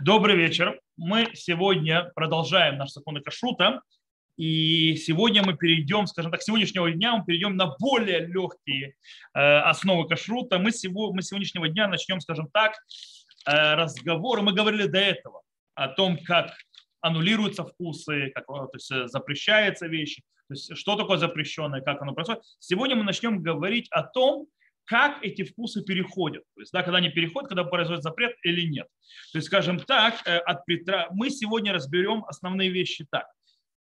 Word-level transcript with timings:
Добрый 0.00 0.34
вечер. 0.34 0.80
Мы 0.96 1.30
сегодня 1.34 2.10
продолжаем 2.16 2.78
наш 2.78 2.90
закон 2.90 3.22
кашрута. 3.22 3.80
И 4.36 4.96
сегодня 4.96 5.44
мы 5.44 5.56
перейдем, 5.56 6.08
скажем 6.08 6.32
так, 6.32 6.42
с 6.42 6.46
сегодняшнего 6.46 6.90
дня 6.90 7.16
мы 7.16 7.24
перейдем 7.24 7.56
на 7.56 7.76
более 7.78 8.26
легкие 8.26 8.96
э, 9.34 9.38
основы 9.38 10.08
кашрута. 10.08 10.58
Мы, 10.58 10.72
сего, 10.72 11.12
мы 11.12 11.22
с 11.22 11.28
сегодняшнего 11.28 11.68
дня 11.68 11.86
начнем, 11.86 12.20
скажем 12.20 12.48
так, 12.52 12.72
э, 13.46 13.74
разговоры. 13.74 14.42
Мы 14.42 14.52
говорили 14.52 14.88
до 14.88 14.98
этого 14.98 15.42
о 15.76 15.86
том, 15.86 16.18
как 16.18 16.52
аннулируются 17.00 17.64
вкусы, 17.64 18.32
как 18.34 18.46
то 18.46 18.68
есть, 18.72 18.90
э, 18.90 19.06
запрещаются 19.06 19.86
вещи, 19.86 20.22
то 20.48 20.54
есть 20.54 20.76
что 20.76 20.96
такое 20.96 21.18
запрещенное, 21.18 21.82
как 21.82 22.02
оно 22.02 22.14
происходит. 22.14 22.42
Сегодня 22.58 22.96
мы 22.96 23.04
начнем 23.04 23.40
говорить 23.40 23.86
о 23.92 24.02
том, 24.02 24.48
как 24.84 25.22
эти 25.24 25.42
вкусы 25.44 25.82
переходят. 25.82 26.44
То 26.54 26.60
есть, 26.60 26.72
да, 26.72 26.82
когда 26.82 26.98
они 26.98 27.08
переходят, 27.08 27.48
когда 27.48 27.64
произойдет 27.64 28.02
запрет 28.02 28.36
или 28.42 28.62
нет. 28.68 28.86
То 29.32 29.38
есть, 29.38 29.46
скажем 29.46 29.78
так, 29.80 30.14
э, 30.26 30.38
от 30.38 30.64
притра... 30.66 31.08
мы 31.12 31.30
сегодня 31.30 31.72
разберем 31.72 32.24
основные 32.26 32.70
вещи 32.70 33.06
так. 33.10 33.26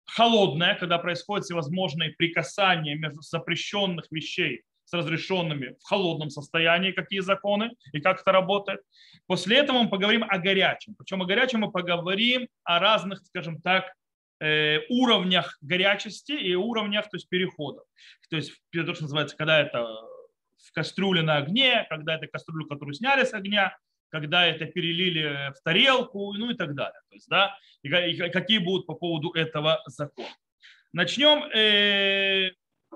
Холодное, 0.06 0.76
когда 0.76 0.98
происходят 0.98 1.46
всевозможные 1.46 2.12
прикасания 2.12 2.96
между 2.96 3.22
запрещенных 3.22 4.06
вещей 4.12 4.64
с 4.86 4.94
разрешенными 4.94 5.76
в 5.80 5.84
холодном 5.84 6.30
состоянии, 6.30 6.92
какие 6.92 7.22
законы 7.22 7.72
и 7.94 8.02
как 8.02 8.22
это 8.22 8.32
работает. 8.32 8.82
После 9.26 9.58
этого 9.58 9.84
мы 9.84 9.90
поговорим 9.90 10.26
о 10.28 10.38
горячем. 10.38 10.96
Причем 10.96 11.22
о 11.22 11.26
горячем 11.26 11.62
мы 11.62 11.72
поговорим 11.72 12.48
о 12.64 12.80
разных, 12.80 13.26
скажем 13.26 13.62
так, 13.62 13.86
э, 14.42 14.80
уровнях 14.90 15.58
горячести 15.62 16.34
и 16.34 16.56
уровнях 16.56 17.10
то 17.10 17.16
есть, 17.16 17.30
переходов. 17.30 17.86
То 18.30 18.36
есть, 18.36 18.52
то, 18.74 18.94
что 18.94 19.04
называется, 19.04 19.38
когда 19.38 19.62
это 19.62 19.88
в 20.62 20.72
кастрюле 20.74 21.22
на 21.22 21.38
огне, 21.38 21.86
когда 21.90 22.16
это 22.16 22.28
кастрюлю, 22.28 22.68
которую 22.68 22.94
сняли 22.94 23.26
с 23.26 23.34
огня, 23.34 23.78
когда 24.10 24.46
это 24.46 24.66
перелили 24.66 25.52
в 25.58 25.62
тарелку, 25.64 26.34
ну 26.34 26.52
и 26.52 26.54
так 26.56 26.76
далее. 26.76 27.00
То 27.10 27.16
есть, 27.16 27.30
да, 27.30 27.58
и 27.82 28.30
какие 28.30 28.60
будут 28.60 28.86
по 28.86 28.94
поводу 28.94 29.32
этого 29.32 29.82
закона. 29.86 30.36
Начнем 30.94 31.44
э, 31.54 32.52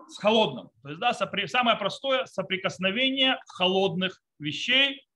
с 0.09 0.17
холодным. 0.17 0.70
То 0.84 0.89
есть, 0.89 1.00
да, 1.00 1.14
сопри, 1.14 1.48
самое 1.48 1.78
простое 1.78 2.26
соприкосновение 2.26 3.39
холодных 3.48 4.22
вещей. 4.39 5.08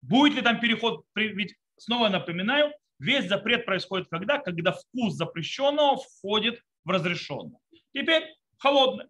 Будет 0.00 0.34
ли 0.36 0.42
там 0.42 0.60
переход? 0.60 1.04
Ведь, 1.16 1.56
снова 1.76 2.08
напоминаю, 2.08 2.72
весь 3.00 3.26
запрет 3.28 3.66
происходит 3.66 4.08
когда? 4.08 4.38
Когда 4.38 4.72
вкус 4.72 5.14
запрещенного 5.14 5.96
входит 5.96 6.62
в 6.84 6.90
разрешенное. 6.90 7.58
Теперь 7.92 8.24
холодное. 8.58 9.08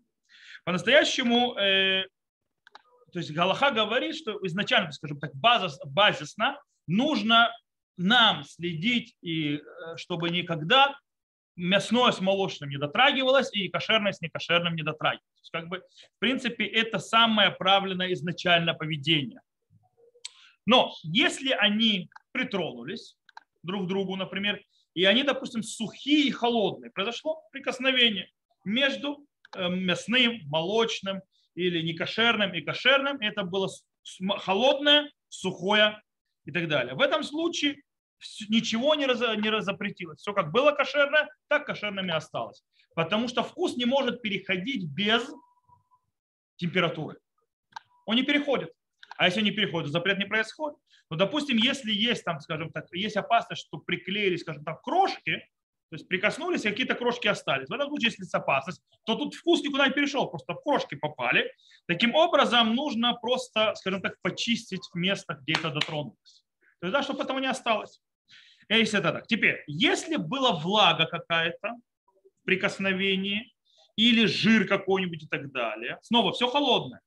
По-настоящему 0.65 1.55
э, 1.59 2.07
то 3.13 3.19
есть 3.19 3.33
Галаха 3.33 3.71
говорит, 3.71 4.17
что 4.17 4.39
изначально, 4.47 4.93
скажем 4.93 5.19
так, 5.19 5.35
базис, 5.35 5.79
базисно 5.85 6.61
нужно 6.87 7.51
нам 7.97 8.45
следить, 8.45 9.17
и, 9.23 9.57
э, 9.57 9.61
чтобы 9.97 10.31
никогда 10.31 10.97
мясное 11.57 12.13
с 12.13 12.21
молочным 12.21 12.71
не 12.71 12.79
дотрагивалось 12.79 13.53
и 13.53 13.69
кошерное 13.69 14.13
с 14.13 14.21
некошерным 14.21 14.77
не 14.77 14.83
дотрагивалось. 14.83 15.35
То 15.35 15.41
есть, 15.41 15.51
как 15.51 15.69
бы, 15.69 15.79
в 15.79 16.19
принципе, 16.19 16.67
это 16.67 16.99
самое 16.99 17.51
правильное 17.51 18.13
изначально 18.13 18.75
поведение. 18.75 19.41
Но 20.67 20.95
если 21.03 21.51
они 21.51 22.11
притронулись 22.31 23.17
друг 23.63 23.85
к 23.85 23.89
другу, 23.89 24.17
например, 24.17 24.63
и 24.95 25.05
они, 25.05 25.23
допустим, 25.23 25.63
сухие 25.63 26.29
и 26.29 26.31
холодные, 26.31 26.91
произошло 26.91 27.43
прикосновение 27.51 28.31
между 28.65 29.27
э, 29.57 29.69
мясным, 29.69 30.41
молочным 30.47 31.23
или 31.59 31.83
некошерным 31.83 32.55
и 32.55 32.61
кошерным, 32.61 33.19
это 33.21 33.43
было 33.43 33.69
холодное, 34.39 35.11
сухое 35.29 36.01
и 36.45 36.53
так 36.53 36.69
далее. 36.69 36.95
В 36.95 37.01
этом 37.01 37.25
случае 37.25 37.83
ничего 38.49 38.95
не, 38.95 39.07
раз, 39.07 39.21
не 39.21 39.51
разопретилось. 39.51 40.21
Все 40.21 40.33
как 40.33 40.53
было 40.53 40.73
кошерное, 40.73 41.29
так 41.49 41.67
кошерным 41.67 42.09
и 42.09 42.13
осталось. 42.13 42.63
Потому 42.95 43.29
что 43.29 43.43
вкус 43.43 43.77
не 43.77 43.87
может 43.87 44.23
переходить 44.23 44.85
без 44.85 45.29
температуры. 46.57 47.19
Он 48.07 48.17
не 48.17 48.23
переходит. 48.23 48.73
А 49.17 49.27
если 49.27 49.43
не 49.43 49.51
переходит, 49.51 49.91
запрет 49.91 50.19
не 50.19 50.27
происходит. 50.27 50.79
Ну, 51.11 51.17
допустим, 51.17 51.57
если 51.57 51.93
есть 51.93 52.25
там, 52.25 52.41
скажем 52.41 52.71
так, 52.71 52.87
есть 52.93 53.17
опасность, 53.17 53.67
что 53.67 53.79
приклеились, 53.79 54.41
скажем 54.43 54.65
так, 54.65 54.83
крошки, 54.83 55.43
то 55.91 55.97
есть 55.97 56.09
прикоснулись, 56.09 56.63
какие-то 56.63 56.95
крошки 56.95 57.29
остались. 57.29 57.69
В 57.69 57.73
этом 57.73 57.89
случае, 57.89 58.09
если 58.09 58.23
есть 58.23 58.35
опасность, 58.35 58.83
то 59.05 59.15
тут 59.15 59.35
вкус 59.35 59.63
никуда 59.63 59.87
не 59.87 59.95
перешел, 59.95 60.29
просто 60.29 60.55
в 60.55 60.63
крошки 60.63 60.95
попали. 60.97 61.51
Таким 61.87 62.15
образом, 62.15 62.75
нужно 62.75 63.15
просто, 63.15 63.75
скажем 63.77 64.03
так, 64.03 64.21
почистить 64.23 64.83
место, 64.95 65.35
где 65.35 65.55
это 65.55 65.71
дотронулось. 65.71 66.45
То 66.81 66.87
есть, 66.87 66.93
да, 66.93 67.03
чтобы 67.03 67.23
этого 67.23 67.39
не 67.39 67.47
осталось. 67.47 68.01
Если 68.69 68.99
это 68.99 69.13
так. 69.13 69.27
Теперь, 69.27 69.65
если 69.67 70.17
была 70.17 70.53
влага 70.53 71.07
какая-то 71.07 71.77
в 72.43 72.45
прикосновении, 72.45 73.53
или 73.99 74.27
жир 74.27 74.69
какой-нибудь 74.69 75.25
и 75.25 75.27
так 75.27 75.51
далее, 75.51 75.99
снова 76.03 76.33
все 76.33 76.49
холодное, 76.49 77.01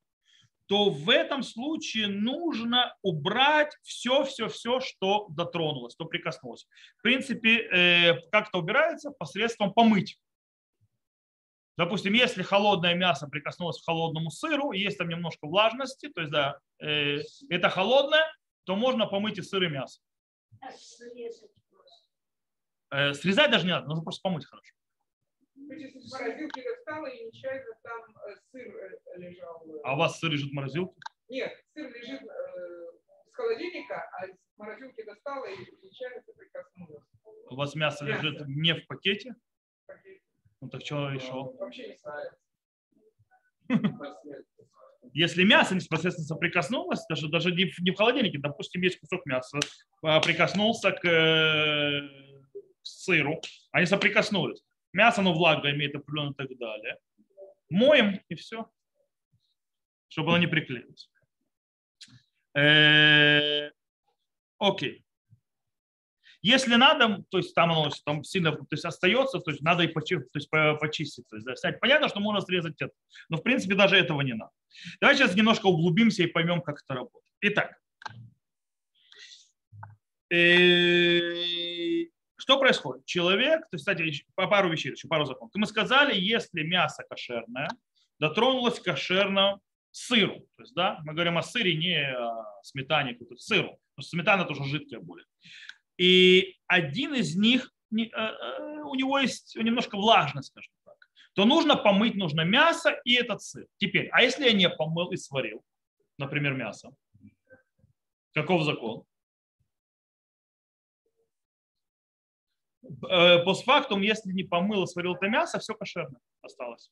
то 0.72 0.88
в 0.88 1.10
этом 1.10 1.42
случае 1.42 2.08
нужно 2.08 2.96
убрать 3.02 3.76
все-все-все, 3.82 4.80
что 4.80 5.26
дотронулось, 5.28 5.92
что 5.92 6.06
прикоснулось. 6.06 6.66
В 6.96 7.02
принципе, 7.02 7.58
э, 7.58 8.14
как 8.30 8.48
это 8.48 8.56
убирается? 8.56 9.10
Посредством 9.10 9.74
помыть. 9.74 10.18
Допустим, 11.76 12.14
если 12.14 12.42
холодное 12.42 12.94
мясо 12.94 13.26
прикоснулось 13.26 13.82
к 13.82 13.84
холодному 13.84 14.30
сыру, 14.30 14.72
есть 14.72 14.96
там 14.96 15.10
немножко 15.10 15.46
влажности, 15.46 16.08
то 16.08 16.22
есть 16.22 16.32
да, 16.32 16.58
э, 16.80 17.18
это 17.50 17.68
холодное, 17.68 18.24
то 18.64 18.74
можно 18.74 19.04
помыть 19.04 19.36
и 19.36 19.42
сыр 19.42 19.64
и 19.64 19.68
мясо. 19.68 20.00
Э, 22.90 23.12
срезать 23.12 23.50
даже 23.50 23.66
не 23.66 23.72
надо, 23.72 23.88
нужно 23.88 24.04
просто 24.04 24.22
помыть 24.22 24.46
хорошо. 24.46 24.72
В 25.72 26.12
морозилке 26.12 26.62
достала 26.62 27.06
и 27.06 27.24
нечаянно 27.24 27.74
там 27.82 28.00
э, 28.28 28.36
сыр 28.50 28.76
э, 28.76 29.18
лежал. 29.18 29.64
А 29.84 29.94
у 29.94 29.98
вас 29.98 30.18
сыр 30.18 30.30
лежит 30.30 30.50
в 30.50 30.54
морозилке? 30.54 30.94
Нет, 31.28 31.52
сыр 31.72 31.90
лежит 31.90 32.22
э, 32.22 32.92
с 33.30 33.34
холодильника, 33.34 34.02
а 34.18 34.26
из 34.26 34.36
морозилки 34.56 35.02
достала 35.04 35.46
и 35.46 35.56
нечаянно 35.82 36.22
соприкоснулась. 36.22 37.04
У 37.48 37.56
вас 37.56 37.74
мясо, 37.74 38.04
мясо. 38.04 38.22
лежит 38.22 38.46
не 38.48 38.74
в 38.74 38.86
пакете? 38.86 39.34
В 39.82 39.86
пакете. 39.86 40.20
Ну 40.60 40.68
так 40.68 40.82
что 40.84 41.10
еще? 41.10 41.32
Вообще 41.32 41.88
не 41.88 41.96
знаю. 41.96 42.30
Если 45.14 45.44
мясо 45.44 45.74
непосредственно 45.74 46.26
соприкоснулось, 46.26 47.04
даже, 47.08 47.28
даже 47.28 47.52
не, 47.52 47.70
в, 47.70 47.78
не 47.80 47.90
в 47.90 47.96
холодильнике, 47.96 48.38
допустим, 48.38 48.82
есть 48.82 48.98
кусок 49.00 49.26
мяса, 49.26 49.58
а, 50.02 50.20
прикоснулся 50.20 50.92
к, 50.92 51.04
э, 51.04 52.00
к 52.52 52.86
сыру, 52.86 53.40
они 53.72 53.86
соприкоснулись 53.86 54.62
мясо, 54.92 55.20
оно 55.20 55.32
влага 55.32 55.70
имеет 55.70 55.94
определенно 55.94 56.30
и 56.30 56.34
так 56.34 56.58
далее. 56.58 56.98
Моем 57.70 58.20
и 58.28 58.34
все, 58.34 58.70
чтобы 60.08 60.30
оно 60.30 60.38
не 60.38 60.46
приклеилось. 60.46 61.10
Э, 62.54 63.70
окей. 64.58 65.04
Если 66.42 66.74
надо, 66.74 67.24
то 67.30 67.38
есть 67.38 67.54
там 67.54 67.70
оно 67.70 67.90
там 68.04 68.24
сильно 68.24 68.50
то 68.50 68.66
есть 68.72 68.84
остается, 68.84 69.38
то 69.38 69.52
есть 69.52 69.62
надо 69.62 69.84
и 69.84 69.88
почистить, 69.88 70.32
то 70.32 70.38
есть 70.38 70.50
почистить. 70.80 71.28
То 71.28 71.36
есть, 71.36 71.46
да, 71.46 71.54
снять. 71.54 71.78
Понятно, 71.78 72.08
что 72.08 72.18
можно 72.18 72.40
срезать 72.40 72.74
это, 72.80 72.92
но 73.28 73.36
в 73.36 73.42
принципе 73.42 73.76
даже 73.76 73.96
этого 73.96 74.20
не 74.22 74.34
надо. 74.34 74.50
Давайте 75.00 75.22
сейчас 75.22 75.36
немножко 75.36 75.66
углубимся 75.66 76.24
и 76.24 76.26
поймем, 76.26 76.60
как 76.60 76.82
это 76.82 76.94
работает. 76.94 77.32
Итак, 77.42 77.78
э, 80.30 82.06
что 82.42 82.58
происходит? 82.58 83.06
Человек, 83.06 83.60
то 83.70 83.76
есть, 83.76 83.84
кстати, 83.84 84.26
по 84.34 84.48
пару 84.48 84.68
вещей, 84.68 84.90
еще 84.90 85.06
пару 85.06 85.24
законов. 85.26 85.52
Мы 85.54 85.64
сказали, 85.64 86.18
если 86.18 86.64
мясо 86.64 87.04
кошерное, 87.08 87.68
дотронулось 88.18 88.80
к 88.80 88.82
кошерному 88.82 89.62
сыру. 89.92 90.40
То 90.56 90.62
есть, 90.62 90.74
да, 90.74 90.98
мы 91.04 91.12
говорим 91.12 91.38
о 91.38 91.42
сыре, 91.42 91.76
не 91.76 92.04
о 92.04 92.44
сметане, 92.64 93.16
а 93.16 93.36
сыру. 93.36 93.78
Потому 93.94 94.08
сметана 94.08 94.44
тоже 94.44 94.64
жидкая 94.64 94.98
будет. 94.98 95.28
И 95.96 96.56
один 96.66 97.14
из 97.14 97.36
них, 97.36 97.72
э, 97.96 98.02
э, 98.02 98.82
у 98.86 98.96
него 98.96 99.20
есть 99.20 99.54
немножко 99.54 99.96
влажность, 99.96 100.48
скажем 100.48 100.72
так, 100.84 100.96
то 101.34 101.44
нужно 101.44 101.76
помыть 101.76 102.16
нужно 102.16 102.40
мясо 102.40 102.90
и 103.04 103.14
этот 103.14 103.40
сыр. 103.40 103.68
Теперь, 103.76 104.08
а 104.08 104.20
если 104.20 104.46
я 104.46 104.52
не 104.52 104.68
помыл 104.68 105.12
и 105.12 105.16
сварил, 105.16 105.62
например, 106.18 106.54
мясо, 106.54 106.90
каков 108.34 108.64
закон? 108.64 109.04
Постфактум, 113.00 114.02
если 114.02 114.32
не 114.32 114.44
помыл 114.44 114.86
сварил 114.86 115.14
это 115.14 115.28
мясо, 115.28 115.58
все 115.58 115.74
кошерно 115.74 116.18
осталось. 116.42 116.90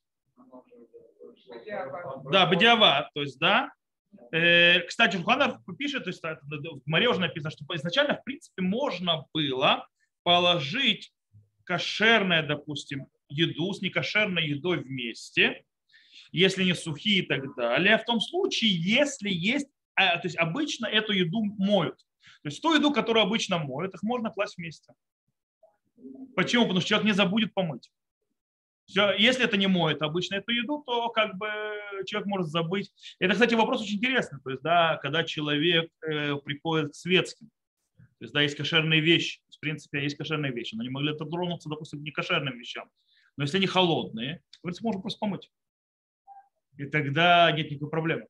Да, 2.30 2.46
бадиава, 2.46 3.10
то 3.14 3.22
есть, 3.22 3.38
да. 3.38 3.72
Э, 4.32 4.80
кстати, 4.80 5.16
Жуханов 5.16 5.58
пишет, 5.78 6.04
то 6.04 6.10
есть 6.10 6.22
в 6.22 6.86
Море 6.86 7.08
уже 7.08 7.20
написано, 7.20 7.50
что 7.50 7.64
изначально, 7.74 8.16
в 8.16 8.24
принципе, 8.24 8.62
можно 8.62 9.26
было 9.32 9.86
положить 10.22 11.12
кошерное, 11.64 12.46
допустим, 12.46 13.06
еду 13.28 13.72
с 13.72 13.80
некошерной 13.80 14.46
едой 14.46 14.78
вместе, 14.78 15.64
если 16.32 16.64
не 16.64 16.74
сухие 16.74 17.22
и 17.22 17.26
так 17.26 17.54
далее, 17.56 17.98
в 17.98 18.04
том 18.04 18.20
случае, 18.20 18.70
если 18.72 19.30
есть, 19.30 19.68
а, 19.94 20.18
то 20.18 20.26
есть 20.26 20.36
обычно 20.36 20.86
эту 20.86 21.12
еду 21.12 21.42
моют. 21.58 21.96
То 22.42 22.48
есть 22.48 22.62
ту 22.62 22.74
еду, 22.74 22.92
которую 22.92 23.24
обычно 23.24 23.58
моют, 23.58 23.94
их 23.94 24.02
можно 24.02 24.30
класть 24.30 24.56
вместе. 24.56 24.92
Почему? 26.36 26.62
Потому 26.64 26.80
что 26.80 26.88
человек 26.88 27.06
не 27.06 27.12
забудет 27.12 27.54
помыть. 27.54 27.90
Все, 28.86 29.12
если 29.16 29.44
это 29.44 29.56
не 29.56 29.68
моет 29.68 30.02
обычно 30.02 30.36
эту 30.36 30.50
еду, 30.50 30.82
то 30.84 31.10
как 31.10 31.36
бы 31.38 31.48
человек 32.06 32.26
может 32.26 32.48
забыть. 32.48 32.92
Это, 33.20 33.34
кстати, 33.34 33.54
вопрос 33.54 33.82
очень 33.82 33.96
интересный. 33.96 34.40
То 34.42 34.50
есть, 34.50 34.62
да, 34.62 34.96
когда 34.96 35.22
человек 35.22 35.90
э, 36.02 36.34
приходит 36.36 36.90
к 36.90 36.94
светским, 36.94 37.50
то 37.98 38.24
есть, 38.24 38.34
да, 38.34 38.42
есть 38.42 38.56
кошерные 38.56 39.00
вещи. 39.00 39.40
В 39.48 39.60
принципе, 39.60 40.02
есть 40.02 40.16
кошерные 40.16 40.52
вещи, 40.52 40.74
но 40.74 40.80
они 40.80 40.90
могли 40.90 41.12
это 41.12 41.24
тронуться, 41.24 41.68
допустим, 41.68 42.00
к 42.00 42.02
некошерным 42.02 42.58
вещам. 42.58 42.90
Но 43.36 43.44
если 43.44 43.58
они 43.58 43.66
холодные, 43.66 44.42
в 44.58 44.62
принципе, 44.62 44.86
можно 44.86 45.00
просто 45.00 45.20
помыть. 45.20 45.50
И 46.76 46.86
тогда 46.86 47.52
нет 47.52 47.70
никакой 47.70 47.90
проблемы. 47.90 48.26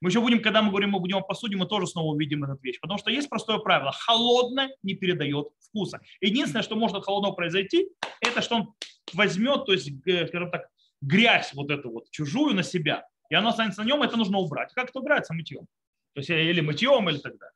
Мы 0.00 0.10
еще 0.10 0.20
будем, 0.20 0.42
когда 0.42 0.62
мы 0.62 0.70
говорим, 0.70 0.90
мы 0.90 1.00
будем 1.00 1.16
о 1.16 1.22
посуде, 1.22 1.56
мы 1.56 1.66
тоже 1.66 1.86
снова 1.86 2.12
увидим 2.12 2.44
эту 2.44 2.58
вещь. 2.62 2.78
Потому 2.80 2.98
что 2.98 3.10
есть 3.10 3.28
простое 3.28 3.58
правило. 3.58 3.92
Холодное 3.92 4.70
не 4.82 4.94
передает 4.94 5.48
вкуса. 5.60 6.00
Единственное, 6.20 6.62
что 6.62 6.76
может 6.76 6.96
от 6.96 7.04
холодного 7.04 7.32
произойти, 7.34 7.88
это 8.20 8.42
что 8.42 8.56
он 8.56 8.74
возьмет, 9.12 9.66
то 9.66 9.72
есть, 9.72 9.90
скажем 10.28 10.50
так, 10.50 10.68
грязь 11.00 11.52
вот 11.54 11.70
эту 11.70 11.90
вот 11.90 12.10
чужую 12.10 12.54
на 12.54 12.62
себя, 12.62 13.06
и 13.28 13.34
оно 13.34 13.48
останется 13.48 13.82
на 13.82 13.86
нем, 13.86 14.02
это 14.02 14.16
нужно 14.16 14.38
убрать. 14.38 14.72
Как 14.74 14.90
это 14.90 14.98
убирается? 15.00 15.34
Мытьем. 15.34 15.66
То 16.14 16.20
есть 16.20 16.30
или 16.30 16.60
мытьем, 16.60 17.08
или 17.08 17.20
далее. 17.20 17.52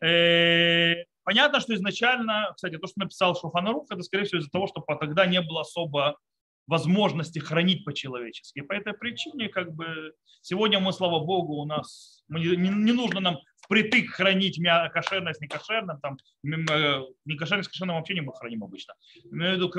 Э, 0.00 1.04
понятно, 1.24 1.60
что 1.60 1.74
изначально, 1.74 2.52
кстати, 2.54 2.76
то, 2.78 2.86
что 2.86 3.00
написал 3.00 3.36
Шуфанарух, 3.36 3.86
это, 3.90 4.02
скорее 4.02 4.24
всего, 4.24 4.40
из-за 4.40 4.50
того, 4.50 4.66
что 4.66 4.80
тогда 4.98 5.26
не 5.26 5.40
было 5.40 5.60
особо 5.60 6.18
возможности 6.66 7.38
хранить 7.38 7.84
по-человечески. 7.84 8.60
По 8.60 8.72
этой 8.72 8.92
причине, 8.92 9.48
как 9.48 9.72
бы, 9.72 10.12
сегодня 10.40 10.80
мы, 10.80 10.92
слава 10.92 11.24
богу, 11.24 11.54
у 11.54 11.64
нас 11.64 12.22
мы 12.28 12.40
не, 12.40 12.56
не 12.56 12.92
нужно 12.92 13.20
нам 13.20 13.38
впритык 13.62 14.10
хранить 14.10 14.58
мя, 14.58 14.88
кошерное 14.88 15.32
с 15.32 15.40
некошерным, 15.40 16.00
там, 16.00 16.18
э, 16.44 17.02
некошерное 17.24 17.62
с 17.62 17.68
кошерным 17.68 17.96
вообще 17.96 18.14
не 18.14 18.20
мы 18.20 18.32
храним 18.32 18.64
обычно. 18.64 18.94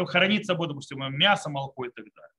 Хранить 0.06 0.44
с 0.44 0.48
собой, 0.48 0.68
допустим, 0.68 1.00
мясо, 1.18 1.50
молоко 1.50 1.86
и 1.86 1.90
так 1.90 2.06
далее. 2.06 2.34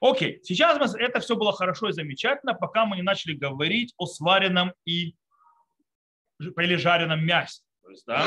Окей, 0.00 0.40
сейчас 0.42 0.78
мы, 0.78 1.00
это 1.00 1.20
все 1.20 1.36
было 1.36 1.52
хорошо 1.52 1.88
и 1.88 1.92
замечательно, 1.92 2.54
пока 2.54 2.86
мы 2.86 2.96
не 2.96 3.02
начали 3.02 3.34
говорить 3.34 3.94
о 3.96 4.06
сваренном 4.06 4.72
и 4.84 5.14
или 6.40 6.76
жареном 6.76 7.24
мясе. 7.24 7.62
То 7.82 7.90
есть, 7.90 8.04
да, 8.06 8.26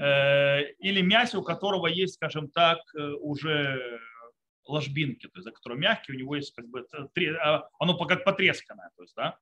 э, 0.00 0.72
или 0.78 1.00
мясе, 1.00 1.38
у 1.38 1.42
которого 1.42 1.86
есть, 1.86 2.14
скажем 2.14 2.48
так, 2.48 2.78
э, 2.96 3.00
уже 3.20 4.00
ложбинки, 4.66 5.26
то 5.26 5.38
есть, 5.38 5.46
да, 5.46 5.52
которые 5.52 5.78
мягкие, 5.78 6.16
у 6.16 6.18
него 6.18 6.36
есть 6.36 6.54
как 6.54 6.66
бы, 6.68 6.86
а, 7.42 7.68
оно 7.78 7.96
как 8.06 8.24
потресканное. 8.24 8.90
То, 8.96 9.02
есть, 9.02 9.14
да. 9.14 9.38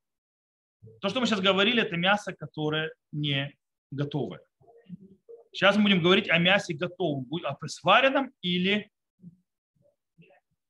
то, 1.01 1.09
что 1.09 1.19
мы 1.19 1.27
сейчас 1.27 1.41
говорили, 1.41 1.81
это 1.81 1.95
мясо, 1.97 2.33
которое 2.33 2.93
не 3.11 3.55
готовое. 3.91 4.41
Сейчас 5.51 5.75
мы 5.75 5.83
будем 5.83 6.01
говорить 6.01 6.29
о 6.29 6.39
мясе 6.39 6.73
готовом, 6.73 7.27
о 7.43 7.67
сваренном 7.67 8.31
или, 8.41 8.89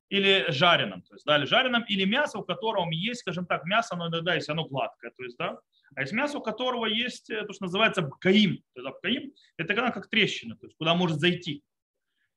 или 0.10 0.46
жареном. 0.50 1.04
То 1.04 1.16
есть, 1.16 1.26
да, 1.26 1.38
или 1.38 1.46
жареном, 1.46 1.84
или 1.88 2.04
мясо, 2.04 2.38
у 2.38 2.44
которого 2.44 2.90
есть, 2.92 3.22
скажем 3.22 3.46
так, 3.46 3.64
мясо, 3.66 3.96
но 3.96 4.10
иногда, 4.10 4.36
если 4.36 4.52
оно 4.52 4.66
гладкое, 4.66 5.12
то 5.12 5.24
есть, 5.24 5.38
да, 5.38 5.58
а 5.96 6.02
есть 6.02 6.14
мясо, 6.14 6.40
у 6.40 6.42
которого 6.42 6.86
есть 6.86 7.30
э, 7.30 7.46
то, 7.46 7.54
что 7.54 7.66
называется 7.66 8.02
бкаим. 8.02 8.58
То 8.74 8.82
есть, 8.82 8.98
бкаим– 8.98 9.32
это 9.58 9.74
когда 9.74 9.92
как 9.92 10.10
трещина, 10.10 10.58
то 10.58 10.66
есть 10.66 10.76
куда 10.78 10.96
может 10.96 11.20
зайти 11.20 11.64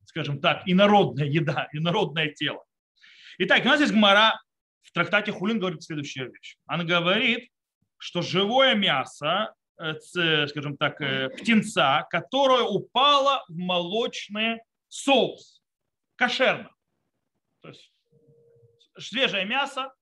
скажем 0.07 0.41
так, 0.41 0.63
инородная 0.67 1.27
еда, 1.27 1.69
инородное 1.73 2.33
тело. 2.33 2.65
Итак, 3.39 3.65
у 3.65 3.69
нас 3.69 3.81
есть 3.81 3.93
Гмара 3.93 4.41
в 4.83 4.93
трактате 4.93 5.33
Хулин 5.33 5.59
говорит 5.59 5.83
следующая 5.83 6.27
вещь. 6.27 6.57
Она 6.67 6.85
говорит, 6.85 7.51
что 7.99 8.23
живое 8.23 8.75
мясо, 8.75 9.55
э, 9.79 9.95
скажем 10.47 10.77
так, 10.77 11.01
э, 11.01 11.29
птенца, 11.31 12.07
которое 12.09 12.63
упало 12.63 13.45
в 13.49 13.57
молочный 13.57 14.61
соус, 14.89 15.61
кошерно. 16.15 16.71
То 17.61 17.69
есть 17.69 17.93
свежее 18.99 19.45
мясо 19.45 19.93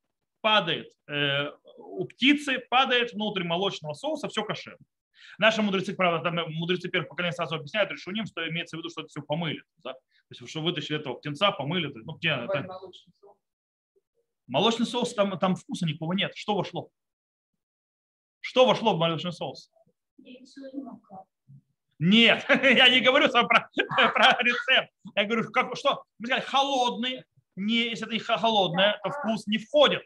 падает 0.40 0.92
э, 1.08 1.50
у 1.78 2.04
птицы, 2.04 2.58
падает 2.68 3.12
внутрь 3.14 3.44
молочного 3.44 3.94
соуса, 3.94 4.28
все 4.28 4.44
кошерно. 4.44 4.84
Наши 5.38 5.62
мудрецы, 5.62 5.94
правда, 5.94 6.30
там 6.30 6.52
мудрецы 6.52 6.88
первых 6.88 7.08
поколений 7.08 7.34
сразу 7.34 7.56
объясняют 7.56 7.90
решением, 7.90 8.26
что 8.26 8.46
имеется 8.48 8.76
в 8.76 8.78
виду, 8.80 8.90
что 8.90 9.02
это 9.02 9.08
все 9.08 9.22
помыли. 9.22 9.62
Да? 9.82 9.92
То 9.92 9.98
есть, 10.30 10.48
что 10.48 10.62
вытащили 10.62 10.98
этого 10.98 11.14
птенца, 11.14 11.50
помыли. 11.50 11.92
Ну, 11.94 12.14
где, 12.14 12.30
это... 12.30 12.62
молочный, 12.62 13.12
соус. 13.20 13.36
молочный 14.46 14.86
соус, 14.86 15.14
там, 15.14 15.38
там 15.38 15.56
вкуса 15.56 15.86
никакого 15.86 16.12
нет. 16.12 16.32
Что 16.34 16.54
вошло? 16.54 16.90
Что 18.40 18.66
вошло 18.66 18.94
в 18.94 18.98
молочный 18.98 19.32
соус? 19.32 19.70
Нет, 21.98 22.44
я 22.48 22.88
не 22.88 23.00
говорю 23.00 23.28
про, 23.30 23.70
про 24.12 24.42
рецепт. 24.42 24.92
Я 25.14 25.24
говорю, 25.24 25.50
как, 25.50 25.76
что? 25.76 26.04
Мы 26.18 26.26
сказали, 26.26 26.44
холодный, 26.44 27.24
не, 27.56 27.90
если 27.90 28.06
это 28.06 28.38
холодное, 28.38 29.00
то 29.02 29.10
вкус 29.10 29.46
не 29.46 29.58
входит. 29.58 30.02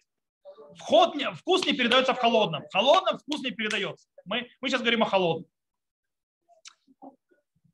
Вход 0.76 1.14
вкус 1.36 1.66
не 1.66 1.72
передается 1.72 2.14
в 2.14 2.18
холодном. 2.18 2.62
В 2.68 2.72
холодном 2.72 3.18
вкус 3.18 3.40
не 3.42 3.50
передается. 3.50 4.08
Мы, 4.24 4.48
мы 4.60 4.68
сейчас 4.68 4.80
говорим 4.80 5.02
о 5.02 5.06
холодном. 5.06 5.50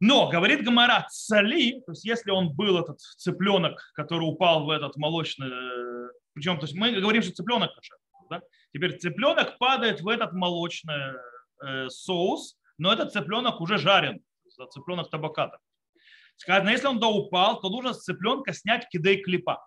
Но, 0.01 0.29
говорит 0.29 0.65
Гамара, 0.65 1.07
цали, 1.11 1.81
то 1.87 1.93
есть 1.93 2.05
если 2.05 2.31
он 2.31 2.55
был 2.55 2.79
этот 2.79 3.01
цыпленок, 3.01 3.91
который 3.95 4.25
упал 4.25 4.65
в 4.65 4.71
этот 4.71 4.97
молочный, 4.97 5.51
причем, 6.35 6.59
то 6.59 6.67
есть 6.67 6.75
мы 6.75 6.93
говорим, 6.93 7.23
что 7.23 7.33
цыпленок 7.33 7.75
кошер, 7.75 7.97
да? 8.29 8.43
теперь 8.73 8.99
цыпленок 8.99 9.57
падает 9.59 10.03
в 10.03 10.09
этот 10.09 10.33
молочный 10.33 11.15
э, 11.65 11.89
соус, 11.89 12.59
но 12.77 12.93
этот 12.93 13.13
цыпленок 13.13 13.61
уже 13.61 13.79
жарен, 13.79 14.21
цыпленок 14.71 15.09
табаката. 15.11 15.59
Сказано, 16.37 16.71
если 16.71 16.89
он 16.89 16.99
да 16.99 17.09
упал, 17.09 17.61
то 17.61 17.71
нужно 17.71 17.95
с 17.95 18.03
цыпленка 18.03 18.53
снять 18.53 18.89
кидей 18.89 19.23
клипа. 19.23 19.67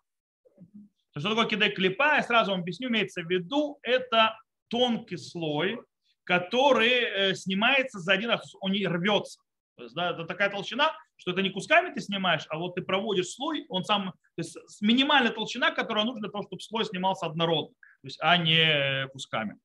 Что 1.20 1.30
такое 1.30 1.48
кидей 1.48 1.72
клипа? 1.72 2.16
Я 2.16 2.24
сразу 2.24 2.52
вам 2.52 2.62
объясню, 2.62 2.90
имеется 2.90 3.22
в 3.22 3.30
виду, 3.30 3.80
это 3.82 4.38
тонкий 4.68 5.18
слой, 5.18 5.80
который 6.24 6.90
э, 6.90 7.36
снимается 7.36 8.00
за 8.00 8.14
один 8.14 8.30
раз, 8.30 8.54
он 8.60 8.72
не 8.72 8.86
рвется. 8.86 9.42
То 9.78 9.84
есть, 9.84 9.96
да, 9.96 10.12
это 10.12 10.26
такая 10.26 10.50
толщина, 10.50 10.96
что 11.16 11.32
это 11.32 11.42
не 11.42 11.50
кусками 11.50 11.94
ты 11.94 12.02
снимаешь, 12.02 12.46
а 12.50 12.58
вот 12.58 12.76
ты 12.76 12.82
проводишь 12.82 13.30
слой, 13.30 13.66
он 13.70 13.84
сам, 13.84 14.12
то 14.12 14.42
есть 14.42 14.58
минимальная 14.82 15.32
толщина, 15.32 15.72
которая 15.72 16.04
нужна 16.04 16.22
для 16.22 16.30
того, 16.30 16.44
чтобы 16.44 16.62
слой 16.62 16.86
снимался 16.86 17.28
однородно, 17.28 17.76
то 18.02 18.08
есть, 18.08 18.18
а 18.22 18.38
не 18.38 19.08
кусками. 19.10 19.58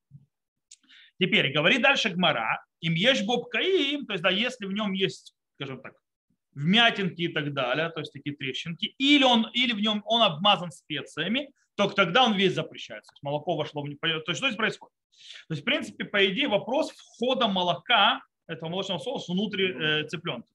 Теперь 1.19 1.51
говорит 1.51 1.81
дальше 1.81 2.09
Гмара, 2.09 2.63
им 2.79 2.93
есть 2.93 3.25
бобкаим, 3.25 4.05
то 4.05 4.13
есть 4.13 4.23
да, 4.23 4.29
если 4.29 4.65
в 4.65 4.71
нем 4.71 4.93
есть, 4.93 5.35
скажем 5.55 5.81
так, 5.81 5.93
вмятинки 6.55 7.21
и 7.21 7.27
так 7.27 7.53
далее, 7.53 7.89
то 7.89 7.99
есть 7.99 8.13
такие 8.13 8.35
трещинки, 8.35 8.95
или, 8.97 9.23
он, 9.23 9.49
или 9.53 9.73
в 9.73 9.79
нем 9.79 10.03
он 10.05 10.21
обмазан 10.21 10.71
специями, 10.71 11.51
то 11.75 11.89
тогда 11.89 12.23
он 12.25 12.35
весь 12.35 12.53
запрещается. 12.53 13.09
То 13.09 13.15
есть 13.15 13.23
молоко 13.23 13.55
вошло 13.55 13.81
в... 13.81 13.85
То 13.85 14.07
есть 14.07 14.37
что 14.37 14.47
здесь 14.47 14.55
происходит? 14.55 14.93
То 15.47 15.53
есть, 15.53 15.61
в 15.61 15.65
принципе, 15.65 16.05
по 16.05 16.25
идее, 16.25 16.47
вопрос 16.47 16.91
входа 16.91 17.47
молока, 17.47 18.21
этого 18.47 18.69
молочного 18.69 18.99
соуса 18.99 19.31
внутрь 19.31 19.71
э, 19.71 20.07
цыпленка. 20.07 20.47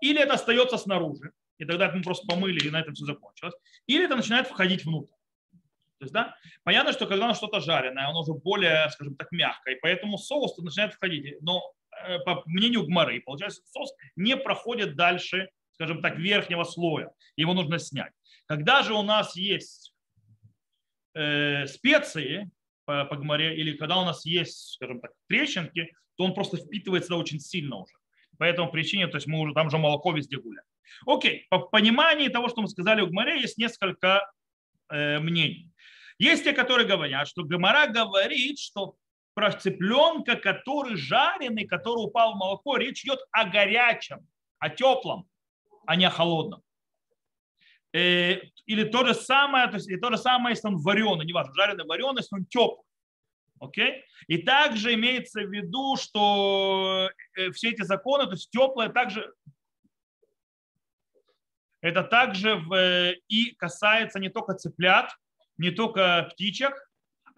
Или 0.00 0.20
это 0.20 0.34
остается 0.34 0.78
снаружи, 0.78 1.32
и 1.58 1.64
тогда 1.64 1.90
мы 1.92 2.02
просто 2.02 2.26
помыли, 2.26 2.66
и 2.66 2.70
на 2.70 2.80
этом 2.80 2.94
все 2.94 3.04
закончилось. 3.04 3.54
Или 3.86 4.04
это 4.04 4.16
начинает 4.16 4.46
входить 4.46 4.84
внутрь. 4.84 5.12
То 5.98 6.04
есть, 6.04 6.14
да, 6.14 6.34
понятно, 6.64 6.92
что 6.92 7.06
когда 7.06 7.26
оно 7.26 7.34
что-то 7.34 7.60
жареное, 7.60 8.08
оно 8.08 8.20
уже 8.20 8.32
более, 8.32 8.88
скажем 8.90 9.16
так, 9.16 9.30
мягкое, 9.32 9.74
и 9.74 9.80
поэтому 9.80 10.16
соус 10.16 10.56
начинает 10.56 10.94
входить. 10.94 11.36
Но 11.42 11.62
по 12.24 12.42
мнению 12.46 12.86
Гмары, 12.86 13.20
получается, 13.20 13.62
соус 13.70 13.92
не 14.16 14.36
проходит 14.36 14.96
дальше, 14.96 15.50
скажем 15.72 16.02
так, 16.02 16.18
верхнего 16.18 16.64
слоя. 16.64 17.10
Его 17.36 17.54
нужно 17.54 17.78
снять. 17.78 18.12
Когда 18.46 18.82
же 18.82 18.94
у 18.94 19.02
нас 19.02 19.36
есть 19.36 19.94
э, 21.14 21.66
специи, 21.66 22.50
по, 22.90 23.04
по 23.04 23.16
гморе, 23.16 23.56
или 23.56 23.76
когда 23.76 23.98
у 23.98 24.04
нас 24.04 24.26
есть, 24.26 24.74
скажем 24.74 25.00
так, 25.00 25.12
трещинки, 25.28 25.92
то 26.16 26.24
он 26.24 26.34
просто 26.34 26.56
впитывается 26.56 27.14
очень 27.14 27.38
сильно 27.38 27.76
уже. 27.76 27.94
По 28.38 28.44
этому 28.44 28.70
причине, 28.70 29.06
то 29.06 29.16
есть 29.16 29.26
мы 29.26 29.38
уже 29.40 29.54
там 29.54 29.70
же 29.70 29.78
молоко 29.78 30.12
везде 30.12 30.38
гуляем. 30.38 30.64
Окей, 31.06 31.46
по 31.50 31.60
понимании 31.60 32.28
того, 32.28 32.48
что 32.48 32.62
мы 32.62 32.68
сказали 32.68 33.00
у 33.00 33.06
Гмаре, 33.06 33.40
есть 33.40 33.58
несколько 33.58 34.28
э, 34.88 35.20
мнений. 35.20 35.70
Есть 36.18 36.44
те, 36.44 36.52
которые 36.52 36.86
говорят, 36.86 37.28
что 37.28 37.44
Гмара 37.44 37.86
говорит, 37.86 38.58
что 38.58 38.96
про 39.40 39.52
цыпленка, 39.52 40.36
который 40.36 40.96
жареный, 40.96 41.64
который 41.64 42.04
упал 42.04 42.34
в 42.34 42.36
молоко, 42.36 42.76
речь 42.76 43.04
идет 43.04 43.20
о 43.32 43.46
горячем, 43.46 44.28
о 44.58 44.68
теплом, 44.68 45.26
а 45.86 45.96
не 45.96 46.04
о 46.04 46.10
холодном. 46.10 46.62
Э, 47.94 48.34
или 48.66 48.84
то 48.84 49.06
же 49.06 49.14
самое, 49.14 49.66
то 49.68 49.76
есть 49.76 49.88
то 49.98 50.10
же 50.10 50.18
самое, 50.18 50.54
если 50.54 50.68
он 50.68 50.76
вареный, 50.76 51.24
неважно, 51.24 51.54
жареный, 51.54 51.86
вареный, 51.86 52.18
если 52.18 52.36
он 52.36 52.44
теплый. 52.44 52.84
Окей? 53.60 54.04
И 54.26 54.36
также 54.36 54.92
имеется 54.92 55.40
в 55.40 55.50
виду, 55.50 55.96
что 55.96 57.08
э, 57.34 57.50
все 57.52 57.70
эти 57.70 57.80
законы, 57.80 58.26
то 58.26 58.32
есть 58.32 58.50
теплое 58.50 58.90
также 58.90 59.32
это 61.80 62.04
также 62.04 62.56
в, 62.56 62.74
э, 62.74 63.14
и 63.28 63.54
касается 63.54 64.18
не 64.18 64.28
только 64.28 64.52
цыплят, 64.52 65.16
не 65.56 65.70
только 65.70 66.28
птичек, 66.30 66.89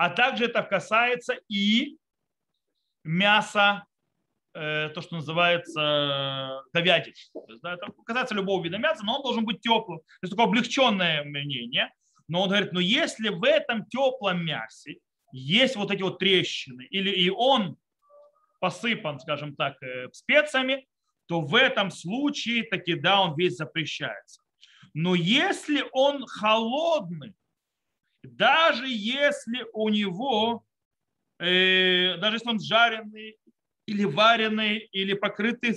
а 0.02 0.11
также 0.11 0.47
это 0.47 0.64
касается 0.64 1.35
и 1.49 1.97
мясо, 3.04 3.87
э, 4.52 4.88
то, 4.88 5.00
что 5.00 5.14
называется 5.14 6.61
есть, 6.75 7.62
да, 7.62 7.75
это 7.75 7.87
касается 8.04 8.35
любого 8.35 8.64
вида 8.64 8.78
мяса, 8.78 9.04
но 9.04 9.18
он 9.18 9.23
должен 9.23 9.44
быть 9.44 9.61
теплым. 9.61 9.99
То 10.00 10.23
есть 10.23 10.32
такое 10.32 10.47
облегченное 10.47 11.23
мнение. 11.23 11.88
Но 12.26 12.42
он 12.42 12.49
говорит, 12.49 12.73
но 12.73 12.80
если 12.80 13.28
в 13.28 13.44
этом 13.44 13.87
теплом 13.87 14.44
мясе 14.44 14.99
есть 15.30 15.76
вот 15.76 15.92
эти 15.92 16.02
вот 16.02 16.18
трещины, 16.18 16.82
или 16.90 17.11
и 17.11 17.30
он 17.30 17.76
посыпан, 18.61 19.21
скажем 19.21 19.54
так, 19.54 19.80
э, 19.85 20.09
специями, 20.12 20.85
то 21.26 21.42
в 21.42 21.54
этом 21.54 21.92
случае 21.92 22.64
таки 22.64 22.94
да, 22.94 23.21
он 23.21 23.37
весь 23.37 23.54
запрещается. 23.54 24.42
Но 24.94 25.14
если 25.14 25.85
он 25.92 26.26
холодный, 26.26 27.37
даже 28.23 28.87
если 28.88 29.67
у 29.73 29.88
него, 29.88 30.64
э, 31.38 32.17
даже 32.19 32.37
если 32.37 32.49
он 32.49 32.61
жареный 32.61 33.38
или 33.87 34.05
вареный, 34.05 34.79
или 34.93 35.14
покрытый 35.14 35.76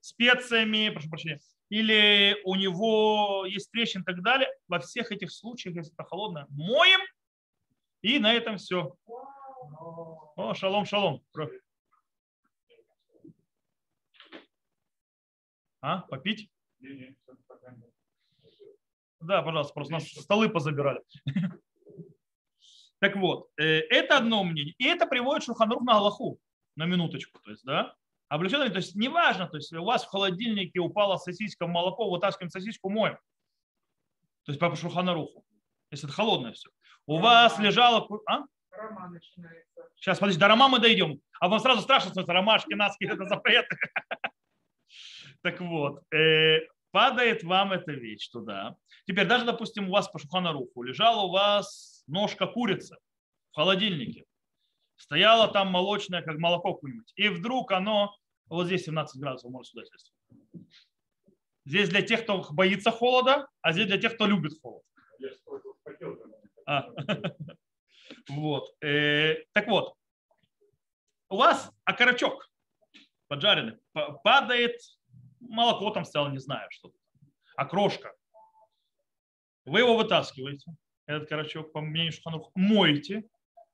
специями, 0.00 0.90
прошу 0.90 1.08
прощения, 1.08 1.40
или 1.70 2.36
у 2.44 2.54
него 2.56 3.46
есть 3.46 3.70
трещины 3.70 4.02
и 4.02 4.04
так 4.04 4.22
далее, 4.22 4.48
во 4.66 4.80
всех 4.80 5.12
этих 5.12 5.30
случаях, 5.30 5.76
если 5.76 5.92
это 5.92 6.04
холодное, 6.04 6.46
моем, 6.50 7.00
и 8.02 8.18
на 8.18 8.32
этом 8.32 8.58
все. 8.58 8.96
О, 10.36 10.54
шалом, 10.54 10.84
шалом. 10.84 11.22
А, 15.80 16.00
попить? 16.02 16.50
Да, 19.20 19.42
пожалуйста, 19.42 19.74
просто 19.74 19.92
нас 19.92 20.08
столы 20.08 20.48
позабирали. 20.48 21.02
Так 23.00 23.16
вот, 23.16 23.48
э, 23.56 23.80
это 23.90 24.18
одно 24.18 24.44
мнение. 24.44 24.74
И 24.78 24.86
это 24.86 25.06
приводит 25.06 25.44
Шуханрух 25.44 25.82
на 25.82 25.96
Аллаху, 25.96 26.38
на 26.76 26.84
минуточку. 26.84 27.38
То 27.40 27.50
есть, 27.50 27.64
да? 27.64 27.94
Облегченный, 28.28 28.68
то 28.68 28.76
есть 28.76 28.94
неважно, 28.94 29.48
то 29.48 29.56
есть 29.56 29.72
у 29.72 29.84
вас 29.84 30.04
в 30.04 30.08
холодильнике 30.08 30.80
упала 30.80 31.16
сосиска 31.16 31.66
в 31.66 31.70
молоко, 31.70 32.10
вытаскиваем 32.10 32.50
сосиску, 32.50 32.90
моем. 32.90 33.16
То 34.44 34.52
есть 34.52 34.60
по 34.60 34.74
Шуханаруху, 34.74 35.44
если 35.90 36.06
это 36.06 36.14
холодное 36.14 36.52
все. 36.52 36.68
У 37.06 37.18
вас 37.18 37.58
лежало... 37.58 38.06
А? 38.26 38.42
Рома 38.70 39.08
начинается. 39.08 39.82
Сейчас, 39.96 40.18
подожди, 40.18 40.38
до 40.38 40.48
рома 40.48 40.68
мы 40.68 40.78
дойдем. 40.78 41.20
А 41.40 41.48
вам 41.48 41.58
сразу 41.58 41.80
страшно, 41.80 42.10
что 42.10 42.20
это 42.20 42.32
ромашки, 42.32 42.74
наски, 42.74 43.04
это 43.04 43.26
запреты. 43.26 43.76
Так 45.42 45.60
вот, 45.60 46.02
э, 46.12 46.66
падает 46.90 47.42
вам 47.44 47.72
эта 47.72 47.92
вещь 47.92 48.28
туда. 48.28 48.76
Теперь 49.06 49.26
даже, 49.26 49.44
допустим, 49.44 49.88
у 49.88 49.92
вас 49.92 50.08
по 50.08 50.18
шуханаруху 50.18 50.82
лежала 50.82 51.22
у 51.22 51.30
вас 51.30 51.97
ножка 52.08 52.46
курицы 52.46 52.96
в 53.52 53.56
холодильнике. 53.56 54.24
Стояла 54.96 55.48
там 55.48 55.68
молочное, 55.68 56.22
как 56.22 56.38
молоко 56.38 56.74
какое-нибудь. 56.74 57.12
И 57.14 57.28
вдруг 57.28 57.70
оно, 57.72 58.16
вот 58.46 58.66
здесь 58.66 58.84
17 58.84 59.20
градусов, 59.20 59.50
может 59.50 59.70
сюда 59.70 59.84
сесть. 59.84 60.12
Здесь 61.64 61.88
для 61.88 62.02
тех, 62.02 62.22
кто 62.22 62.44
боится 62.50 62.90
холода, 62.90 63.46
а 63.60 63.72
здесь 63.72 63.86
для 63.86 63.98
тех, 63.98 64.14
кто 64.14 64.26
любит 64.26 64.52
холод. 64.60 64.82
А. 66.66 66.88
Вот. 68.30 68.74
Э, 68.82 69.36
так 69.52 69.68
вот, 69.68 69.94
у 71.28 71.36
вас 71.36 71.70
окорочок 71.84 72.50
поджаренный 73.26 73.78
падает 74.24 74.80
молоко 75.40 75.90
там 75.90 76.04
стало, 76.04 76.28
не 76.28 76.38
знаю, 76.38 76.68
что 76.70 76.90
окрошка. 77.56 78.14
Вы 79.64 79.80
его 79.80 79.96
вытаскиваете, 79.96 80.72
этот 81.08 81.28
карачок, 81.28 81.72
по 81.72 81.80
мнению 81.80 82.12
Шуханрух, 82.12 82.50
моете, 82.54 83.24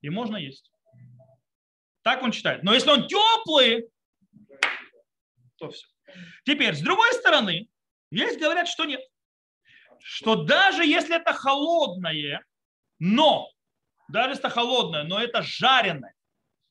и 0.00 0.08
можно 0.08 0.36
есть. 0.36 0.70
Так 2.02 2.22
он 2.22 2.32
считает. 2.32 2.62
Но 2.62 2.72
если 2.72 2.90
он 2.90 3.08
теплый, 3.08 3.88
то 5.56 5.70
все. 5.70 5.86
Теперь, 6.44 6.74
с 6.74 6.80
другой 6.80 7.12
стороны, 7.14 7.68
есть 8.10 8.38
говорят, 8.38 8.68
что 8.68 8.84
нет. 8.84 9.00
Что 9.98 10.44
даже 10.44 10.84
если 10.84 11.16
это 11.16 11.32
холодное, 11.32 12.44
но, 13.00 13.50
даже 14.08 14.30
если 14.30 14.46
это 14.46 14.50
холодное, 14.50 15.02
но 15.02 15.20
это 15.20 15.42
жареное 15.42 16.14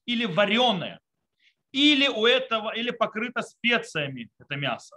или 0.06 0.26
вареное, 0.26 1.00
или 1.72 2.08
у 2.08 2.26
этого, 2.26 2.74
или 2.74 2.92
покрыто 2.92 3.42
специями 3.42 4.30
это 4.40 4.56
мясо, 4.56 4.96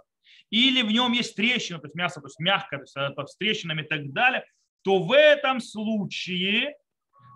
или 0.49 0.81
в 0.81 0.91
нем 0.91 1.11
есть 1.11 1.35
трещина, 1.35 1.79
то 1.79 1.87
есть 1.87 1.95
мясо, 1.95 2.21
то 2.21 2.27
есть 2.27 2.39
мягкое, 2.39 2.77
то 2.77 2.83
есть 2.83 2.95
это 2.95 3.25
с 3.25 3.35
трещинами 3.35 3.81
и 3.81 3.87
так 3.87 4.13
далее, 4.13 4.45
то 4.87 4.99
в 4.99 5.11
этом 5.11 5.59
случае 5.59 6.77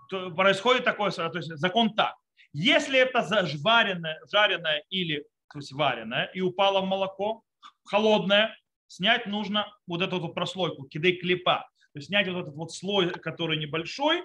происходит 0.10 0.86
такой 0.86 1.12
то 1.12 1.30
есть 1.36 1.50
закон 1.58 1.94
так. 1.94 2.16
Если 2.54 2.98
это 2.98 3.24
жареное, 3.46 4.22
жареное 4.32 4.86
или 4.90 5.26
то 5.52 5.60
есть 5.60 5.74
вареное 5.74 6.32
и 6.34 6.40
упало 6.40 6.80
в 6.80 6.86
молоко, 6.86 7.44
холодное, 7.84 8.58
снять 8.88 9.26
нужно 9.26 9.68
вот 9.86 10.02
эту 10.02 10.22
вот 10.22 10.34
прослойку, 10.34 10.86
кидей 10.86 11.18
клепа. 11.18 11.70
То 11.92 12.00
есть 12.00 12.08
снять 12.08 12.30
вот 12.30 12.44
этот 12.44 12.56
вот 12.56 12.72
слой, 12.72 13.10
который 13.10 13.58
небольшой, 13.58 14.24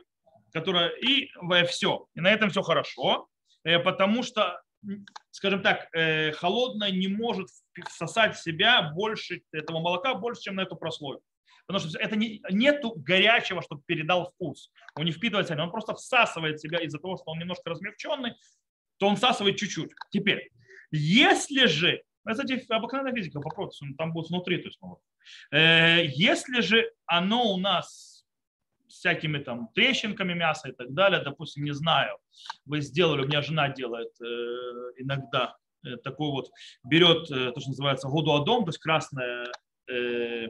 который 0.52 0.96
и 1.00 1.28
все. 1.66 2.06
И 2.14 2.20
на 2.20 2.30
этом 2.30 2.50
все 2.50 2.62
хорошо, 2.62 3.26
э, 3.64 3.80
потому 3.80 4.22
что 4.22 4.62
скажем 5.32 5.64
так, 5.64 5.88
э, 5.92 6.30
холодное 6.30 6.92
не 6.92 7.08
может 7.08 7.48
всосать 7.88 8.36
в 8.36 8.40
себя 8.40 8.92
больше 8.94 9.42
этого 9.50 9.80
молока, 9.80 10.14
больше, 10.14 10.42
чем 10.42 10.54
на 10.54 10.60
эту 10.60 10.76
прослойку. 10.76 11.24
Потому 11.66 11.88
что 11.88 11.98
это 11.98 12.16
не, 12.16 12.40
нету 12.50 12.94
горячего, 12.96 13.62
чтобы 13.62 13.82
передал 13.86 14.30
вкус. 14.30 14.70
Он 14.94 15.04
не 15.04 15.12
впитывается, 15.12 15.60
он 15.60 15.70
просто 15.70 15.94
всасывает 15.94 16.60
себя 16.60 16.78
из-за 16.78 16.98
того, 16.98 17.16
что 17.16 17.30
он 17.30 17.38
немножко 17.38 17.70
размягченный, 17.70 18.34
то 18.98 19.08
он 19.08 19.16
всасывает 19.16 19.56
чуть-чуть. 19.56 19.90
Теперь, 20.10 20.50
если 20.90 21.66
же, 21.66 22.02
кстати, 22.26 22.64
обыкновенная 22.68 23.14
физика, 23.14 23.40
попробуйте, 23.40 23.84
там 23.98 24.12
будет 24.12 24.28
внутри, 24.28 24.58
то 24.58 24.68
есть, 24.68 24.78
ну, 24.80 25.00
э, 25.50 26.06
если 26.06 26.60
же 26.60 26.90
оно 27.06 27.52
у 27.52 27.58
нас 27.58 28.16
всякими 28.88 29.38
там 29.38 29.68
трещинками 29.74 30.34
мяса 30.34 30.68
и 30.68 30.72
так 30.72 30.92
далее. 30.92 31.22
Допустим, 31.22 31.64
не 31.64 31.72
знаю, 31.72 32.18
вы 32.64 32.80
сделали, 32.80 33.22
у 33.22 33.28
меня 33.28 33.42
жена 33.42 33.68
делает 33.68 34.10
э, 34.20 34.24
иногда 34.96 35.56
э, 35.84 35.96
такой 35.96 36.30
вот, 36.30 36.50
берет 36.84 37.30
э, 37.30 37.52
то, 37.52 37.60
что 37.60 37.70
называется 37.70 38.08
годуадом, 38.08 38.64
то 38.64 38.68
есть 38.70 38.78
красная 38.78 39.46
э, 39.90 40.48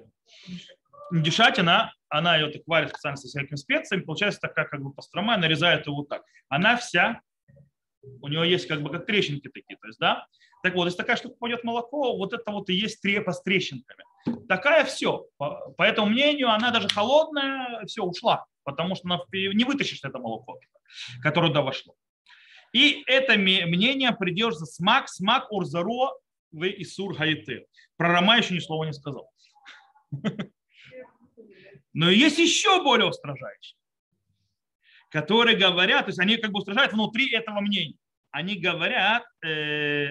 дешатина, 1.12 1.92
она 2.08 2.36
ее 2.36 2.50
так 2.50 2.62
варит 2.66 2.90
специально 2.90 3.16
со 3.16 3.28
всякими 3.28 3.56
специями, 3.56 4.02
получается 4.02 4.40
такая 4.40 4.66
как 4.66 4.82
бы 4.82 4.92
пастрома, 4.92 5.36
нарезает 5.36 5.86
ее 5.86 5.92
вот 5.92 6.08
так. 6.08 6.22
Она 6.48 6.76
вся, 6.76 7.20
у 8.02 8.28
нее 8.28 8.48
есть 8.50 8.66
как 8.66 8.82
бы 8.82 8.90
как 8.90 9.06
трещинки 9.06 9.48
такие, 9.48 9.76
то 9.76 9.86
есть, 9.86 9.98
да, 9.98 10.26
так 10.62 10.74
вот, 10.74 10.86
если 10.86 10.98
такая 10.98 11.16
штука 11.16 11.36
пойдет 11.38 11.64
молоко, 11.64 12.16
вот 12.16 12.32
это 12.32 12.50
вот 12.50 12.68
и 12.70 12.74
есть 12.74 13.00
трепа 13.00 13.32
с 13.32 13.42
трещинками. 13.42 14.02
Такая 14.48 14.84
все. 14.84 15.26
По, 15.36 15.70
по 15.76 15.82
этому 15.84 16.08
мнению, 16.08 16.50
она 16.50 16.70
даже 16.70 16.88
холодная, 16.88 17.84
все, 17.86 18.02
ушла, 18.02 18.46
потому 18.64 18.96
что 18.96 19.06
она, 19.06 19.20
не 19.32 19.64
вытащишь 19.64 20.00
это 20.02 20.18
молоко, 20.18 20.58
которое 21.22 21.48
туда 21.48 21.62
вошло. 21.62 21.94
И 22.72 23.04
это 23.06 23.36
мнение 23.36 24.12
придерживается 24.12 24.66
смак, 24.66 25.08
смак 25.08 25.52
урзаро 25.52 26.18
в 26.50 26.66
Исур 26.66 27.14
Гаите. 27.14 27.66
Про 27.96 28.14
Рома 28.14 28.38
еще 28.38 28.54
ни 28.54 28.58
слова 28.58 28.84
не 28.84 28.92
сказал. 28.92 29.30
Но 31.96 32.10
есть 32.10 32.38
еще 32.38 32.82
более 32.82 33.06
устражающие, 33.08 33.78
которые 35.08 35.56
говорят, 35.56 36.04
то 36.04 36.10
есть 36.10 36.18
они 36.18 36.36
как 36.36 36.52
бы 36.52 36.58
устражают 36.58 36.92
внутри 36.92 37.32
этого 37.32 37.60
мнения. 37.60 37.96
Они 38.30 38.56
говорят, 38.58 39.24
э, 39.42 40.10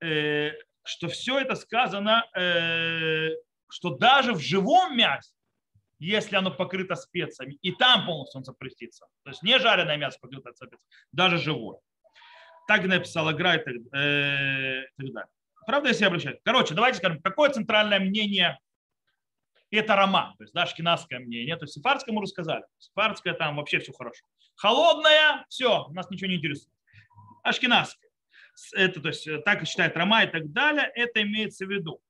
э, 0.00 0.52
что 0.84 1.08
все 1.08 1.40
это 1.40 1.56
сказано, 1.56 2.24
э, 2.36 3.30
что 3.68 3.96
даже 3.96 4.32
в 4.32 4.38
живом 4.38 4.96
мясе, 4.96 5.32
если 5.98 6.36
оно 6.36 6.52
покрыто 6.52 6.94
специями, 6.94 7.58
и 7.62 7.72
там 7.72 8.06
полностью 8.06 8.38
он 8.38 8.44
запретится. 8.44 9.06
То 9.24 9.30
есть 9.30 9.42
не 9.42 9.58
жареное 9.58 9.96
мясо 9.96 10.20
покрыто 10.20 10.52
специями, 10.52 10.84
даже 11.10 11.38
живое. 11.38 11.80
Так 12.68 12.84
написал 12.84 13.28
Игра 13.32 13.56
и 13.56 13.58
э, 13.58 14.84
так 14.96 15.12
далее. 15.12 15.30
Правда, 15.66 15.88
если 15.88 16.02
я 16.02 16.06
обращаюсь? 16.06 16.38
Короче, 16.44 16.74
давайте 16.74 16.98
скажем, 16.98 17.20
какое 17.22 17.50
центральное 17.50 17.98
мнение 17.98 18.56
это 19.70 19.96
рома, 19.96 20.34
то 20.38 20.44
есть 20.44 20.54
да, 20.54 20.66
шкинавское 20.66 21.20
мнение. 21.20 21.56
То 21.56 21.64
есть 21.64 21.74
сефардское 21.74 22.14
мы 22.14 22.22
рассказали. 22.22 22.64
Сефардское 22.78 23.34
там 23.34 23.56
вообще 23.56 23.78
все 23.78 23.92
хорошо. 23.92 24.24
Холодное, 24.56 25.46
все, 25.48 25.86
нас 25.90 26.10
ничего 26.10 26.28
не 26.28 26.36
интересует. 26.36 26.72
Ашкенадское 27.42 28.10
это, 28.74 29.00
то 29.00 29.08
есть 29.08 29.28
так 29.44 29.66
считает 29.66 29.96
Рома 29.96 30.24
и 30.24 30.26
так 30.26 30.52
далее, 30.52 30.90
это 30.94 31.22
имеется 31.22 31.66
в 31.66 31.70
виду. 31.70 32.00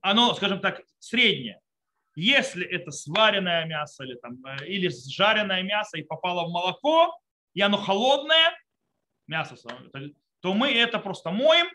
Оно, 0.00 0.34
скажем 0.34 0.60
так, 0.60 0.82
среднее. 0.98 1.60
Если 2.14 2.64
это 2.64 2.90
сваренное 2.90 3.66
мясо 3.66 4.04
или, 4.04 4.14
там, 4.14 4.38
э, 4.46 4.66
или 4.66 4.88
жареное 4.88 5.62
мясо 5.62 5.98
и 5.98 6.02
попало 6.02 6.46
в 6.46 6.52
молоко, 6.52 7.18
и 7.52 7.60
оно 7.60 7.76
холодное, 7.76 8.56
мясо, 9.26 9.56
то 10.40 10.54
мы 10.54 10.72
это 10.72 10.98
просто 10.98 11.30
моем, 11.30 11.66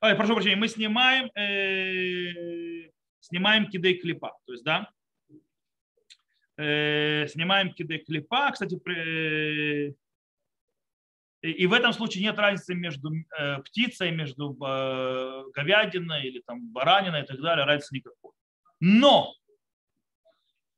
ой, 0.00 0.14
прошу 0.14 0.34
прощения, 0.34 0.56
мы 0.56 0.68
снимаем, 0.68 1.30
э, 1.34 2.73
снимаем 3.24 3.68
кидей 3.68 3.98
клипа. 3.98 4.36
То 4.46 4.52
есть, 4.52 4.64
да, 4.64 4.90
э, 6.56 7.26
снимаем 7.28 7.72
кидей 7.72 7.98
клипа. 7.98 8.50
Кстати, 8.52 8.78
при, 8.78 9.96
И 11.42 11.66
в 11.66 11.72
этом 11.72 11.92
случае 11.92 12.22
нет 12.24 12.38
разницы 12.38 12.74
между 12.74 13.10
э, 13.12 13.58
птицей, 13.62 14.10
между 14.10 14.52
э, 14.52 15.44
говядиной 15.54 16.26
или 16.28 16.40
там 16.46 16.68
бараниной 16.72 17.22
и 17.22 17.26
так 17.26 17.40
далее, 17.40 17.64
разницы 17.64 17.94
никакой. 17.94 18.32
Но 18.80 19.34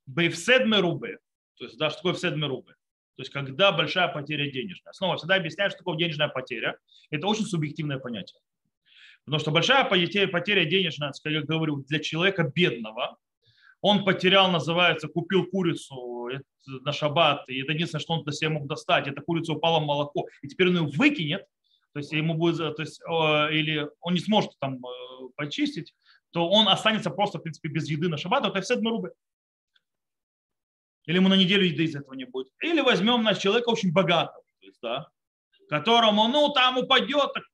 бейфсед 0.07 0.67
мерубе, 0.67 1.19
то 1.57 1.65
есть 1.65 1.79
да, 1.79 1.91
что 1.91 1.99
такое 1.99 2.15
фсед 2.15 2.37
мерубе? 2.37 2.75
То 3.17 3.23
есть 3.23 3.33
когда 3.33 3.73
большая 3.73 4.09
потеря 4.09 4.50
денежная. 4.50 4.93
Снова 4.93 5.17
всегда 5.17 5.37
объясняю, 5.37 5.71
что 5.71 5.79
такое 5.79 5.97
денежная 5.97 6.29
потеря. 6.29 6.79
Это 7.11 7.26
очень 7.26 7.47
субъективное 7.47 7.99
понятие. 7.99 8.41
Потому 9.26 9.40
что 9.40 9.50
большая 9.50 9.85
потеря, 9.85 10.64
денежная, 10.64 11.11
как 11.11 11.33
я 11.33 11.42
говорю, 11.42 11.78
для 11.88 11.99
человека 11.99 12.45
бедного, 12.45 13.18
он 13.80 14.04
потерял, 14.04 14.50
называется, 14.50 15.09
купил 15.09 15.47
курицу 15.47 16.30
на 16.64 16.92
шаббат, 16.92 17.49
и 17.49 17.61
это 17.61 17.73
единственное, 17.73 18.00
что 18.00 18.14
он 18.14 18.25
до 18.25 18.33
себя 18.33 18.50
мог 18.50 18.66
достать, 18.66 19.09
эта 19.09 19.21
курица 19.21 19.52
упала 19.52 19.80
в 19.80 19.85
молоко, 19.85 20.28
и 20.42 20.49
теперь 20.49 20.68
он 20.68 20.76
ее 20.76 20.92
выкинет, 20.97 21.45
то 21.92 21.99
есть 21.99 22.12
ему 22.12 22.35
будет, 22.35 22.76
то 22.76 22.83
есть, 22.83 23.00
или 23.00 23.88
он 24.00 24.14
не 24.14 24.21
сможет 24.21 24.52
там 24.61 24.76
э, 24.85 25.28
почистить, 25.35 25.95
то 26.30 26.49
он 26.49 26.68
останется 26.68 27.11
просто, 27.11 27.38
в 27.38 27.42
принципе, 27.42 27.68
без 27.68 27.88
еды 27.88 28.09
на 28.09 28.18
шаббат, 28.18 28.45
это 28.45 28.61
все 28.61 28.76
рубы. 28.76 29.12
Или 31.06 31.16
ему 31.16 31.28
на 31.28 31.35
неделю 31.35 31.64
еды 31.64 31.85
из 31.85 31.97
этого 31.97 32.14
не 32.14 32.26
будет. 32.26 32.49
Или 32.62 32.80
возьмем 32.80 33.23
на 33.23 33.35
человека 33.35 33.71
очень 33.71 33.92
богатого, 33.92 34.45
то 34.61 34.66
есть, 34.66 34.78
да, 34.83 35.09
которому, 35.68 36.28
ну, 36.28 36.52
там 36.52 36.78
упадет, 36.78 37.33
так, 37.33 37.45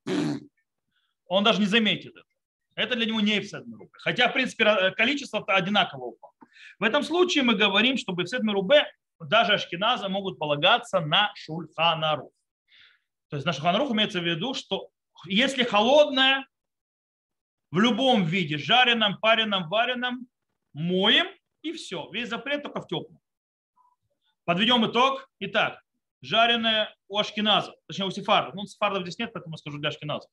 он 1.37 1.45
даже 1.45 1.61
не 1.61 1.67
заметит 1.67 2.15
это. 2.17 2.27
Это 2.75 2.97
для 2.97 3.07
него 3.07 3.21
не 3.21 3.39
Эфсед 3.39 3.67
Мерубе. 3.67 3.91
Хотя, 3.93 4.29
в 4.29 4.33
принципе, 4.33 4.93
количество 4.93 5.45
одинаково 5.47 6.05
упало. 6.05 6.35
В 6.79 6.85
этом 6.85 7.03
случае 7.03 7.45
мы 7.45 7.55
говорим, 7.55 7.97
что 7.97 8.15
Эфсед 8.15 8.43
Мерубе 8.43 8.87
даже 9.21 9.55
ашкеназы 9.55 10.09
могут 10.09 10.39
полагаться 10.39 11.01
на 11.01 11.33
Шульханарух. 11.35 12.33
То 13.29 13.37
есть 13.37 13.47
на 13.47 13.53
Шульханарух 13.53 13.93
имеется 13.93 14.21
в 14.21 14.25
виду, 14.25 14.55
что 14.55 14.91
если 15.27 15.65
холодное, 15.65 16.47
в 17.71 17.79
любом 17.79 18.25
виде, 18.25 18.59
жареном, 18.59 19.19
пареном, 19.19 19.69
вареном, 19.71 20.27
моем 20.75 21.27
и 21.62 21.73
все. 21.73 22.11
Весь 22.11 22.29
запрет 22.29 22.62
только 22.62 22.83
в 22.83 22.87
теплом. 22.87 23.19
Подведем 24.45 24.85
итог. 24.85 25.31
Итак, 25.39 25.81
жареное 26.21 26.95
у 27.09 27.19
ашкеназов, 27.19 27.75
точнее 27.87 28.05
у 28.05 28.11
сефардов. 28.11 28.55
Ну, 28.55 28.67
сефардов 28.67 29.05
здесь 29.05 29.19
нет, 29.19 29.33
поэтому 29.33 29.57
скажу 29.57 29.79
для 29.79 29.89
ашкеназов. 29.89 30.31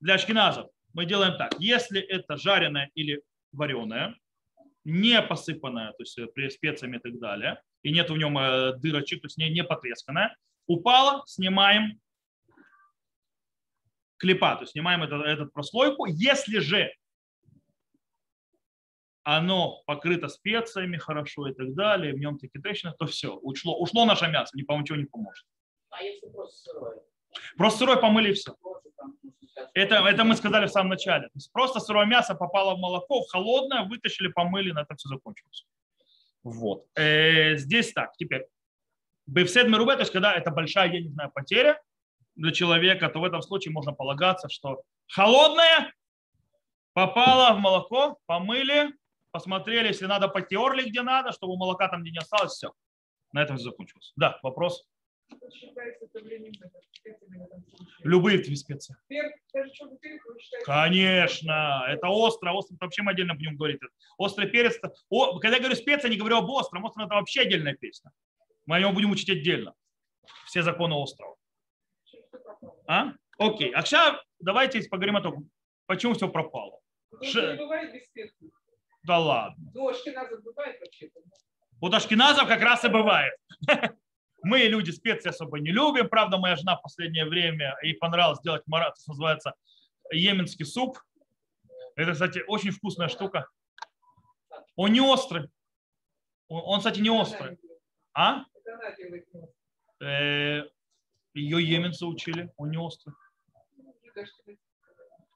Для 0.00 0.14
ашкеназов 0.14 0.70
мы 0.92 1.04
делаем 1.04 1.36
так. 1.36 1.54
Если 1.58 2.00
это 2.00 2.36
жареное 2.36 2.90
или 2.94 3.22
вареное, 3.52 4.16
не 4.84 5.20
посыпанное, 5.22 5.92
то 5.92 6.02
есть 6.02 6.18
э, 6.18 6.50
специями 6.50 6.96
и 6.96 7.00
так 7.00 7.18
далее, 7.18 7.62
и 7.82 7.92
нет 7.92 8.10
в 8.10 8.16
нем 8.16 8.38
э, 8.38 8.76
дырочек, 8.78 9.20
то 9.20 9.26
есть 9.26 9.36
не, 9.36 9.50
не 9.50 9.62
потресканное, 9.62 10.36
упало, 10.66 11.22
снимаем 11.26 12.00
клепа, 14.16 14.54
то 14.56 14.62
есть 14.62 14.72
снимаем 14.72 15.02
этот, 15.02 15.24
этот 15.24 15.52
прослойку. 15.52 16.06
Если 16.06 16.58
же 16.58 16.92
оно 19.22 19.82
покрыто 19.86 20.28
специями 20.28 20.96
хорошо 20.96 21.48
и 21.48 21.54
так 21.54 21.74
далее, 21.74 22.14
в 22.14 22.18
нем 22.18 22.38
такие 22.38 22.60
трещины, 22.60 22.92
то 22.98 23.06
все, 23.06 23.34
ушло, 23.34 23.78
ушло 23.78 24.04
наше 24.06 24.28
мясо, 24.28 24.56
ни 24.56 24.62
по 24.62 24.78
ничего 24.78 24.96
не 24.96 25.04
поможет. 25.04 25.44
А 25.90 26.02
если 26.02 26.26
просто 26.28 26.70
сырое? 26.70 27.00
Просто 27.56 27.78
сырой 27.80 28.00
помыли 28.00 28.30
и 28.30 28.32
все. 28.32 28.56
Это, 29.74 29.96
это 29.96 30.24
мы 30.24 30.36
сказали 30.36 30.66
в 30.66 30.70
самом 30.70 30.90
начале. 30.90 31.28
То 31.28 31.34
есть 31.34 31.52
просто 31.52 31.80
сырое 31.80 32.06
мясо 32.06 32.34
попало 32.34 32.74
в 32.74 32.78
молоко, 32.78 33.22
в 33.22 33.30
холодное, 33.30 33.84
вытащили, 33.84 34.28
помыли, 34.28 34.72
на 34.72 34.80
этом 34.80 34.96
все 34.96 35.08
закончилось. 35.08 35.66
Вот. 36.42 36.86
Э, 36.96 37.56
здесь 37.56 37.92
так, 37.92 38.16
теперь. 38.16 38.46
Бефсед 39.26 39.68
Мерубе, 39.68 39.94
то 39.94 40.00
есть 40.00 40.12
когда 40.12 40.34
это 40.34 40.50
большая 40.50 40.88
денежная 40.88 41.28
потеря 41.28 41.80
для 42.34 42.52
человека, 42.52 43.08
то 43.08 43.20
в 43.20 43.24
этом 43.24 43.42
случае 43.42 43.72
можно 43.72 43.92
полагаться, 43.92 44.48
что 44.48 44.82
холодное 45.08 45.92
попало 46.94 47.54
в 47.54 47.60
молоко, 47.60 48.18
помыли, 48.26 48.92
посмотрели, 49.30 49.88
если 49.88 50.06
надо, 50.06 50.28
потерли 50.28 50.88
где 50.88 51.02
надо, 51.02 51.32
чтобы 51.32 51.56
молока 51.56 51.88
там 51.88 52.02
где 52.02 52.10
не 52.10 52.18
осталось, 52.18 52.52
все. 52.52 52.72
На 53.32 53.42
этом 53.42 53.56
все 53.56 53.66
закончилось. 53.70 54.12
Да, 54.16 54.38
вопрос? 54.42 54.88
Любые 58.02 58.56
специи. 58.56 58.96
Конечно, 60.64 61.84
это 61.88 62.08
остро. 62.08 62.52
Острый 62.52 62.76
вообще 62.80 63.02
мы 63.02 63.12
отдельно 63.12 63.34
будем 63.34 63.56
говорить. 63.56 63.80
Острый 64.18 64.48
перец. 64.48 64.78
О, 65.08 65.38
когда 65.38 65.56
я 65.56 65.62
говорю 65.62 65.76
специя, 65.76 66.10
не 66.10 66.16
говорю 66.16 66.38
об 66.38 66.50
остром. 66.50 66.84
Остром 66.84 67.06
это 67.06 67.14
вообще 67.14 67.42
отдельная 67.42 67.74
песня. 67.74 68.10
Мы 68.66 68.76
о 68.76 68.80
нем 68.80 68.94
будем 68.94 69.10
учить 69.10 69.30
отдельно. 69.30 69.74
Все 70.46 70.62
законы 70.62 70.94
острова. 70.94 71.36
А? 72.86 73.12
Окей. 73.38 73.72
А 73.72 73.82
сейчас 73.82 74.16
давайте 74.38 74.82
поговорим 74.88 75.16
о 75.16 75.22
том, 75.22 75.50
почему 75.86 76.14
все 76.14 76.28
пропало. 76.28 76.80
Ш... 77.22 77.58
Да 79.04 79.18
ладно. 79.18 79.70
Ну, 79.74 79.88
ашкеназов 79.88 80.42
бывает 80.42 80.78
вообще-то. 80.80 81.20
Вот 81.80 81.94
ашкеназов 81.94 82.46
как 82.48 82.60
раз 82.60 82.84
и 82.84 82.88
бывает. 82.88 83.34
Мы, 84.42 84.60
люди, 84.60 84.90
специи 84.90 85.28
особо 85.28 85.60
не 85.60 85.70
любим. 85.70 86.08
Правда, 86.08 86.38
моя 86.38 86.56
жена 86.56 86.76
в 86.76 86.82
последнее 86.82 87.24
время, 87.26 87.76
ей 87.82 87.94
понравилось 87.94 88.40
делать 88.40 88.62
марат, 88.66 88.98
что 88.98 89.10
называется 89.10 89.54
йеменский 90.10 90.64
суп. 90.64 90.98
Это, 91.96 92.12
кстати, 92.12 92.42
очень 92.46 92.70
вкусная 92.70 93.08
штука. 93.08 93.48
Он 94.76 94.92
не 94.92 95.00
острый. 95.00 95.50
Он, 96.48 96.78
кстати, 96.78 97.00
не 97.00 97.10
острый. 97.10 97.58
А? 98.14 98.44
Э, 100.00 100.62
Ее 101.34 101.62
йеменцы 101.62 102.06
учили. 102.06 102.50
Он 102.56 102.70
не 102.70 102.78
острый. 102.78 103.14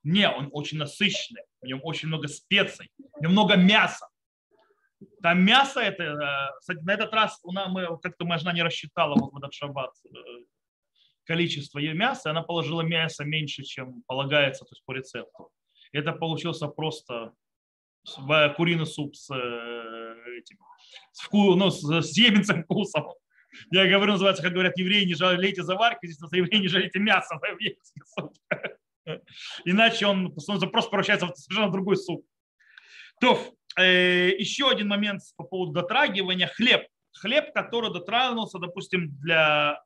Не, 0.03 0.29
он 0.29 0.49
очень 0.53 0.79
насыщенный. 0.79 1.43
В 1.61 1.67
нем 1.67 1.81
очень 1.83 2.09
много 2.09 2.29
специй. 2.29 2.90
В 3.19 3.23
нем 3.23 3.33
много 3.33 3.57
мяса. 3.57 4.09
Там 5.23 5.45
мясо 5.45 5.81
это, 5.81 6.03
э, 6.03 6.59
кстати, 6.59 6.81
на 6.81 6.93
этот 6.93 7.12
раз 7.12 7.38
у 7.43 7.53
нас, 7.53 7.69
мы, 7.71 7.99
как-то 8.01 8.25
моя 8.25 8.38
жена 8.38 8.53
не 8.53 8.62
рассчитала 8.62 9.14
вот 9.14 9.43
этот 9.43 9.53
шаббат 9.53 9.93
э, 10.07 10.19
количество 11.25 11.79
ее 11.79 11.95
мяса, 11.95 12.31
она 12.31 12.43
положила 12.43 12.83
мясо 12.83 13.25
меньше, 13.25 13.62
чем 13.62 14.03
полагается, 14.07 14.64
то 14.64 14.73
есть 14.73 14.85
по 14.85 14.93
рецепту. 14.93 15.51
Это 15.93 16.12
получился 16.12 16.69
просто 16.69 17.33
куриный 18.57 18.87
суп 18.87 19.17
с 19.17 19.31
э, 19.35 20.38
этим, 20.38 20.59
с, 21.12 21.21
вку, 21.23 21.55
ну, 21.55 21.71
с, 21.71 21.83
с 21.83 22.17
еменцем 22.17 22.64
вкусом. 22.64 23.07
Я 23.71 23.87
говорю, 23.87 24.12
называется, 24.12 24.43
как 24.43 24.53
говорят 24.53 24.77
евреи, 24.77 25.05
не 25.05 25.14
жалейте 25.14 25.62
заварки, 25.62 26.07
здесь 26.07 26.19
на 26.21 26.37
евреи 26.37 26.61
не 26.61 26.69
жалейте 26.69 26.99
мясо. 26.99 27.38
Иначе 29.64 30.07
он, 30.07 30.35
он 30.49 30.71
просто 30.71 30.90
превращается 30.90 31.27
в 31.27 31.37
совершенно 31.37 31.73
другой 31.73 31.97
суп. 31.97 32.27
То, 33.21 33.35
э, 33.35 33.53
еще 33.76 34.70
один 34.70 34.88
момент 34.88 35.22
по 35.37 35.44
поводу 35.44 35.72
дотрагивания. 35.72 36.46
Хлеб. 36.46 36.87
Хлеб, 37.12 37.52
который 37.52 37.92
дотронулся, 37.92 38.58
допустим, 38.58 39.16
для 39.20 39.80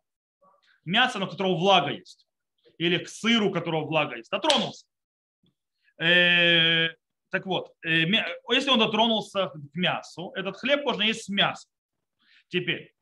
мяса, 0.85 1.19
на 1.19 1.27
которого 1.27 1.57
влага 1.57 1.91
есть. 1.91 2.27
Или 2.79 2.99
к 2.99 3.09
сыру, 3.09 3.53
которого 3.53 3.87
влага 3.87 4.17
есть. 4.17 4.31
Дотронулся. 4.31 4.87
Э, 6.01 6.91
так 7.31 7.45
вот, 7.47 7.73
э, 7.85 8.05
если 8.51 8.71
он 8.71 8.79
дотронулся 8.79 9.49
к 9.49 9.75
мясу, 9.75 10.33
этот 10.35 10.57
хлеб 10.57 10.85
можно 10.85 11.03
есть 11.03 11.25
с 11.25 11.29
мясом. 11.29 11.71
Теперь, 12.49 12.95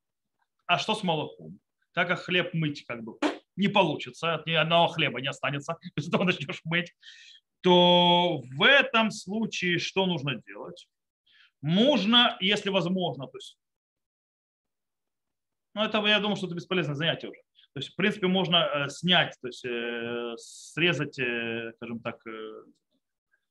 а 0.66 0.78
что 0.78 0.94
с 0.94 1.02
молоком? 1.02 1.60
Так 1.92 2.08
как 2.08 2.20
хлеб 2.20 2.52
мыть 2.54 2.84
как 2.84 3.02
бы 3.02 3.18
не 3.54 3.68
получится, 3.68 4.34
от 4.34 4.46
ни 4.46 4.52
одного 4.52 4.88
хлеба 4.88 5.20
не 5.20 5.28
останется, 5.28 5.76
если 5.96 6.10
ты 6.10 6.18
начнешь 6.18 6.60
мыть 6.64 6.94
то 7.66 8.42
в 8.54 8.62
этом 8.62 9.10
случае 9.10 9.80
что 9.80 10.06
нужно 10.06 10.40
делать? 10.46 10.86
Можно, 11.62 12.36
если 12.38 12.70
возможно, 12.70 13.26
то 13.26 13.36
есть, 13.36 13.58
ну 15.74 15.82
это 15.82 15.98
я 16.06 16.20
думаю, 16.20 16.36
что 16.36 16.46
это 16.46 16.54
бесполезное 16.54 16.94
занятие 16.94 17.30
уже. 17.30 17.40
То 17.72 17.80
есть, 17.80 17.92
в 17.92 17.96
принципе, 17.96 18.28
можно 18.28 18.56
э, 18.56 18.88
снять, 18.88 19.34
то 19.40 19.48
есть 19.48 19.64
э, 19.64 20.34
срезать, 20.38 21.18
э, 21.18 21.72
скажем 21.74 21.98
так, 21.98 22.22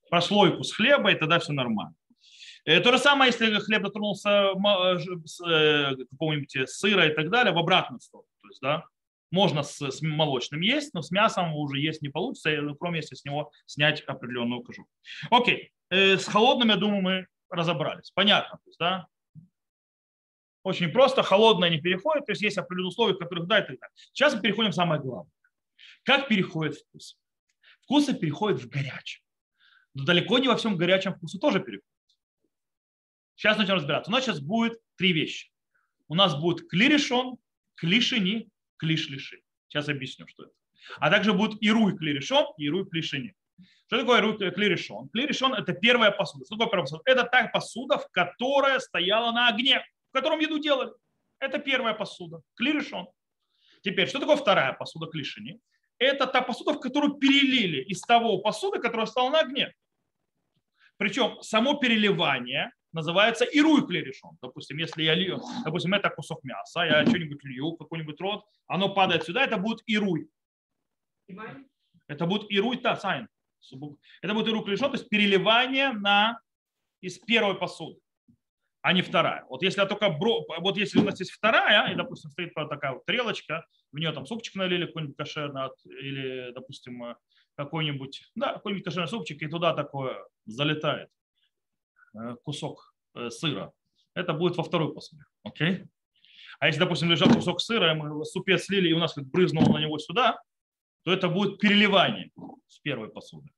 прослойку 0.09 0.63
с 0.63 0.71
хлеба, 0.71 1.11
и 1.11 1.19
тогда 1.19 1.39
все 1.39 1.51
нормально. 1.51 1.95
То 2.63 2.91
же 2.93 2.97
самое, 2.97 3.33
если 3.33 3.53
хлеб 3.59 3.83
дотронулся 3.83 4.53
какого-нибудь 6.09 6.69
сыра 6.69 7.05
и 7.07 7.13
так 7.13 7.29
далее, 7.29 7.53
в 7.53 7.57
обратную 7.57 7.99
сторону. 7.99 8.29
То 8.41 8.47
есть, 8.47 8.61
да, 8.61 8.85
можно 9.31 9.63
с, 9.63 9.81
с 9.81 10.01
молочным 10.01 10.61
есть, 10.61 10.93
но 10.93 11.01
с 11.01 11.11
мясом 11.11 11.53
уже 11.55 11.79
есть 11.79 12.01
не 12.01 12.09
получится, 12.09 12.51
кроме 12.79 12.99
если 12.99 13.15
с 13.15 13.25
него 13.25 13.51
снять 13.65 14.01
определенную 14.01 14.61
кожу. 14.61 14.87
Окей, 15.29 15.71
э, 15.89 16.17
с 16.17 16.25
холодным, 16.25 16.69
я 16.69 16.75
думаю, 16.75 17.01
мы 17.01 17.27
разобрались. 17.49 18.11
Понятно, 18.11 18.57
то 18.57 18.69
есть, 18.69 18.79
да? 18.79 19.07
Очень 20.63 20.89
просто, 20.89 21.21
холодное 21.21 21.69
не 21.69 21.79
переходит, 21.79 22.25
то 22.25 22.31
есть 22.31 22.41
есть 22.41 22.57
определенные 22.57 22.89
условия, 22.89 23.15
которых 23.15 23.47
да 23.47 23.59
и 23.59 23.61
так 23.61 23.79
далее. 23.79 23.93
Сейчас 24.13 24.33
мы 24.33 24.41
переходим 24.41 24.71
в 24.71 24.75
самое 24.75 24.99
главное. 24.99 25.31
Как 26.03 26.27
переходит 26.27 26.77
вкус? 26.77 27.17
Вкусы 27.81 28.15
переходят 28.15 28.61
в 28.61 28.67
горячий. 28.67 29.21
Но 29.93 30.05
далеко 30.05 30.39
не 30.39 30.47
во 30.47 30.55
всем 30.55 30.75
горячем 30.75 31.13
вкусу 31.13 31.39
тоже 31.39 31.59
переходит. 31.59 31.85
Сейчас 33.35 33.57
начнем 33.57 33.75
разбираться. 33.75 34.09
У 34.09 34.13
нас 34.13 34.23
сейчас 34.23 34.39
будет 34.39 34.79
три 34.95 35.13
вещи. 35.13 35.51
У 36.07 36.15
нас 36.15 36.39
будет 36.39 36.67
клирешон, 36.67 37.37
клишини 37.75 38.49
клиш 38.77 39.09
лиши. 39.09 39.41
Сейчас 39.67 39.89
объясню, 39.89 40.27
что 40.27 40.43
это. 40.43 40.53
А 40.99 41.09
также 41.09 41.33
будет 41.33 41.57
ируй 41.61 41.97
клирешон 41.97 42.45
и 42.57 42.65
ируй 42.65 42.87
клишини. 42.89 43.33
Что 43.87 43.99
такое 43.99 44.19
ируй 44.19 44.37
клирешон? 44.37 45.09
Клирешон– 45.09 45.53
это 45.55 45.73
первая 45.73 46.11
посуда. 46.11 46.45
Что 46.45 46.55
такое 46.55 46.67
первая 46.67 46.83
посуда? 46.83 47.03
Это 47.05 47.23
та 47.23 47.47
посуда, 47.47 47.97
в 47.97 48.09
которой 48.11 48.79
стояла 48.79 49.31
на 49.31 49.47
огне, 49.47 49.85
в 50.09 50.13
котором 50.13 50.39
еду 50.39 50.59
делали. 50.59 50.91
Это 51.39 51.59
первая 51.59 51.93
посуда. 51.93 52.41
Клирешон. 52.55 53.07
Теперь, 53.81 54.07
что 54.07 54.19
такое 54.19 54.35
вторая 54.35 54.73
посуда 54.73 55.07
клишини? 55.07 55.59
Это 55.99 56.27
та 56.27 56.41
посуда, 56.41 56.73
в 56.73 56.79
которую 56.79 57.13
перелили 57.15 57.81
из 57.83 58.01
того 58.01 58.39
посуды, 58.39 58.79
которая 58.79 59.05
стала 59.05 59.29
на 59.29 59.39
огне. 59.41 59.73
Причем 60.97 61.41
само 61.41 61.75
переливание 61.75 62.71
называется 62.95 63.43
ируй 63.43 63.85
клерешон. 63.85 64.37
Допустим, 64.41 64.77
если 64.77 65.03
я 65.03 65.13
лью, 65.13 65.41
допустим, 65.65 65.93
это 65.93 66.09
кусок 66.09 66.43
мяса, 66.43 66.81
я 66.81 67.05
что-нибудь 67.05 67.43
лью, 67.43 67.73
какой-нибудь 67.73 68.19
рот, 68.21 68.45
оно 68.67 68.93
падает 68.93 69.23
сюда, 69.23 69.43
это 69.43 69.57
будет 69.57 69.83
ируй. 69.85 70.29
Это 72.07 72.25
будет 72.25 72.49
ируй 72.49 72.77
та 72.77 72.95
сайн. 72.95 73.27
Это 74.21 74.33
будет 74.33 74.47
ируй 74.47 74.63
клерешон, 74.63 74.91
то 74.91 74.97
есть 74.97 75.09
переливание 75.09 75.91
на, 75.91 76.39
из 77.01 77.19
первой 77.19 77.55
посуды, 77.55 77.99
а 78.81 78.93
не 78.93 79.01
вторая. 79.01 79.43
Вот 79.49 79.63
если 79.63 79.81
я 79.81 79.87
только 79.87 80.09
бро, 80.09 80.45
вот 80.59 80.77
если 80.77 80.99
у 80.99 81.03
нас 81.03 81.19
есть 81.19 81.31
вторая, 81.31 81.91
и, 81.91 81.95
допустим, 81.95 82.31
стоит 82.31 82.53
такая 82.53 82.93
вот 82.93 83.05
тарелочка, 83.05 83.65
в 83.91 83.97
нее 83.97 84.11
там 84.13 84.25
супчик 84.25 84.55
налили 84.55 84.85
какой-нибудь 84.85 85.17
кошерный, 85.17 85.69
или, 85.83 86.53
допустим, 86.53 87.15
какой-нибудь, 87.55 88.31
да, 88.35 88.53
какой-нибудь 88.53 88.85
кошерный 88.85 89.09
супчик, 89.09 89.41
и 89.41 89.47
туда 89.47 89.73
такое 89.73 90.25
залетает 90.45 91.09
Э, 91.09 91.24
кусок 92.43 92.93
э, 93.15 93.29
сыра, 93.29 93.71
это 94.13 94.33
будет 94.33 94.57
во 94.57 94.63
второй 94.63 94.93
посуде. 94.93 95.23
Окей? 95.43 95.85
А 96.59 96.67
если, 96.67 96.79
допустим, 96.79 97.11
лежал 97.11 97.29
кусок 97.29 97.61
сыра, 97.61 97.93
мы 97.93 98.23
супец 98.25 98.65
слили, 98.65 98.89
и 98.89 98.93
у 98.93 98.99
нас 98.99 99.13
как 99.13 99.25
брызнуло 99.25 99.73
на 99.73 99.81
него 99.81 99.99
сюда, 99.99 100.39
то 101.03 101.11
это 101.11 101.27
будет 101.29 101.59
переливание 101.59 102.31
с 102.67 102.79
первой 102.79 103.09
посуды. 103.09 103.49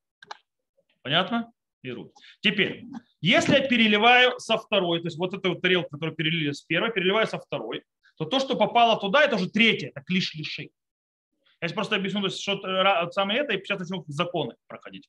Понятно? 1.02 1.52
Берут. 1.84 2.12
Теперь, 2.42 2.86
если 3.22 3.54
я 3.54 3.68
переливаю 3.68 4.40
со 4.40 4.58
второй, 4.58 5.00
то 5.00 5.08
есть 5.08 5.18
вот 5.18 5.34
эту 5.34 5.50
вот 5.50 5.62
тарелку, 5.62 5.92
которую 5.92 6.16
перелили 6.16 6.52
с 6.52 6.62
первой, 6.62 6.92
переливаю 6.92 7.28
со 7.28 7.40
второй, 7.40 7.84
то 8.18 8.26
то, 8.26 8.40
что 8.40 8.56
попало 8.58 9.00
туда, 9.00 9.24
это 9.24 9.36
уже 9.36 9.50
третье, 9.50 9.90
это 9.90 10.02
клиш-лиши. 10.02 10.72
Я 11.62 11.68
сейчас 11.68 11.74
просто 11.74 11.96
объясню, 11.96 12.22
то 12.22 12.28
есть, 12.28 12.42
что 12.42 13.12
самое 13.12 13.40
это, 13.40 13.54
и 13.54 13.64
сейчас 13.64 13.80
начнем 13.80 14.04
законы 14.08 14.56
проходить. 14.68 15.08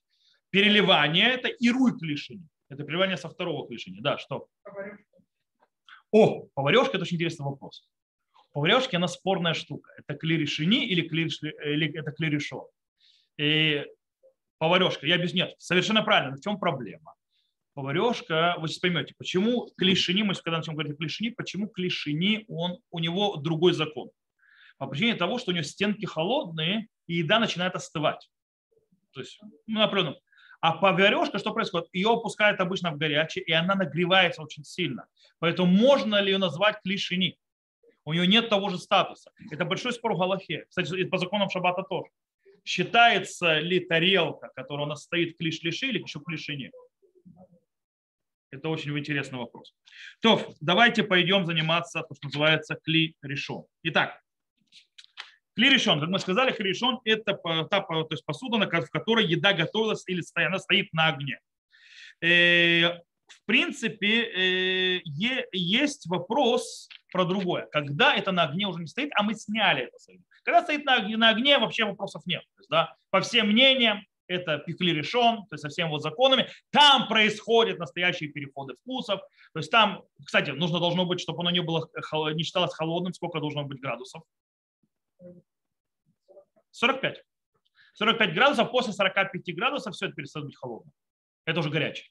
Переливание– 0.50 1.28
это 1.34 1.48
ируй 1.48 1.98
клишини. 1.98 2.46
Это 2.68 2.84
переливание 2.84 3.16
со 3.16 3.28
второго 3.28 3.66
клишини. 3.66 4.00
Да, 4.00 4.18
что? 4.18 4.48
О, 6.10 6.46
поварешка– 6.54 6.92
это 6.96 7.02
очень 7.02 7.16
интересный 7.16 7.44
вопрос. 7.44 7.88
Поварешки, 8.52 8.96
она 8.96 9.08
спорная 9.08 9.54
штука. 9.54 9.92
Это 9.96 10.14
клиришини 10.14 10.86
или, 10.86 11.06
клиришли, 11.06 11.54
или 11.64 11.96
это 11.96 12.12
клиришон. 12.12 12.66
И 13.36 13.86
поварешка, 14.58 15.06
я 15.06 15.18
без 15.18 15.34
нет, 15.34 15.54
совершенно 15.58 16.02
правильно. 16.02 16.36
В 16.36 16.40
чем 16.40 16.58
проблема? 16.58 17.14
Поварешка, 17.74 18.56
вы 18.58 18.68
сейчас 18.68 18.80
поймете, 18.80 19.14
почему 19.16 19.70
клишини, 19.76 20.22
мы 20.22 20.34
когда 20.34 20.58
начнем 20.58 20.74
говорить 20.74 20.94
о 20.94 20.96
клишини, 20.96 21.30
почему 21.30 21.68
клишини, 21.68 22.44
он, 22.48 22.78
у 22.90 22.98
него 22.98 23.36
другой 23.36 23.72
закон. 23.72 24.10
По 24.78 24.86
причине 24.86 25.14
того, 25.14 25.38
что 25.38 25.52
у 25.52 25.54
него 25.54 25.62
стенки 25.62 26.04
холодные, 26.04 26.88
и 27.06 27.14
еда 27.16 27.38
начинает 27.38 27.76
остывать. 27.76 28.28
То 29.12 29.20
есть, 29.20 29.38
ну, 29.66 29.80
например, 29.80 30.16
а 30.60 30.72
поварешка, 30.72 31.38
что 31.38 31.52
происходит? 31.52 31.88
Ее 31.92 32.10
опускают 32.10 32.60
обычно 32.60 32.90
в 32.90 32.98
горячее, 32.98 33.44
и 33.44 33.52
она 33.52 33.74
нагревается 33.74 34.42
очень 34.42 34.64
сильно. 34.64 35.06
Поэтому 35.38 35.70
можно 35.70 36.20
ли 36.20 36.32
ее 36.32 36.38
назвать 36.38 36.80
клишини? 36.82 37.38
У 38.04 38.12
нее 38.12 38.26
нет 38.26 38.48
того 38.48 38.68
же 38.70 38.78
статуса. 38.78 39.30
Это 39.50 39.64
большой 39.64 39.92
спор 39.92 40.14
в 40.14 40.18
Галахе. 40.18 40.64
Кстати, 40.68 41.04
по 41.04 41.18
законам 41.18 41.50
Шаббата 41.50 41.82
тоже. 41.82 42.10
Считается 42.64 43.58
ли 43.60 43.80
тарелка, 43.80 44.50
которая 44.56 44.86
у 44.86 44.88
нас 44.88 45.04
стоит 45.04 45.38
клиш-лиши 45.38 45.88
или 45.88 46.02
еще 46.02 46.20
клишини? 46.20 46.72
Это 48.50 48.68
очень 48.68 48.98
интересный 48.98 49.38
вопрос. 49.38 49.74
То, 50.20 50.54
давайте 50.60 51.02
пойдем 51.02 51.46
заниматься 51.46 52.02
то, 52.02 52.14
что 52.14 52.28
называется 52.28 52.76
кли 52.76 53.14
решен. 53.22 53.64
Итак, 53.82 54.20
Кли 55.58 55.70
решен, 55.70 55.98
как 55.98 56.08
мы 56.08 56.20
сказали, 56.20 56.52
кли 56.52 56.68
решен– 56.68 57.00
это 57.04 57.34
та 57.68 57.80
то 57.80 58.06
есть 58.12 58.24
посуда, 58.24 58.58
в 58.58 58.90
которой 58.90 59.26
еда 59.26 59.52
готовилась 59.52 60.04
или 60.06 60.22
она 60.36 60.60
стоит 60.60 60.92
на 60.92 61.08
огне. 61.08 61.40
Э, 62.20 63.00
в 63.26 63.44
принципе, 63.44 64.22
э, 64.22 65.00
есть 65.50 66.06
вопрос 66.06 66.88
про 67.10 67.24
другое. 67.24 67.66
Когда 67.72 68.14
это 68.14 68.30
на 68.30 68.44
огне 68.44 68.68
уже 68.68 68.78
не 68.78 68.86
стоит, 68.86 69.10
а 69.16 69.24
мы 69.24 69.34
сняли 69.34 69.86
это. 69.86 69.96
Когда 70.44 70.62
стоит 70.62 70.84
на 70.84 70.94
огне, 70.94 71.16
на 71.16 71.30
огне 71.30 71.58
вообще 71.58 71.86
вопросов 71.86 72.22
нет. 72.24 72.42
То 72.54 72.60
есть, 72.60 72.70
да, 72.70 72.94
по 73.10 73.20
всем 73.20 73.48
мнениям, 73.48 74.06
это 74.28 74.58
пикли 74.58 74.92
решен, 74.92 75.38
то 75.38 75.54
есть 75.54 75.62
со 75.62 75.70
всеми 75.70 75.88
вот 75.88 76.02
законами. 76.02 76.46
Там 76.70 77.08
происходят 77.08 77.80
настоящие 77.80 78.30
переходы 78.30 78.74
вкусов. 78.76 79.22
То 79.54 79.58
есть 79.58 79.72
там, 79.72 80.04
кстати, 80.24 80.50
нужно 80.50 80.78
должно 80.78 81.04
быть, 81.04 81.18
чтобы 81.18 81.40
оно 81.40 81.50
не 81.50 81.62
было 81.62 81.88
не 82.32 82.44
считалось 82.44 82.74
холодным, 82.74 83.12
сколько 83.12 83.40
должно 83.40 83.64
быть 83.64 83.80
градусов. 83.80 84.22
45. 86.70 87.24
45 87.94 88.34
градусов, 88.34 88.70
после 88.70 88.92
45 88.92 89.56
градусов 89.56 89.94
все 89.94 90.06
это 90.06 90.14
перестает 90.14 90.46
быть 90.46 90.56
холодным. 90.56 90.92
Это 91.44 91.60
уже 91.60 91.70
горячее. 91.70 92.10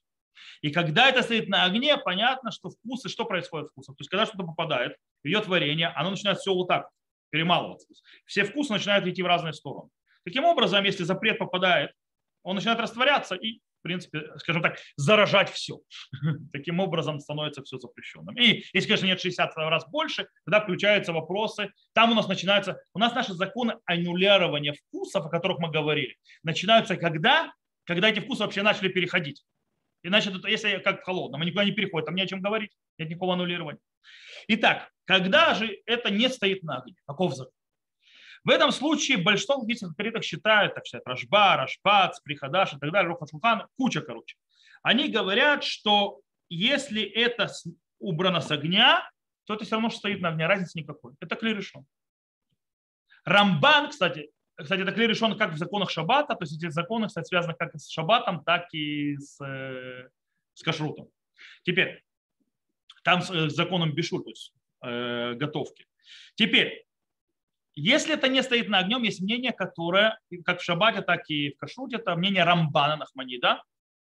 И 0.61 0.71
когда 0.71 1.09
это 1.09 1.23
стоит 1.23 1.47
на 1.47 1.63
огне, 1.63 1.97
понятно, 1.97 2.51
что 2.51 2.69
вкусы, 2.69 3.09
что 3.09 3.25
происходит 3.25 3.67
в 3.67 3.71
вкусах. 3.71 3.95
То 3.95 4.01
есть 4.01 4.09
когда 4.09 4.25
что-то 4.25 4.43
попадает, 4.43 4.97
идет 5.23 5.47
варенье, 5.47 5.87
оно 5.89 6.11
начинает 6.11 6.39
все 6.39 6.53
вот 6.53 6.67
так 6.67 6.89
перемалываться. 7.29 7.87
Все 8.25 8.43
вкусы 8.43 8.73
начинают 8.73 9.05
идти 9.07 9.21
в 9.21 9.27
разные 9.27 9.53
стороны. 9.53 9.89
Таким 10.23 10.45
образом, 10.45 10.83
если 10.83 11.03
запрет 11.03 11.39
попадает, 11.39 11.91
он 12.43 12.55
начинает 12.55 12.79
растворяться 12.79 13.35
и 13.35 13.61
в 13.79 13.81
принципе, 13.83 14.31
скажем 14.37 14.61
так, 14.61 14.77
заражать 14.95 15.51
все. 15.51 15.79
Таким 16.51 16.79
образом 16.79 17.19
становится 17.19 17.63
все 17.63 17.77
запрещенным. 17.77 18.35
И 18.37 18.63
если, 18.73 18.87
конечно, 18.87 19.05
нет 19.05 19.21
60 19.21 19.55
раз 19.57 19.87
больше, 19.89 20.27
тогда 20.45 20.61
включаются 20.61 21.13
вопросы. 21.13 21.71
Там 21.93 22.11
у 22.11 22.15
нас 22.15 22.27
начинаются, 22.27 22.79
у 22.93 22.99
нас 22.99 23.13
наши 23.13 23.33
законы 23.33 23.75
аннулирования 23.85 24.73
вкусов, 24.73 25.25
о 25.25 25.29
которых 25.29 25.59
мы 25.59 25.69
говорили, 25.69 26.15
начинаются 26.43 26.95
когда? 26.95 27.51
Когда 27.85 28.09
эти 28.09 28.19
вкусы 28.19 28.43
вообще 28.43 28.63
начали 28.63 28.89
переходить. 28.89 29.43
Иначе, 30.03 30.31
если 30.47 30.77
как 30.79 31.01
в 31.01 31.03
холодном, 31.03 31.41
они 31.41 31.49
никуда 31.49 31.65
не 31.65 31.71
переходят, 31.71 32.05
там 32.05 32.15
не 32.15 32.21
о 32.21 32.27
чем 32.27 32.41
говорить, 32.41 32.71
нет 32.97 33.09
никакого 33.09 33.33
аннулирования. 33.33 33.79
Итак, 34.47 34.89
когда 35.05 35.53
же 35.53 35.81
это 35.85 36.09
не 36.09 36.29
стоит 36.29 36.63
на 36.63 36.77
огне? 36.77 36.95
Каков 37.05 37.35
закон? 37.35 37.53
В 38.47 38.49
этом 38.49 38.71
случае 38.71 39.17
большинство 39.17 39.57
логических 39.57 39.89
авторитетов 39.89 40.23
считают, 40.23 40.73
так 40.73 40.85
считают 40.85 41.05
Рашба, 41.05 41.57
Рашпац, 41.57 42.21
Приходаш 42.21 42.75
и 42.75 42.79
так 42.79 42.93
далее, 42.93 43.09
Рухашухан, 43.09 43.67
куча, 43.77 43.99
короче. 43.99 44.37
Они 44.81 45.09
говорят, 45.09 45.65
что 45.65 46.21
если 46.47 47.03
это 47.03 47.49
убрано 47.99 48.39
с 48.39 48.49
огня, 48.49 49.11
то 49.43 49.55
это 49.55 49.65
все 49.65 49.75
равно, 49.75 49.89
что 49.89 49.99
стоит 49.99 50.21
на 50.21 50.29
огне, 50.29 50.47
разницы 50.47 50.79
никакой. 50.79 51.15
Это 51.19 51.35
клей 51.35 51.55
решен. 51.55 51.85
Рамбан, 53.25 53.89
кстати, 53.89 54.31
кстати, 54.55 54.79
это 54.79 54.93
клей 54.93 55.13
как 55.37 55.51
в 55.51 55.57
законах 55.57 55.89
Шаббата, 55.89 56.33
то 56.33 56.43
есть 56.43 56.55
эти 56.55 56.69
законы, 56.69 57.07
кстати, 57.07 57.27
связаны 57.27 57.53
как 57.53 57.75
с 57.75 57.89
Шаббатом, 57.89 58.45
так 58.45 58.73
и 58.73 59.17
с, 59.17 59.43
э, 59.43 60.07
с 60.53 60.63
кашрутом. 60.63 61.09
Теперь, 61.63 62.01
там 63.03 63.21
с 63.21 63.29
э, 63.29 63.49
законом 63.49 63.93
Бишур, 63.93 64.23
то 64.23 64.29
есть 64.29 64.53
э, 64.83 65.33
готовки. 65.33 65.85
Теперь, 66.35 66.86
если 67.79 68.15
это 68.15 68.27
не 68.27 68.41
стоит 68.41 68.69
на 68.69 68.79
огнем, 68.79 69.03
есть 69.03 69.21
мнение, 69.21 69.51
которое, 69.53 70.19
как 70.45 70.59
в 70.61 70.63
Шабате, 70.63 71.03
так 71.03 71.29
и 71.29 71.51
в 71.51 71.57
Кашруте, 71.57 71.97
это 71.97 72.15
мнение 72.15 72.43
Рамбана 72.43 72.95
Нахманида, 72.97 73.61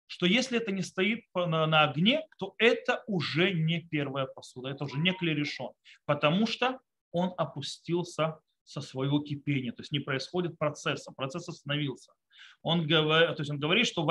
что 0.07 0.25
если 0.25 0.57
это 0.57 0.71
не 0.71 0.81
стоит 0.81 1.25
на, 1.35 1.83
огне, 1.83 2.25
то 2.37 2.55
это 2.57 3.03
уже 3.05 3.51
не 3.51 3.81
первая 3.81 4.27
посуда, 4.27 4.69
это 4.69 4.85
уже 4.85 4.97
не 4.97 5.11
клерешон, 5.11 5.73
потому 6.05 6.47
что 6.47 6.79
он 7.11 7.33
опустился 7.37 8.39
со 8.63 8.79
своего 8.79 9.19
кипения, 9.19 9.73
то 9.73 9.81
есть 9.81 9.91
не 9.91 9.99
происходит 9.99 10.57
процесса, 10.57 11.11
процесс 11.11 11.49
остановился. 11.49 12.13
Он, 12.61 12.87
говорит, 12.87 13.35
то 13.35 13.41
есть 13.41 13.51
он 13.51 13.59
говорит, 13.59 13.87
что 13.87 14.07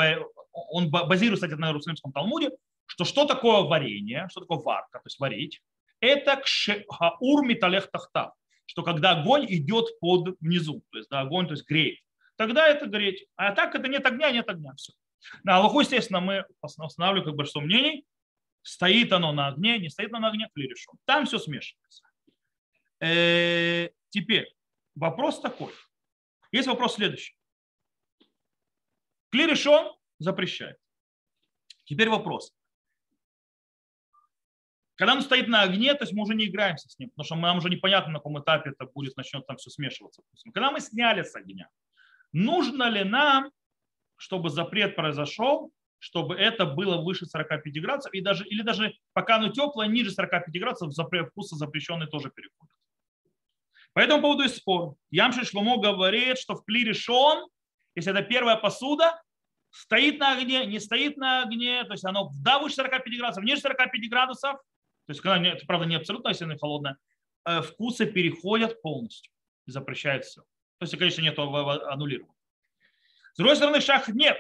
он 0.53 0.91
базируется 0.91 1.47
кстати, 1.47 1.59
на 1.59 1.69
Иерусалимском 1.69 2.13
Талмуде, 2.13 2.51
что 2.85 3.05
что 3.05 3.25
такое 3.25 3.63
варенье, 3.63 4.27
что 4.31 4.41
такое 4.41 4.59
варка, 4.59 4.99
то 4.99 5.07
есть 5.07 5.19
варить, 5.19 5.63
это 6.01 6.37
кшеур 6.37 7.47
металех 7.47 7.91
тахтав, 7.91 8.35
что 8.69 8.83
когда 8.83 9.13
огонь 9.13 9.47
идет 9.49 9.99
под 9.99 10.39
внизу, 10.41 10.85
то 10.91 10.99
есть 10.99 11.09
да, 11.09 11.21
огонь 11.21 11.47
то 11.47 11.55
есть 11.55 11.67
греет, 11.67 11.99
тогда 12.37 12.69
это 12.69 12.87
греть. 12.87 13.27
А 13.35 13.53
так 13.53 13.75
это 13.75 13.89
нет 13.89 14.05
огня, 14.05 14.31
нет 14.31 14.49
огня. 14.49 14.75
Все. 14.77 14.93
На 15.43 15.57
Аллаху, 15.57 15.81
естественно, 15.81 16.21
мы 16.21 16.45
устанавливаем 16.61 17.25
как 17.25 17.35
большинство 17.35 17.63
мнений, 17.63 18.05
стоит 18.63 19.11
оно 19.13 19.33
на 19.33 19.49
огне, 19.49 19.79
не 19.79 19.89
стоит 19.89 20.11
оно 20.11 20.21
на 20.21 20.29
огне, 20.29 20.51
клерешон. 20.55 20.97
Там 21.07 21.25
все 21.25 21.39
смешивается. 21.39 22.05
Э, 23.01 23.89
теперь 24.11 24.55
вопрос 24.95 25.41
такой. 25.41 25.73
Есть 26.53 26.69
вопрос 26.69 26.97
следующий. 26.97 27.35
Клерешон 29.31 29.97
запрещает. 30.19 30.77
Теперь 31.85 32.11
вопрос. 32.11 32.53
Когда 34.99 35.15
он 35.15 35.23
стоит 35.23 35.47
на 35.47 35.63
огне, 35.63 35.95
то 35.95 36.03
есть 36.03 36.13
мы 36.13 36.25
уже 36.25 36.35
не 36.35 36.47
играемся 36.47 36.89
с 36.89 36.99
ним, 36.99 37.11
потому 37.11 37.25
что 37.25 37.37
нам 37.37 37.59
уже 37.59 37.71
непонятно, 37.71 38.15
на 38.15 38.19
каком 38.19 38.43
этапе 38.43 38.71
это 38.71 38.85
будет, 38.85 39.17
начнет 39.17 39.47
там 39.47 39.57
все 39.57 39.71
смешиваться. 39.71 40.23
Когда 40.53 40.73
мы 40.73 40.81
сняли 40.81 41.23
с 41.23 41.37
огня, 41.37 41.69
нужно 42.33 42.89
ли 42.89 43.05
нам, 43.05 43.53
чтобы 44.17 44.51
запрет 44.51 44.97
произошел, 44.97 45.71
чтобы 46.01 46.35
это 46.35 46.67
было 46.67 47.01
выше 47.01 47.27
45 47.27 47.81
градусов, 47.81 48.13
и 48.13 48.21
даже, 48.21 48.45
или 48.45 48.63
даже 48.63 48.93
пока 49.13 49.37
оно 49.37 49.51
теплое, 49.51 49.87
ниже 49.87 50.11
45 50.11 50.61
градусов, 50.61 50.93
запрет, 50.93 51.29
вкусы 51.29 51.55
запрещенный 51.55 52.09
тоже 52.09 52.31
переходит. 52.31 52.75
По 53.93 54.01
этому 54.01 54.21
поводу 54.21 54.43
есть 54.43 54.57
спор. 54.57 54.97
Ямши 55.11 55.45
Шломо 55.45 55.79
говорит, 55.79 56.39
что 56.39 56.57
в 56.57 56.65
кли 56.65 56.83
решен, 56.83 57.47
если 57.95 58.11
это 58.11 58.23
первая 58.23 58.57
посуда, 58.57 59.23
стоит 59.71 60.19
на 60.19 60.33
огне, 60.33 60.67
не 60.67 60.81
стоит 60.81 61.17
на 61.17 61.43
огне, 61.43 61.85
то 61.85 61.93
есть 61.93 62.05
оно 62.05 62.33
да, 62.43 62.59
выше 62.59 62.77
45 62.77 63.17
градусов, 63.17 63.45
ниже 63.45 63.61
45 63.61 64.11
градусов, 64.11 64.61
то 65.09 65.13
есть 65.13 65.23
когда, 65.23 65.43
это, 65.49 65.65
правда, 65.65 65.87
не 65.87 65.95
абсолютно 65.95 66.35
сильно 66.35 66.59
холодное, 66.59 66.99
э, 67.47 67.63
вкусы 67.63 68.05
переходят 68.05 68.83
полностью 68.83 69.33
и 69.67 69.71
запрещает 69.71 70.27
все. 70.27 70.43
То 70.77 70.85
есть, 70.85 70.99
конечно, 70.99 71.23
нет 71.23 71.39
аннулирования. 71.39 72.35
С 73.33 73.39
другой 73.39 73.57
стороны, 73.57 73.81
шах 73.81 74.09
нет. 74.09 74.37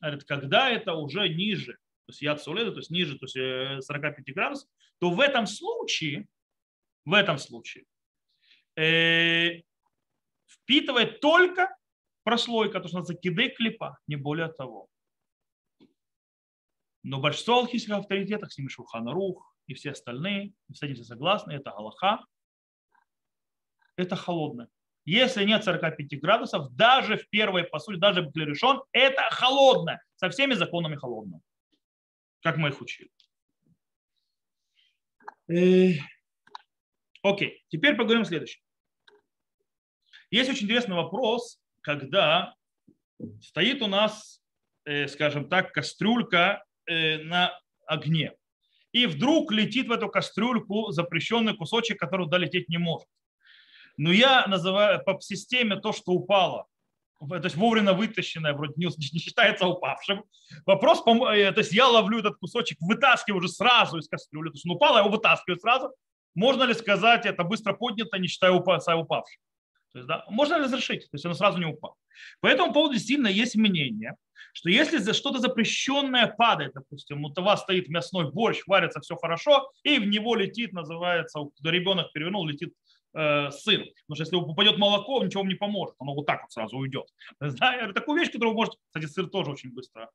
Говорит, 0.00 0.24
когда 0.24 0.68
это 0.68 0.94
уже 0.94 1.28
ниже, 1.28 1.74
то 1.74 2.08
есть 2.08 2.20
яд 2.20 2.42
суледа, 2.42 2.72
то 2.72 2.78
есть 2.78 2.90
ниже 2.90 3.16
то 3.16 3.26
есть 3.26 3.86
45 3.86 4.28
э, 4.28 4.32
градусов, 4.32 4.68
то 4.98 5.08
в 5.08 5.20
этом 5.20 5.46
случае, 5.46 6.26
в 7.04 7.14
этом 7.14 7.38
случае 7.38 7.84
э, 8.74 9.62
впитывает 10.48 11.20
только 11.20 11.76
прослойка, 12.24 12.80
то, 12.80 12.88
что 12.88 12.98
называется 12.98 13.22
кидей 13.22 13.50
клипа, 13.50 14.00
не 14.08 14.16
более 14.16 14.48
того. 14.48 14.88
Но 17.04 17.20
большинство 17.20 17.60
алхимических 17.60 17.94
авторитетов, 17.94 18.52
с 18.52 18.58
ними 18.58 18.66
Шурхан 18.66 19.08
Рух 19.08 19.51
и 19.72 19.74
все 19.74 19.92
остальные, 19.92 20.52
с 20.72 20.82
этим 20.82 20.94
все 20.94 21.04
согласны, 21.04 21.52
это 21.52 21.70
Галаха, 21.70 22.24
это 23.96 24.16
холодное. 24.16 24.68
Если 25.04 25.44
нет 25.44 25.64
45 25.64 26.20
градусов, 26.20 26.72
даже 26.76 27.16
в 27.16 27.28
первой 27.28 27.64
посуде, 27.64 27.98
даже 27.98 28.22
в 28.22 28.36
решен, 28.36 28.80
это 28.92 29.22
холодное, 29.30 30.02
со 30.16 30.30
всеми 30.30 30.54
законами 30.54 30.94
холодного, 30.94 31.42
как 32.42 32.56
мы 32.56 32.68
их 32.68 32.80
учили. 32.80 33.10
Окей, 37.22 37.64
теперь 37.68 37.96
поговорим 37.96 38.22
о 38.22 38.26
следующем. 38.26 38.62
Есть 40.30 40.50
очень 40.50 40.64
интересный 40.64 40.96
вопрос, 40.96 41.60
когда 41.80 42.54
стоит 43.40 43.82
у 43.82 43.86
нас, 43.86 44.42
э, 44.84 45.08
скажем 45.08 45.48
так, 45.48 45.72
кастрюлька 45.72 46.64
э, 46.86 47.18
на 47.18 47.58
огне, 47.86 48.34
и 48.92 49.06
вдруг 49.06 49.52
летит 49.52 49.88
в 49.88 49.92
эту 49.92 50.08
кастрюльку 50.08 50.90
запрещенный 50.92 51.56
кусочек, 51.56 51.98
который 51.98 52.26
туда 52.26 52.38
лететь 52.38 52.68
не 52.68 52.78
может. 52.78 53.08
Но 53.96 54.10
я 54.10 54.46
называю 54.46 55.02
по 55.04 55.18
системе 55.20 55.76
то, 55.76 55.92
что 55.92 56.12
упало, 56.12 56.66
то 57.28 57.44
есть 57.44 57.56
вовремя 57.56 57.92
вытащенное, 57.92 58.52
вроде 58.52 58.74
не, 58.76 58.86
не 58.86 59.18
считается 59.18 59.66
упавшим. 59.66 60.24
Вопрос, 60.66 61.02
э, 61.06 61.52
то 61.52 61.60
есть 61.60 61.72
я 61.72 61.86
ловлю 61.86 62.18
этот 62.18 62.36
кусочек, 62.36 62.78
вытаскиваю 62.80 63.38
уже 63.38 63.48
сразу 63.48 63.98
из 63.98 64.08
кастрюли, 64.08 64.48
то 64.48 64.54
есть 64.54 64.66
он 64.66 64.76
упал, 64.76 64.94
я 64.94 65.00
его 65.00 65.10
вытаскиваю 65.10 65.58
сразу. 65.58 65.94
Можно 66.34 66.64
ли 66.64 66.74
сказать, 66.74 67.26
это 67.26 67.44
быстро 67.44 67.74
поднято, 67.74 68.18
не 68.18 68.26
считая 68.26 68.52
упавшим? 68.52 69.40
То 69.92 69.98
есть, 69.98 70.08
да, 70.08 70.24
можно 70.28 70.58
разрешить, 70.58 71.02
то 71.02 71.14
есть 71.14 71.24
оно 71.24 71.34
сразу 71.34 71.58
не 71.58 71.66
упало. 71.66 71.96
По 72.40 72.46
этому 72.46 72.72
поводу 72.72 72.94
действительно 72.94 73.28
есть 73.28 73.56
мнение, 73.56 74.16
что 74.54 74.70
если 74.70 75.12
что-то 75.12 75.38
запрещенное 75.38 76.26
падает, 76.26 76.72
допустим, 76.74 77.24
у 77.24 77.32
вас 77.42 77.62
стоит 77.62 77.88
мясной 77.88 78.30
борщ, 78.30 78.62
варится 78.66 79.00
все 79.00 79.16
хорошо, 79.16 79.70
и 79.82 79.98
в 79.98 80.06
него 80.06 80.34
летит, 80.34 80.72
называется, 80.72 81.40
ребенок 81.62 82.12
перевернул, 82.12 82.46
летит 82.46 82.72
э, 83.14 83.50
сыр. 83.50 83.84
Потому 84.06 84.14
что 84.14 84.22
если 84.22 84.36
упадет 84.36 84.78
молоко, 84.78 85.22
ничего 85.22 85.42
вам 85.42 85.48
не 85.48 85.54
поможет. 85.54 85.94
Оно 85.98 86.14
вот 86.14 86.26
так 86.26 86.42
вот 86.42 86.52
сразу 86.52 86.76
уйдет. 86.76 87.06
Знаю, 87.40 87.92
такую 87.94 88.20
вещь, 88.20 88.30
которую 88.32 88.54
может... 88.54 88.74
Кстати, 88.88 89.06
сыр 89.06 89.28
тоже 89.28 89.50
очень 89.50 89.72
быстро. 89.72 90.10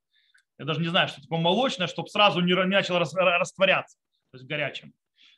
Я 0.59 0.65
даже 0.65 0.81
не 0.81 0.87
знаю, 0.87 1.07
что 1.07 1.21
такое 1.21 1.39
молочное, 1.39 1.87
чтобы 1.87 2.09
сразу 2.09 2.41
не 2.41 2.53
начал 2.65 2.97
растворяться, 2.97 3.97
то 4.31 4.37
есть 4.37 4.47
горячим. 4.47 4.93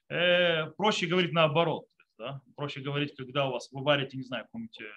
Э, 0.09 0.67
проще 0.77 1.07
говорить 1.07 1.33
наоборот. 1.33 1.85
Да? 2.19 2.41
Проще 2.57 2.81
говорить, 2.81 3.15
когда 3.15 3.47
у 3.47 3.53
вас 3.53 3.71
вы 3.71 3.81
варите, 3.81 4.17
не 4.17 4.23
знаю, 4.23 4.43
какое-нибудь 4.43 4.81
э, 4.81 4.91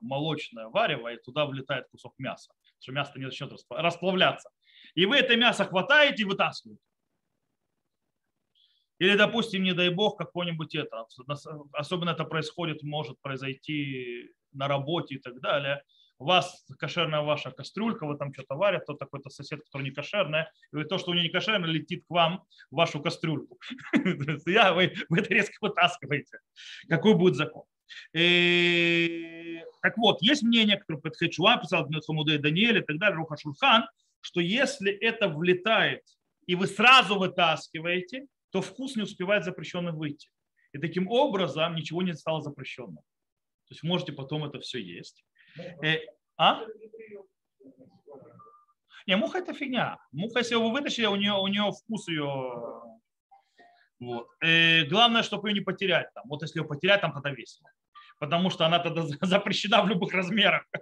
молочное 0.00 0.68
варево, 0.68 1.12
и 1.12 1.20
туда 1.20 1.44
влетает 1.44 1.88
кусок 1.90 2.14
мяса, 2.18 2.52
что 2.78 2.92
мясо 2.92 3.18
не 3.18 3.24
начнет 3.24 3.52
расплавляться. 3.68 4.48
И 4.94 5.04
вы 5.04 5.16
это 5.16 5.36
мясо 5.36 5.64
хватаете 5.64 6.22
и 6.22 6.24
вытаскиваете. 6.24 6.80
Или, 9.00 9.16
допустим, 9.16 9.64
не 9.64 9.74
дай 9.74 9.90
бог, 9.90 10.16
какой-нибудь 10.16 10.76
это, 10.76 11.04
особенно 11.72 12.10
это 12.10 12.24
происходит, 12.24 12.82
может 12.84 13.20
произойти 13.20 14.32
на 14.52 14.68
работе 14.68 15.16
и 15.16 15.18
так 15.18 15.40
далее. 15.40 15.82
Вас 16.18 16.64
кошерная 16.78 17.20
ваша 17.20 17.50
кастрюлька, 17.50 18.06
вы 18.06 18.16
там 18.16 18.32
что-то 18.32 18.56
варят, 18.56 18.86
то 18.86 18.94
такой-то 18.94 19.30
сосед, 19.30 19.62
который 19.64 19.84
не 19.84 19.90
кошерная, 19.90 20.50
и 20.72 20.84
то, 20.84 20.98
что 20.98 21.12
у 21.12 21.14
него 21.14 21.24
не 21.24 21.30
кошерное, 21.30 21.68
летит 21.68 22.04
к 22.06 22.10
вам 22.10 22.44
в 22.70 22.76
вашу 22.76 23.00
кастрюльку. 23.00 23.58
Я, 24.46 24.72
вы, 24.72 24.94
вы 25.08 25.18
это 25.18 25.32
резко 25.32 25.54
вытаскиваете. 25.60 26.38
Какой 26.88 27.14
будет 27.14 27.36
закон? 27.36 27.64
И, 28.14 29.62
так 29.82 29.96
вот, 29.96 30.20
есть 30.22 30.42
мнение, 30.42 30.76
которое 30.76 31.00
Петхечуа 31.00 31.56
писал 31.58 31.88
Хамуда 32.06 32.34
и 32.34 32.38
Даниэль 32.38 32.78
и 32.78 32.82
так 32.82 32.98
далее, 32.98 33.16
Руха 33.16 33.36
Шульхан, 33.36 33.86
что 34.20 34.40
если 34.40 34.92
это 34.92 35.28
влетает, 35.28 36.02
и 36.46 36.54
вы 36.54 36.66
сразу 36.66 37.18
вытаскиваете, 37.18 38.26
то 38.50 38.60
вкус 38.60 38.96
не 38.96 39.02
успевает 39.02 39.44
запрещенным 39.44 39.96
выйти. 39.96 40.30
И 40.72 40.78
таким 40.78 41.08
образом 41.08 41.74
ничего 41.74 42.02
не 42.02 42.14
стало 42.14 42.42
запрещенным. 42.42 43.02
То 43.68 43.74
есть 43.74 43.82
можете 43.82 44.12
потом 44.12 44.44
это 44.44 44.60
все 44.60 44.80
есть. 44.80 45.24
Э, 45.82 45.98
а? 46.36 46.62
Не, 49.06 49.16
муха 49.16 49.38
это 49.38 49.54
фигня. 49.54 49.98
Муха, 50.12 50.40
если 50.40 50.54
вы 50.56 50.70
вытащили, 50.70 51.06
у 51.06 51.16
нее, 51.16 51.32
у 51.32 51.46
нее 51.46 51.72
вкус 51.72 52.08
ее... 52.08 52.28
Вот. 54.00 54.28
И 54.42 54.46
э, 54.46 54.84
главное, 54.84 55.22
чтобы 55.22 55.48
ее 55.48 55.54
не 55.54 55.60
потерять. 55.60 56.12
Там. 56.14 56.24
Вот 56.28 56.42
если 56.42 56.60
ее 56.60 56.66
потерять, 56.66 57.00
там 57.00 57.12
тогда 57.12 57.30
весело. 57.30 57.68
Потому 58.20 58.50
что 58.50 58.66
она 58.66 58.78
тогда 58.78 59.02
запрещена 59.22 59.82
в 59.82 59.88
любых 59.88 60.12
размерах. 60.12 60.64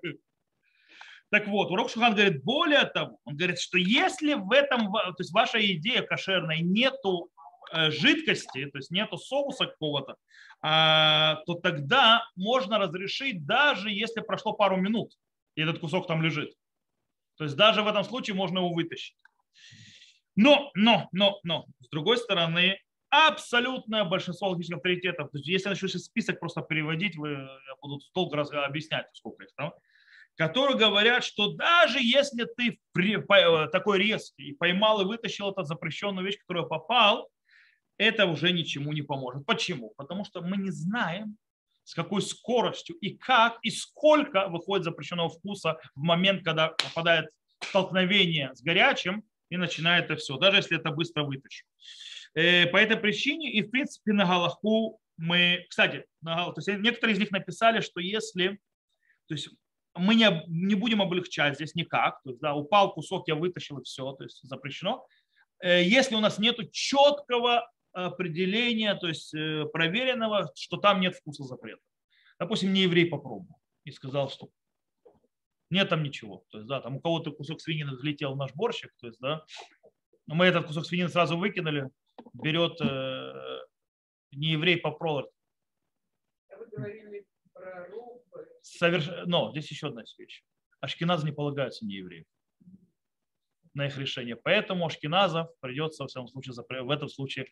Так 1.29 1.49
вот, 1.49 1.73
урок 1.73 1.91
Шухан 1.91 2.15
говорит, 2.15 2.45
более 2.45 2.85
того, 2.85 3.19
он 3.25 3.37
говорит, 3.37 3.59
что 3.59 3.79
если 3.79 4.35
в 4.35 4.53
этом, 4.53 4.93
то 4.93 5.17
есть 5.19 5.33
ваша 5.33 5.59
идея 5.75 6.03
кошерная, 6.03 6.59
нету 6.61 7.31
жидкости, 7.73 8.67
то 8.67 8.79
есть 8.79 8.91
нету 8.91 9.19
соуса 9.19 9.67
какого-то, 9.67 10.17
а, 10.61 11.43
то 11.47 11.55
тогда 11.55 12.25
можно 12.37 12.79
разрешить, 12.79 13.47
даже 13.47 13.91
если 13.91 14.21
прошло 14.21 14.53
пару 14.53 14.77
минут, 14.77 15.13
и 15.55 15.63
этот 15.63 15.79
кусок 15.79 16.07
там 16.07 16.23
лежит. 16.23 16.55
То 17.37 17.45
есть 17.45 17.57
даже 17.57 17.83
в 17.83 17.89
этом 17.89 18.05
случае 18.05 18.35
можно 18.35 18.59
его 18.59 18.73
вытащить. 18.73 19.17
Но, 20.35 20.71
но, 20.75 21.09
но, 21.13 21.39
но, 21.45 21.67
с 21.81 21.89
другой 21.89 22.19
стороны, 22.19 22.79
абсолютное 23.11 24.05
большинство 24.05 24.49
логических 24.49 24.77
авторитетов, 24.77 25.31
то 25.31 25.39
есть 25.39 25.49
если 25.49 25.69
я 25.69 25.71
начну 25.71 25.89
список 25.89 26.41
просто 26.41 26.63
переводить, 26.63 27.17
вы, 27.17 27.31
я 27.31 27.75
буду 27.81 28.01
долго 28.15 28.37
раз 28.37 28.51
объяснять, 28.53 29.07
сколько 29.13 29.45
их 29.45 29.55
там, 29.57 29.73
которые 30.37 30.77
говорят, 30.77 31.25
что 31.25 31.53
даже 31.53 31.99
если 32.01 32.45
ты 32.45 32.79
э, 32.99 33.69
такой 33.69 33.99
резкий 33.99 34.53
поймал 34.53 35.01
и 35.01 35.05
вытащил 35.07 35.51
эту 35.51 35.65
запрещенную 35.65 36.27
вещь, 36.27 36.39
которую 36.39 36.69
попал, 36.69 37.31
это 37.99 38.27
уже 38.27 38.53
ничему 38.53 38.93
не 38.93 39.03
поможет. 39.03 39.47
Почему? 39.47 39.93
Потому 39.97 40.25
что 40.25 40.43
мы 40.43 40.57
не 40.57 40.71
знаем, 40.71 41.37
с 41.85 41.95
какой 41.95 42.21
скоростью 42.21 42.97
и 42.97 43.17
как 43.17 43.59
и 43.63 43.71
сколько 43.71 44.49
выходит 44.49 44.85
запрещенного 44.85 45.29
вкуса 45.29 45.79
в 45.95 46.01
момент, 46.01 46.45
когда 46.45 46.71
попадает 46.71 47.31
столкновение 47.61 48.55
с 48.55 48.61
горячим 48.61 49.23
и 49.51 49.57
начинает 49.57 50.07
это 50.07 50.17
все, 50.17 50.37
даже 50.37 50.59
если 50.59 50.79
это 50.79 50.91
быстро 50.91 51.23
вытащу. 51.23 51.65
Э, 52.35 52.67
по 52.67 52.77
этой 52.77 52.97
причине 52.97 53.53
и 53.53 53.63
в 53.63 53.71
принципе 53.71 54.13
на 54.13 54.27
Галаху 54.27 55.01
мы, 55.17 55.65
кстати, 55.71 56.05
на, 56.21 56.53
то 56.53 56.61
есть 56.61 56.69
некоторые 56.83 57.15
из 57.15 57.21
них 57.21 57.31
написали, 57.31 57.81
что 57.81 58.01
если, 58.01 58.59
то 59.29 59.35
есть 59.35 59.49
мы 59.95 60.17
не, 60.17 60.43
не 60.49 60.75
будем 60.75 61.01
облегчать 61.01 61.55
здесь 61.55 61.75
никак, 61.75 62.21
то 62.23 62.31
есть 62.31 62.41
да, 62.41 62.55
упал 62.55 62.93
кусок, 62.93 63.29
я 63.29 63.37
вытащил 63.37 63.79
и 63.79 63.85
все, 63.85 64.13
то 64.13 64.25
есть 64.25 64.41
запрещено. 64.43 65.07
Э, 65.61 65.83
если 65.83 66.17
у 66.17 66.21
нас 66.21 66.39
нет 66.39 66.59
четкого 66.73 67.71
определения, 68.05 68.95
то 68.95 69.09
есть 69.09 69.35
э, 69.35 69.65
проверенного, 69.73 70.53
что 70.55 70.77
там 70.77 71.01
нет 71.01 71.15
вкуса 71.17 71.45
запрета. 71.45 71.81
Допустим, 72.39 72.73
не 72.73 72.83
еврей 72.83 73.07
попробовал 73.07 73.59
и 73.85 73.91
сказал, 73.91 74.29
что 74.29 74.51
нет 75.71 75.89
там 75.89 76.03
ничего. 76.03 76.45
То 76.51 76.59
есть, 76.59 76.69
да, 76.69 76.81
там 76.81 76.97
у 76.97 77.01
кого-то 77.01 77.33
кусок 77.33 77.61
свинины 77.61 77.93
взлетел 77.93 78.35
в 78.35 78.37
наш 78.37 78.53
борщик, 78.55 78.93
то 79.01 79.07
есть, 79.07 79.19
да, 79.21 79.45
но 80.27 80.35
мы 80.35 80.45
этот 80.45 80.67
кусок 80.67 80.85
свинины 80.85 81.09
сразу 81.09 81.39
выкинули, 81.39 81.89
берет 82.35 82.79
э, 82.81 83.61
не 84.33 84.53
еврей 84.53 84.77
попробовал. 84.77 85.33
Соверш... 88.61 89.09
Но 89.25 89.53
здесь 89.53 89.71
еще 89.71 89.89
одна 89.89 90.03
вещь. 90.19 90.45
Ашкеназы 90.81 91.25
не 91.25 91.33
полагаются 91.33 91.87
не 91.87 91.95
евреев 91.95 92.27
на 93.73 93.87
их 93.87 93.99
решение. 93.99 94.37
Поэтому 94.37 94.87
ашкеназов 94.87 95.49
придется, 95.61 96.05
в 96.05 96.09
всяком 96.09 96.29
случае, 96.29 96.55
в 96.83 96.91
этом 96.91 97.09
случае 97.09 97.47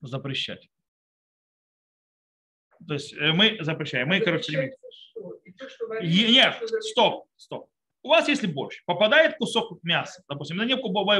запрещать. 0.00 0.68
То 2.86 2.94
есть 2.94 3.14
э, 3.14 3.32
мы 3.32 3.56
запрещаем. 3.60 4.08
Мы, 4.08 4.20
короче, 4.20 4.52
Запрещается 4.52 4.88
что? 4.92 5.32
И 5.44 5.52
то, 5.52 5.68
что 5.68 5.86
варили, 5.86 6.10
Е- 6.12 6.28
и 6.28 6.32
Нет, 6.32 6.62
стоп, 6.80 7.28
стоп. 7.36 7.70
У 8.02 8.08
вас 8.08 8.28
если 8.28 8.46
борщ, 8.46 8.84
попадает 8.84 9.36
кусок 9.36 9.82
мяса, 9.82 10.22
допустим, 10.28 10.56
на 10.58 10.64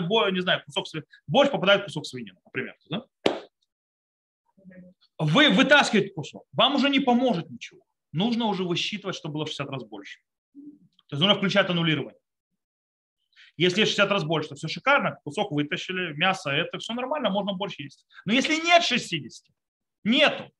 бо- 0.01 0.31
не 0.31 0.41
знаю, 0.41 0.63
кусок 0.65 0.87
сви- 0.95 1.05
борщ 1.27 1.51
попадает 1.51 1.85
кусок 1.85 2.07
свинины, 2.07 2.39
например. 2.45 2.77
Да? 2.91 3.07
Вы 5.19 5.51
вытаскиваете 5.51 6.11
кусок, 6.11 6.47
вам 6.53 6.75
уже 6.77 6.91
не 6.91 7.01
поможет 7.01 7.51
ничего. 7.51 7.81
Нужно 8.13 8.47
уже 8.47 8.65
высчитывать, 8.65 9.17
что 9.17 9.29
было 9.29 9.45
в 9.45 9.49
60 9.49 9.69
раз 9.71 9.85
больше. 9.85 10.21
То 10.55 11.15
есть 11.17 11.21
нужно 11.21 11.35
включать 11.35 11.69
аннулирование. 11.71 12.19
Если 13.57 13.85
60 13.85 14.11
раз 14.11 14.25
больше, 14.25 14.51
то 14.51 14.55
все 14.55 14.69
шикарно, 14.69 15.19
кусок 15.25 15.51
вытащили, 15.51 16.13
мясо, 16.13 16.51
это 16.51 16.79
все 16.79 16.93
нормально, 16.93 17.31
можно 17.31 17.55
борщ 17.55 17.79
есть. 17.79 18.07
Но 18.25 18.33
если 18.33 18.57
нет 18.57 18.83
60, 18.83 19.47
нету. 20.05 20.53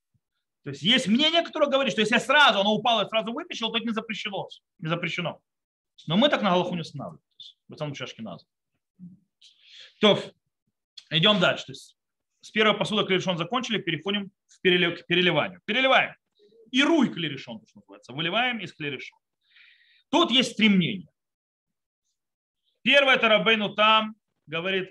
То 0.65 0.71
есть 0.71 0.83
есть 0.83 1.07
мнение, 1.07 1.43
которое 1.43 1.71
говорит, 1.71 1.93
что 1.93 2.01
если 2.01 2.19
сразу 2.19 2.61
оно 2.61 2.75
упало 2.75 3.05
и 3.05 3.09
сразу 3.09 3.33
вытащил, 3.33 3.71
то 3.71 3.77
это 3.77 3.87
не 3.87 3.93
запрещено. 3.93 4.49
Не 4.79 4.89
запрещено. 4.89 5.41
Но 6.07 6.17
мы 6.17 6.29
так 6.29 6.43
на 6.43 6.51
Галаху 6.51 6.75
не 6.75 6.79
есть, 6.81 6.95
В 7.69 7.73
этом 7.73 7.95
чашке 7.95 8.23
наза. 8.23 8.47
То, 10.01 10.19
идем 11.11 11.39
дальше. 11.39 11.67
То 11.67 11.73
есть, 11.73 11.97
с 12.41 12.51
первой 12.51 12.77
посуды 12.77 13.05
клерешон 13.07 13.39
закончили, 13.39 13.79
переходим 13.79 14.31
в 14.47 14.61
перелив- 14.67 14.97
к 14.97 15.07
переливанию. 15.07 15.61
Переливаем. 15.65 16.15
И 16.71 16.83
руй 16.83 17.13
клерешон, 17.13 17.61
то, 17.61 17.67
что 17.69 17.81
называется. 17.81 18.13
Выливаем 18.13 18.59
из 18.59 18.73
клерешон. 18.73 19.19
Тут 20.11 20.31
есть 20.31 20.57
три 20.57 20.69
мнения. 20.69 21.09
Первое 22.87 23.17
это 23.17 23.29
Рабейну 23.29 23.75
там 23.75 24.15
говорит, 24.47 24.91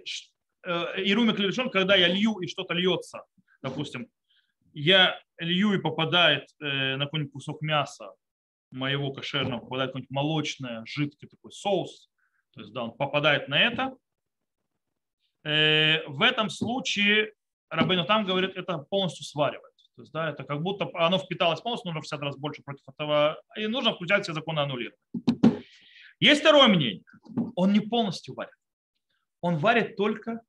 э, 0.64 1.02
и 1.02 1.14
руми 1.14 1.32
клерешон, 1.32 1.70
когда 1.70 1.96
я 1.96 2.10
лью 2.10 2.40
и 2.42 2.48
что-то 2.48 2.74
льется, 2.74 3.24
допустим, 3.62 4.10
я 4.74 5.18
лью 5.38 5.74
и 5.74 5.78
попадает 5.78 6.50
э, 6.60 6.98
на 6.98 7.06
какой-нибудь 7.06 7.32
кусок 7.32 7.62
мяса 7.62 8.12
моего 8.70 9.14
кошерного, 9.14 9.62
попадает 9.62 9.92
какой-нибудь 9.92 10.12
молочное, 10.12 10.84
жидкий 10.86 11.30
такой 11.30 11.54
соус, 11.54 12.10
то 12.54 12.60
есть 12.60 12.74
да, 12.74 12.84
он 12.84 12.92
попадает 12.92 13.48
на 13.48 13.62
это. 13.62 13.96
Э, 15.46 16.06
в 16.06 16.22
этом 16.22 16.50
случае 16.50 17.32
Рабейну 17.70 18.04
там 18.04 18.26
говорит, 18.26 18.58
это 18.58 18.78
полностью 18.80 19.24
сваривает. 19.24 19.74
То 19.96 20.02
есть, 20.02 20.12
да, 20.12 20.32
это 20.32 20.44
как 20.44 20.62
будто 20.62 20.90
оно 20.96 21.18
впиталось 21.18 21.62
полностью, 21.62 21.94
нужно 21.94 22.02
в 22.02 22.04
50 22.04 22.20
раз 22.20 22.38
больше 22.38 22.62
против 22.62 22.84
этого, 22.90 23.42
и 23.56 23.68
нужно 23.68 23.94
включать 23.94 24.24
все 24.24 24.34
законы 24.34 24.60
аннулирования. 24.60 25.00
Есть 26.20 26.42
второе 26.42 26.68
мнение. 26.68 27.04
Он 27.56 27.74
не 27.74 27.80
полностью 27.80 28.34
варит. 28.36 28.54
Он 29.42 29.58
варит 29.58 29.96
только 29.96 30.42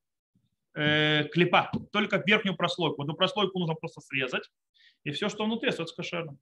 э, 0.73 1.25
клепа, 1.31 1.71
только 1.91 2.21
верхнюю 2.25 2.55
прослойку. 2.55 3.03
Эту 3.03 3.13
прослойку 3.13 3.59
нужно 3.59 3.75
просто 3.75 4.01
срезать, 4.01 4.49
и 5.03 5.11
все, 5.11 5.29
что 5.29 5.45
внутри, 5.45 5.69
остается 5.69 5.95
кошерным. 5.95 6.39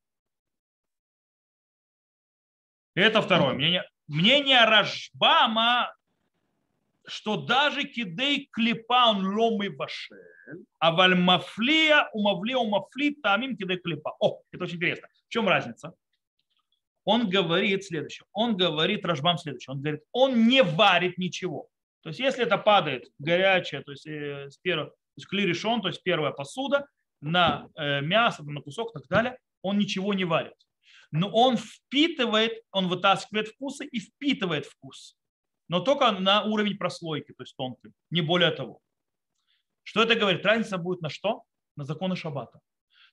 Это 2.94 3.22
второе 3.22 3.54
мнение. 3.54 3.84
Мнение 4.08 4.64
Рашбама, 4.64 5.94
что 7.06 7.36
даже 7.36 7.84
кидей 7.84 8.48
клепа 8.52 9.10
он 9.10 9.26
ломы 9.36 9.70
вашель, 9.70 10.66
а 10.80 10.92
вальмафлия 10.92 12.10
умавлия 12.14 12.58
умафли 12.58 13.16
тамим 13.22 13.58
кидей 13.58 13.78
клепа. 13.78 14.16
О, 14.20 14.42
это 14.52 14.64
очень 14.64 14.78
интересно. 14.78 15.10
В 15.28 15.30
чем 15.30 15.48
разница? 15.48 15.94
Он 17.06 17.30
говорит 17.30 17.86
следующее. 17.86 18.26
Он 18.34 18.58
говорит 18.58 19.06
Рашбам 19.06 19.38
следующее. 19.38 19.74
Он 19.74 19.82
говорит, 19.82 20.02
он 20.12 20.48
не 20.48 20.64
варит 20.64 21.18
ничего. 21.18 21.70
То 22.02 22.10
есть, 22.10 22.20
если 22.20 22.44
это 22.44 22.58
падает 22.58 23.10
горячее, 23.20 23.82
то 23.82 23.92
есть, 23.92 24.06
э, 24.06 24.50
с 24.50 24.58
первого, 24.58 24.90
то 24.90 24.96
есть 25.18 25.28
клей 25.28 25.46
решен, 25.46 25.82
то 25.82 25.88
есть 25.88 26.04
первая 26.04 26.32
посуда, 26.32 26.88
на 27.22 27.70
э, 27.76 28.02
мясо, 28.02 28.44
на 28.44 28.62
кусок 28.62 28.90
и 28.92 28.94
так 29.00 29.08
далее, 29.08 29.38
он 29.62 29.78
ничего 29.78 30.14
не 30.14 30.26
варит. 30.26 30.56
Но 31.12 31.30
он 31.30 31.58
впитывает, 31.58 32.62
он 32.72 32.88
вытаскивает 32.88 33.48
вкусы 33.48 33.86
и 33.86 34.00
впитывает 34.00 34.66
вкус. 34.66 35.16
Но 35.68 35.80
только 35.80 36.12
на 36.12 36.44
уровень 36.44 36.78
прослойки, 36.78 37.34
то 37.34 37.44
есть 37.44 37.56
тонкий, 37.56 37.92
не 38.10 38.22
более 38.22 38.52
того. 38.52 38.82
Что 39.84 40.04
это 40.04 40.16
говорит? 40.16 40.46
Разница 40.46 40.78
будет 40.78 41.02
на 41.02 41.10
что? 41.10 41.44
На 41.76 41.84
законы 41.84 42.16
шаббата. 42.16 42.60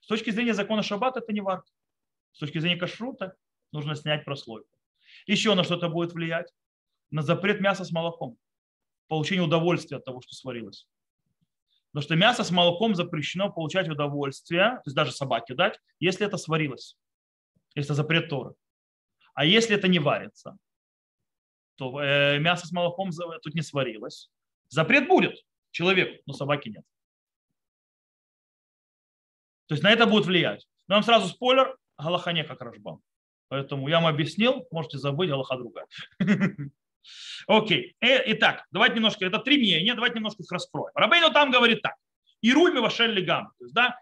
С 0.01 0.07
точки 0.07 0.31
зрения 0.31 0.55
закона 0.55 0.83
шаббата 0.83 1.21
это 1.21 1.33
не 1.33 1.41
варка. 1.41 1.71
С 2.33 2.39
точки 2.39 2.59
зрения 2.59 2.79
кашрута 2.79 3.37
нужно 3.73 3.95
снять 3.95 4.25
прослойку. 4.25 4.69
Еще 5.27 5.55
на 5.55 5.65
что-то 5.65 5.89
будет 5.89 6.13
влиять? 6.13 6.53
На 7.11 7.23
запрет 7.23 7.61
мяса 7.61 7.85
с 7.85 7.91
молоком. 7.91 8.39
Получение 9.09 9.45
удовольствия 9.45 9.99
от 9.99 10.05
того, 10.05 10.21
что 10.21 10.35
сварилось. 10.35 10.89
Потому 11.93 12.05
что 12.05 12.17
мясо 12.17 12.45
с 12.45 12.51
молоком 12.51 12.95
запрещено 12.95 13.53
получать 13.53 13.89
удовольствие, 13.89 14.77
то 14.77 14.83
есть 14.87 14.97
даже 14.97 15.13
собаке 15.13 15.55
дать, 15.55 15.79
если 16.01 16.27
это 16.27 16.39
сварилось. 16.39 16.97
Если 17.75 17.89
это 17.89 17.95
запрет 17.95 18.31
Торы. 18.31 18.55
А 19.35 19.45
если 19.45 19.77
это 19.77 19.89
не 19.89 19.99
варится, 19.99 20.57
то 21.77 22.01
э, 22.01 22.39
мясо 22.39 22.67
с 22.67 22.73
молоком 22.73 23.11
тут 23.43 23.55
не 23.55 23.63
сварилось. 23.63 24.31
Запрет 24.69 25.07
будет 25.07 25.37
человеку, 25.71 26.23
но 26.27 26.33
собаки 26.33 26.71
нет. 26.71 26.85
То 29.67 29.75
есть 29.75 29.83
на 29.83 29.91
это 29.91 30.07
будет 30.07 30.27
влиять. 30.27 30.67
Но 30.87 30.97
вам 30.97 31.05
сразу 31.05 31.29
спойлер, 31.29 31.77
Галаха 31.99 32.33
не 32.33 32.45
как 32.45 32.61
Рашбам. 32.61 33.03
Поэтому 33.53 33.87
я 33.87 34.01
вам 34.01 34.07
объяснил, 34.07 34.67
можете 34.71 34.97
забыть, 34.97 35.29
Галаха 35.29 35.59
другая. 35.59 35.87
Окей. 37.47 37.95
Э, 38.01 38.23
Итак, 38.33 38.65
давайте 38.71 38.95
немножко, 38.95 39.27
это 39.27 39.41
три 39.41 39.59
мнения, 39.59 39.93
давайте 39.93 40.17
немножко 40.17 40.43
их 40.43 40.51
раскроем. 40.51 40.91
Рабейну 40.95 41.31
там 41.33 41.51
говорит 41.51 41.83
так. 41.83 41.97
И 42.41 42.51
вашель 42.81 43.11
лигам. 43.11 43.53
То 43.59 43.65
есть, 43.67 43.75
да, 43.75 44.01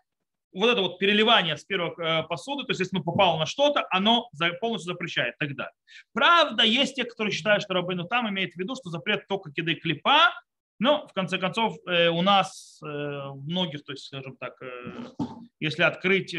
вот 0.52 0.70
это 0.70 0.82
вот 0.82 1.00
переливание 1.00 1.56
с 1.56 1.64
первой 1.64 1.90
э, 1.98 2.22
посуды, 2.28 2.62
то 2.62 2.70
есть 2.70 2.78
если 2.78 2.94
оно 2.94 3.02
попало 3.02 3.40
на 3.40 3.46
что-то, 3.46 3.88
оно 3.90 4.30
полностью 4.60 4.92
запрещает 4.92 5.36
далее. 5.56 5.74
Правда, 6.12 6.62
есть 6.62 6.94
те, 6.94 7.02
которые 7.02 7.32
считают, 7.32 7.64
что 7.64 7.74
Рабейну 7.74 8.04
там 8.04 8.28
имеет 8.28 8.54
в 8.54 8.56
виду, 8.56 8.76
что 8.76 8.90
запрет 8.90 9.26
только 9.26 9.50
кидай 9.50 9.74
клипа, 9.74 10.32
но 10.78 11.08
в 11.08 11.12
конце 11.12 11.38
концов 11.38 11.76
э, 11.88 12.06
у 12.06 12.22
нас 12.22 12.78
многих, 12.82 13.82
то 13.82 13.90
есть, 13.90 14.04
скажем 14.04 14.36
так, 14.36 14.54
если 15.58 15.82
открыть, 15.82 16.36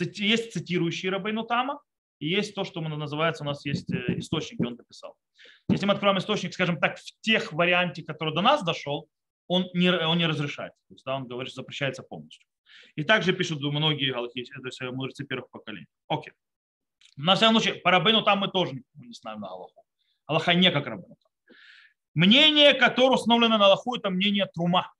есть 0.00 0.52
цитирующие 0.52 1.10
Рабейну 1.10 1.44
Тама, 1.44 1.80
и 2.18 2.28
есть 2.28 2.54
то, 2.54 2.64
что 2.64 2.80
мы 2.80 2.94
называется, 2.96 3.42
у 3.42 3.46
нас 3.46 3.64
есть 3.64 3.92
э, 3.92 4.18
источник, 4.18 4.58
где 4.58 4.68
он 4.68 4.76
написал. 4.76 5.16
Если 5.68 5.86
мы 5.86 5.94
откроем 5.94 6.18
источник, 6.18 6.54
скажем 6.54 6.78
так, 6.78 6.98
в 6.98 7.20
тех 7.20 7.52
варианте, 7.52 8.02
который 8.02 8.34
до 8.34 8.40
нас 8.40 8.62
дошел, 8.64 9.08
он 9.46 9.68
не, 9.74 9.90
он 9.90 10.18
не 10.18 10.26
разрешает. 10.26 10.72
То 10.88 10.94
есть, 10.94 11.04
да, 11.04 11.16
он 11.16 11.26
говорит, 11.26 11.50
что 11.50 11.62
запрещается 11.62 12.02
полностью. 12.02 12.46
И 12.96 13.04
также 13.04 13.32
пишут 13.32 13.60
многие 13.60 14.12
галахи, 14.12 14.44
то 14.44 14.66
есть 14.66 14.80
мудрецы 14.80 15.24
первых 15.24 15.50
поколений. 15.50 15.86
Окей. 16.08 16.32
На 17.16 17.34
всяком 17.34 17.60
случае, 17.60 17.80
по 17.80 17.90
Рабейну 17.90 18.22
там 18.22 18.38
мы 18.38 18.48
тоже 18.48 18.72
не 18.94 19.12
знаем 19.12 19.40
на 19.40 19.48
Аллаху. 19.48 19.84
Аллаха 20.26 20.54
не 20.54 20.70
как 20.70 20.86
Рабейну 20.86 21.16
там. 21.16 21.56
Мнение, 22.14 22.74
которое 22.74 23.14
установлено 23.14 23.58
на 23.58 23.66
Аллаху, 23.66 23.96
это 23.96 24.10
мнение 24.10 24.46
Трума. 24.46 24.92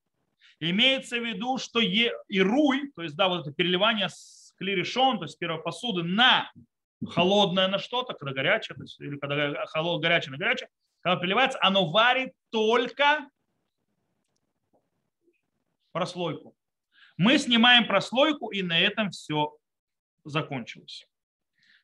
Имеется 0.61 1.19
в 1.19 1.25
виду, 1.25 1.59
что 1.59 1.81
и 1.81 2.11
руй, 2.41 2.93
то 2.95 3.03
есть 3.03 3.17
да, 3.17 3.29
вот 3.29 3.43
это 3.43 3.53
переливание 3.53 4.09
с 4.09 4.44
клирешон, 4.59 5.19
то 5.19 5.25
есть 5.25 5.39
первой 5.39 5.63
посуды 5.63 6.03
на 6.03 6.51
холодное 7.09 7.69
на 7.69 7.79
что-то, 7.79 8.15
когда 8.15 8.33
горячее, 8.33 8.77
то 8.77 8.83
есть, 8.83 9.01
или 9.01 9.19
когда 9.19 9.67
холод, 9.67 10.03
горячее 10.03 10.33
на 10.33 10.39
горячее, 10.39 10.69
когда 11.01 11.21
переливается, 11.21 11.59
оно 11.61 11.91
варит 11.91 12.33
только 12.51 13.29
прослойку. 15.93 16.57
Мы 17.17 17.39
снимаем 17.39 17.87
прослойку, 17.87 18.51
и 18.51 18.63
на 18.63 18.79
этом 18.79 19.11
все 19.11 19.57
закончилось. 20.25 21.07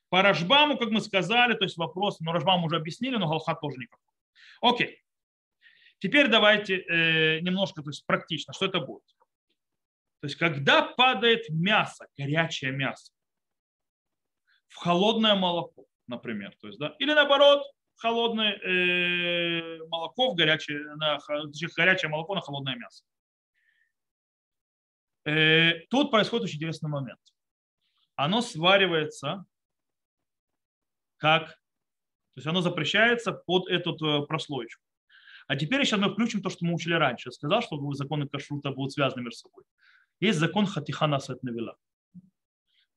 По 0.08 0.22
Рашбаму, 0.22 0.76
как 0.76 0.90
мы 0.90 1.00
сказали, 1.00 1.54
то 1.54 1.64
есть 1.64 1.76
вопрос, 1.76 2.18
но 2.20 2.32
Рашбам 2.32 2.64
уже 2.64 2.76
объяснили, 2.76 3.16
но 3.16 3.28
Галха 3.28 3.54
тоже 3.54 3.76
никакой. 3.78 4.12
Окей. 4.60 5.00
Теперь 5.98 6.28
давайте 6.28 6.78
э, 6.78 7.40
немножко 7.40 7.82
то 7.82 7.90
есть, 7.90 8.04
практично, 8.06 8.52
что 8.52 8.66
это 8.66 8.80
будет. 8.80 9.04
То 10.20 10.26
есть 10.26 10.36
когда 10.36 10.82
падает 10.82 11.48
мясо, 11.48 12.06
горячее 12.16 12.72
мясо, 12.72 13.12
в 14.68 14.76
холодное 14.76 15.34
молоко, 15.34 15.86
например, 16.06 16.54
то 16.60 16.68
есть, 16.68 16.78
да, 16.78 16.94
или 16.98 17.12
наоборот, 17.12 17.62
холодное 17.96 18.52
э, 18.56 19.78
молоко 19.88 20.30
в 20.30 20.34
горячее, 20.34 20.94
на, 20.96 21.18
горячее 21.76 22.08
молоко 22.10 22.34
на 22.34 22.40
холодное 22.40 22.76
мясо. 22.76 23.04
Э, 25.24 25.80
тут 25.90 26.10
происходит 26.10 26.44
очень 26.44 26.56
интересный 26.56 26.88
момент. 26.88 27.20
Оно 28.14 28.40
сваривается 28.42 29.44
как, 31.16 31.48
то 31.48 32.36
есть 32.36 32.46
оно 32.46 32.62
запрещается 32.62 33.32
под 33.32 33.68
эту 33.68 33.94
э, 33.94 34.26
прослойку. 34.26 34.82
А 35.46 35.56
теперь 35.56 35.84
сейчас 35.84 36.00
мы 36.00 36.12
включим 36.12 36.42
то, 36.42 36.48
что 36.48 36.64
мы 36.64 36.74
учили 36.74 36.94
раньше. 36.94 37.28
Я 37.28 37.32
сказал, 37.32 37.60
что 37.60 37.92
законы 37.92 38.28
кашрута 38.28 38.70
будут 38.70 38.92
связаны 38.92 39.22
между 39.22 39.38
собой. 39.38 39.64
Есть 40.20 40.38
закон 40.38 40.66
хатихана 40.66 41.18
сетневила. 41.18 41.76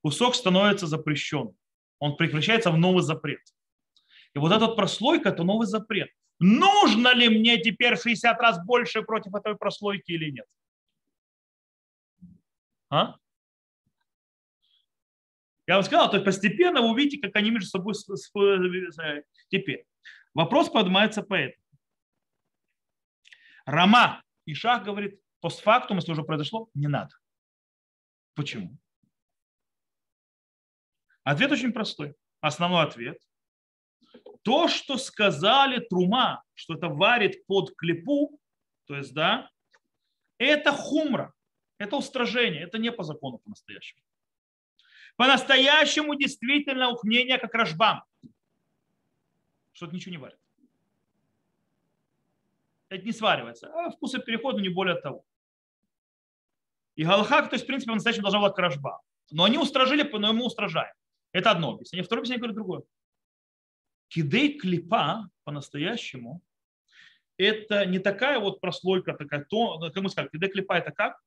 Кусок 0.01 0.35
становится 0.35 0.87
запрещен. 0.87 1.55
Он 1.99 2.17
прекращается 2.17 2.69
в 2.71 2.77
новый 2.77 3.01
запрет. 3.01 3.41
И 4.35 4.39
вот 4.39 4.51
эта 4.51 4.67
прослойка– 4.67 5.29
это 5.29 5.43
новый 5.43 5.67
запрет. 5.67 6.09
Нужно 6.39 7.13
ли 7.13 7.29
мне 7.29 7.57
теперь 7.61 7.97
60 7.97 8.39
раз 8.41 8.59
больше 8.65 9.01
против 9.03 9.33
этой 9.35 9.55
прослойки 9.55 10.11
или 10.11 10.31
нет? 10.31 10.45
А? 12.89 13.15
Я 15.65 15.75
вам 15.75 15.83
сказал, 15.83 16.09
то 16.09 16.17
есть 16.17 16.25
постепенно 16.25 16.81
вы 16.81 16.91
увидите, 16.91 17.21
как 17.21 17.35
они 17.37 17.51
между 17.51 17.69
собой... 17.69 17.93
э, 17.95 19.23
Теперь. 19.47 19.85
Вопрос 20.33 20.69
поднимается 20.69 21.23
поэтому. 21.23 21.63
Рама 23.65 24.21
и 24.45 24.53
Шах 24.53 24.83
говорит, 24.83 25.22
постфактум, 25.43 25.97
если 25.97 26.13
уже 26.13 26.23
произошло, 26.23 26.69
не 26.73 26.87
надо. 26.87 27.13
Почему? 28.33 28.77
Ответ 31.25 31.51
очень 31.51 31.73
простой. 31.73 32.15
Основной 32.39 32.85
ответ. 32.85 33.17
То, 34.41 34.69
что 34.69 34.97
сказали 34.97 35.79
Трума, 35.79 36.43
что 36.53 36.75
это 36.75 36.87
варит 36.87 37.45
под 37.45 37.75
клепу, 37.75 38.39
то 38.85 38.95
есть, 38.95 39.13
да, 39.13 39.49
это 40.37 40.71
хумра, 40.71 41.33
это 41.77 41.97
устражение, 41.97 42.63
это 42.63 42.77
не 42.77 42.91
по 42.93 43.03
закону 43.03 43.39
по-настоящему. 43.39 44.01
По-настоящему 45.17 46.15
действительно 46.15 46.89
ухнение 46.89 47.37
как 47.37 47.53
рожбам, 47.53 48.03
что 49.73 49.87
это 49.87 49.95
ничего 49.95 50.11
не 50.11 50.17
варит. 50.19 50.39
Это 52.87 53.03
не 53.03 53.11
сваривается. 53.11 53.73
А 53.73 53.89
вкусы 53.89 54.19
перехода 54.19 54.61
не 54.61 54.69
более 54.69 54.95
того. 54.95 55.25
И 56.95 57.03
галахак, 57.03 57.49
то 57.49 57.55
есть, 57.55 57.63
в 57.63 57.67
принципе, 57.67 57.91
по-настоящему 57.91 58.23
должна 58.23 58.39
была 58.39 58.51
к 58.51 58.57
рожбам. 58.59 58.99
Но 59.31 59.45
они 59.45 59.57
устражили, 59.57 60.03
но 60.03 60.33
мы 60.33 60.45
устражаем. 60.45 60.93
Это 61.31 61.51
одно 61.51 61.71
объяснение. 61.71 62.03
Второе 62.03 62.21
объяснение 62.21 62.39
говорит 62.39 62.55
другое. 62.55 62.83
Кидей 64.09 64.59
клипа 64.59 65.29
по-настоящему 65.43 66.41
это 67.37 67.85
не 67.85 67.99
такая 67.99 68.39
вот 68.39 68.61
прослойка, 68.61 69.13
такая, 69.13 69.43
то, 69.43 69.79
как 69.79 70.03
мы 70.03 70.09
сказали, 70.09 70.29
кидей 70.29 70.49
клипа 70.49 70.73
это 70.73 70.91
как? 70.91 71.17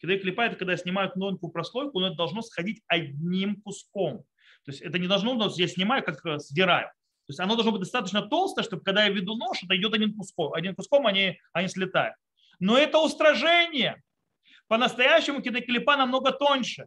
Кидей 0.00 0.18
клипа 0.18 0.42
это 0.42 0.56
когда 0.56 0.76
снимают 0.76 1.14
тонкую 1.14 1.50
прослойку, 1.50 2.00
но 2.00 2.08
это 2.08 2.16
должно 2.16 2.42
сходить 2.42 2.82
одним 2.86 3.60
куском. 3.60 4.24
То 4.64 4.72
есть 4.72 4.80
это 4.80 4.98
не 4.98 5.08
должно, 5.08 5.34
быть, 5.36 5.58
я 5.58 5.68
снимаю, 5.68 6.04
как 6.04 6.24
э, 6.24 6.38
сдираю. 6.38 6.86
То 7.26 7.32
есть 7.32 7.40
оно 7.40 7.54
должно 7.54 7.72
быть 7.72 7.80
достаточно 7.80 8.22
толстое, 8.22 8.64
чтобы 8.64 8.82
когда 8.82 9.04
я 9.04 9.10
веду 9.10 9.36
нож, 9.36 9.62
это 9.62 9.76
идет 9.76 9.94
один 9.94 10.14
куском. 10.14 10.52
Один 10.52 10.74
куском 10.74 11.06
они, 11.06 11.38
они 11.52 11.68
слетают. 11.68 12.14
Но 12.58 12.76
это 12.78 12.98
устражение. 12.98 14.02
По-настоящему 14.70 15.42
кидей 15.42 15.62
клипа 15.62 15.96
намного 15.96 16.30
тоньше. 16.30 16.86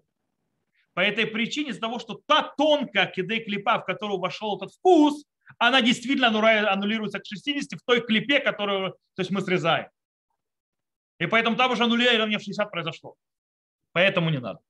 По 0.93 1.01
этой 1.01 1.27
причине, 1.27 1.71
из-за 1.71 1.81
того, 1.81 1.99
что 1.99 2.21
та 2.25 2.53
тонкая 2.55 3.07
кидей 3.07 3.43
клипа, 3.43 3.79
в 3.79 3.83
которую 3.83 4.19
вошел 4.19 4.55
этот 4.55 4.73
вкус, 4.73 5.25
она 5.57 5.81
действительно 5.81 6.27
аннулируется 6.27 7.19
к 7.19 7.25
60 7.25 7.77
в 7.77 7.83
той 7.83 7.99
клипе, 7.99 8.39
которую 8.39 8.91
то 8.91 9.21
есть 9.21 9.31
мы 9.31 9.41
срезаем. 9.41 9.89
И 11.19 11.25
поэтому 11.25 11.57
там 11.57 11.71
уже 11.71 11.83
аннулирование 11.83 12.39
в 12.39 12.43
60 12.43 12.71
произошло. 12.71 13.15
Поэтому 13.91 14.29
не 14.29 14.39
надо. 14.39 14.61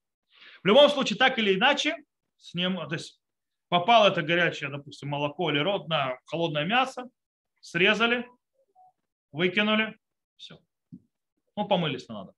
В 0.63 0.65
любом 0.65 0.89
случае, 0.89 1.19
так 1.19 1.37
или 1.37 1.53
иначе, 1.53 1.95
с 2.37 2.55
ним, 2.55 2.77
то 2.89 2.95
есть 2.95 3.21
попало 3.69 4.07
это 4.07 4.23
горячее, 4.23 4.71
допустим, 4.71 5.09
молоко 5.09 5.51
или 5.51 5.59
рот 5.59 5.87
на 5.87 6.17
холодное 6.25 6.65
мясо, 6.65 7.07
срезали, 7.61 8.27
выкинули, 9.31 9.99
все. 10.35 10.57
Ну, 11.55 11.67
помылись 11.67 12.07
надо. 12.07 12.33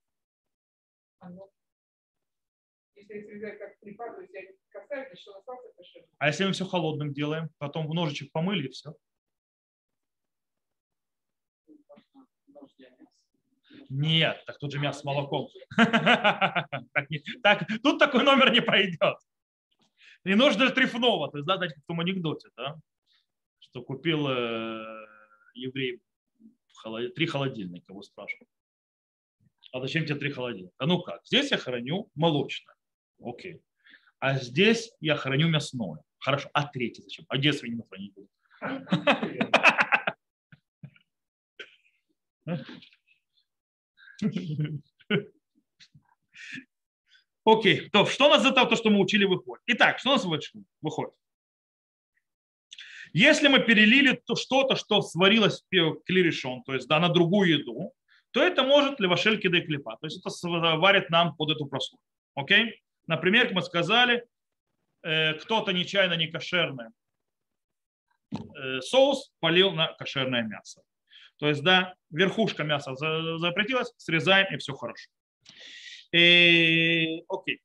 А 6.18 6.28
если 6.28 6.46
мы 6.46 6.52
все 6.54 6.66
холодным 6.66 7.14
делаем, 7.14 7.50
потом 7.58 7.88
в 7.88 7.94
ножичек 7.94 8.32
помыли 8.32 8.68
и 8.68 8.72
все. 8.72 8.96
Нет, 13.90 14.44
так 14.46 14.58
тут 14.58 14.72
же 14.72 14.80
мясо 14.80 15.00
с 15.00 15.04
молоком. 15.04 15.50
Так 17.44 17.68
тут 17.84 18.00
такой 18.00 18.24
номер 18.24 18.52
не 18.52 18.62
пойдет. 18.62 19.18
И 20.24 20.34
нож 20.34 20.56
для 20.56 20.72
трефного, 20.72 21.30
то 21.30 21.38
есть, 21.38 21.48
да, 21.48 21.58
знаете, 21.58 21.80
в 21.80 21.86
том 21.86 22.00
анекдоте, 22.00 22.50
да, 22.58 22.80
что 23.60 23.84
купил 23.84 24.28
э, 24.28 25.06
еврей 25.54 26.02
три 27.16 27.28
холодильника, 27.28 27.92
его 27.92 28.02
спрашивают. 28.02 28.50
А 29.76 29.82
зачем 29.82 30.06
тебе 30.06 30.16
три 30.16 30.32
холодильника? 30.32 30.86
Ну 30.86 31.02
как, 31.02 31.26
здесь 31.26 31.52
я 31.52 31.58
храню 31.58 32.10
молочное. 32.16 32.78
Окей. 33.22 33.62
А 34.20 34.40
здесь 34.40 34.94
я 35.02 35.18
храню 35.18 35.50
мясное. 35.50 36.02
Хорошо. 36.18 36.50
А 36.54 36.66
третий 36.66 37.02
зачем? 37.02 37.26
А 37.28 37.36
где 37.36 37.52
свинину 37.52 37.84
хранить? 37.84 38.16
Окей, 47.44 47.90
то 47.90 48.06
что 48.06 48.28
у 48.28 48.30
нас 48.30 48.46
этого, 48.46 48.70
то, 48.70 48.78
что 48.78 48.90
мы 48.90 49.02
учили, 49.02 49.26
выходит? 49.26 49.62
Итак, 49.66 50.00
что 50.00 50.12
у 50.12 50.14
нас 50.14 50.26
выходит? 50.82 51.14
Если 53.12 53.50
мы 53.50 53.60
перелили 53.60 54.14
то 54.26 54.38
что-то, 54.38 54.78
что 54.78 55.02
сварилось 55.02 55.66
в 55.70 55.96
клирешон, 56.06 56.64
то 56.64 56.74
есть 56.74 56.88
да, 56.88 57.02
на 57.02 57.10
другую 57.10 57.60
еду, 57.60 57.94
то 58.36 58.44
это 58.44 58.64
может 58.64 59.00
левашель 59.00 59.40
кидай 59.40 59.62
клепа. 59.62 59.96
То 60.02 60.08
есть 60.08 60.20
это 60.20 60.30
варит 60.76 61.10
нам 61.10 61.38
под 61.38 61.52
эту 61.52 61.68
прослойку. 61.68 62.04
Окей? 62.34 62.84
Например, 63.08 63.46
как 63.46 63.54
мы 63.54 63.62
сказали, 63.62 64.26
э, 65.04 65.36
кто-то 65.36 65.72
нечаянно 65.72 66.16
не 66.16 66.28
кошерный 66.28 66.88
э, 68.34 68.82
соус 68.82 69.32
полил 69.40 69.72
на 69.72 69.94
кошерное 69.94 70.42
мясо. 70.42 70.82
То 71.38 71.48
есть, 71.48 71.64
да, 71.64 71.96
верхушка 72.10 72.66
мяса 72.66 72.94
за- 72.96 73.38
запретилась, 73.38 73.94
срезаем, 73.96 74.54
и 74.54 74.58
все 74.58 74.74
хорошо. 74.74 75.10
И, 76.12 77.24
окей. 77.30 77.62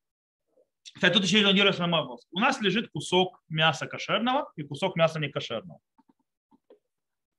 Кстати, 0.94 1.14
тут 1.14 1.24
еще 1.24 1.38
один 1.38 1.50
интересный 1.50 1.88
вопрос. 1.88 2.28
У 2.30 2.38
нас 2.38 2.60
лежит 2.60 2.90
кусок 2.90 3.42
мяса 3.48 3.88
кошерного 3.88 4.52
и 4.54 4.62
кусок 4.62 4.94
мяса 4.94 5.18
некошерного. 5.18 5.80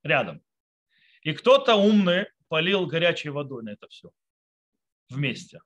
Рядом. 0.03 0.41
И 1.21 1.31
кто-то 1.31 1.75
умный 1.75 2.25
полил 2.51 2.85
горячей 2.85 3.29
водой 3.29 3.63
на 3.63 3.69
это 3.69 3.87
все. 3.87 4.11
Вместе. 5.09 5.61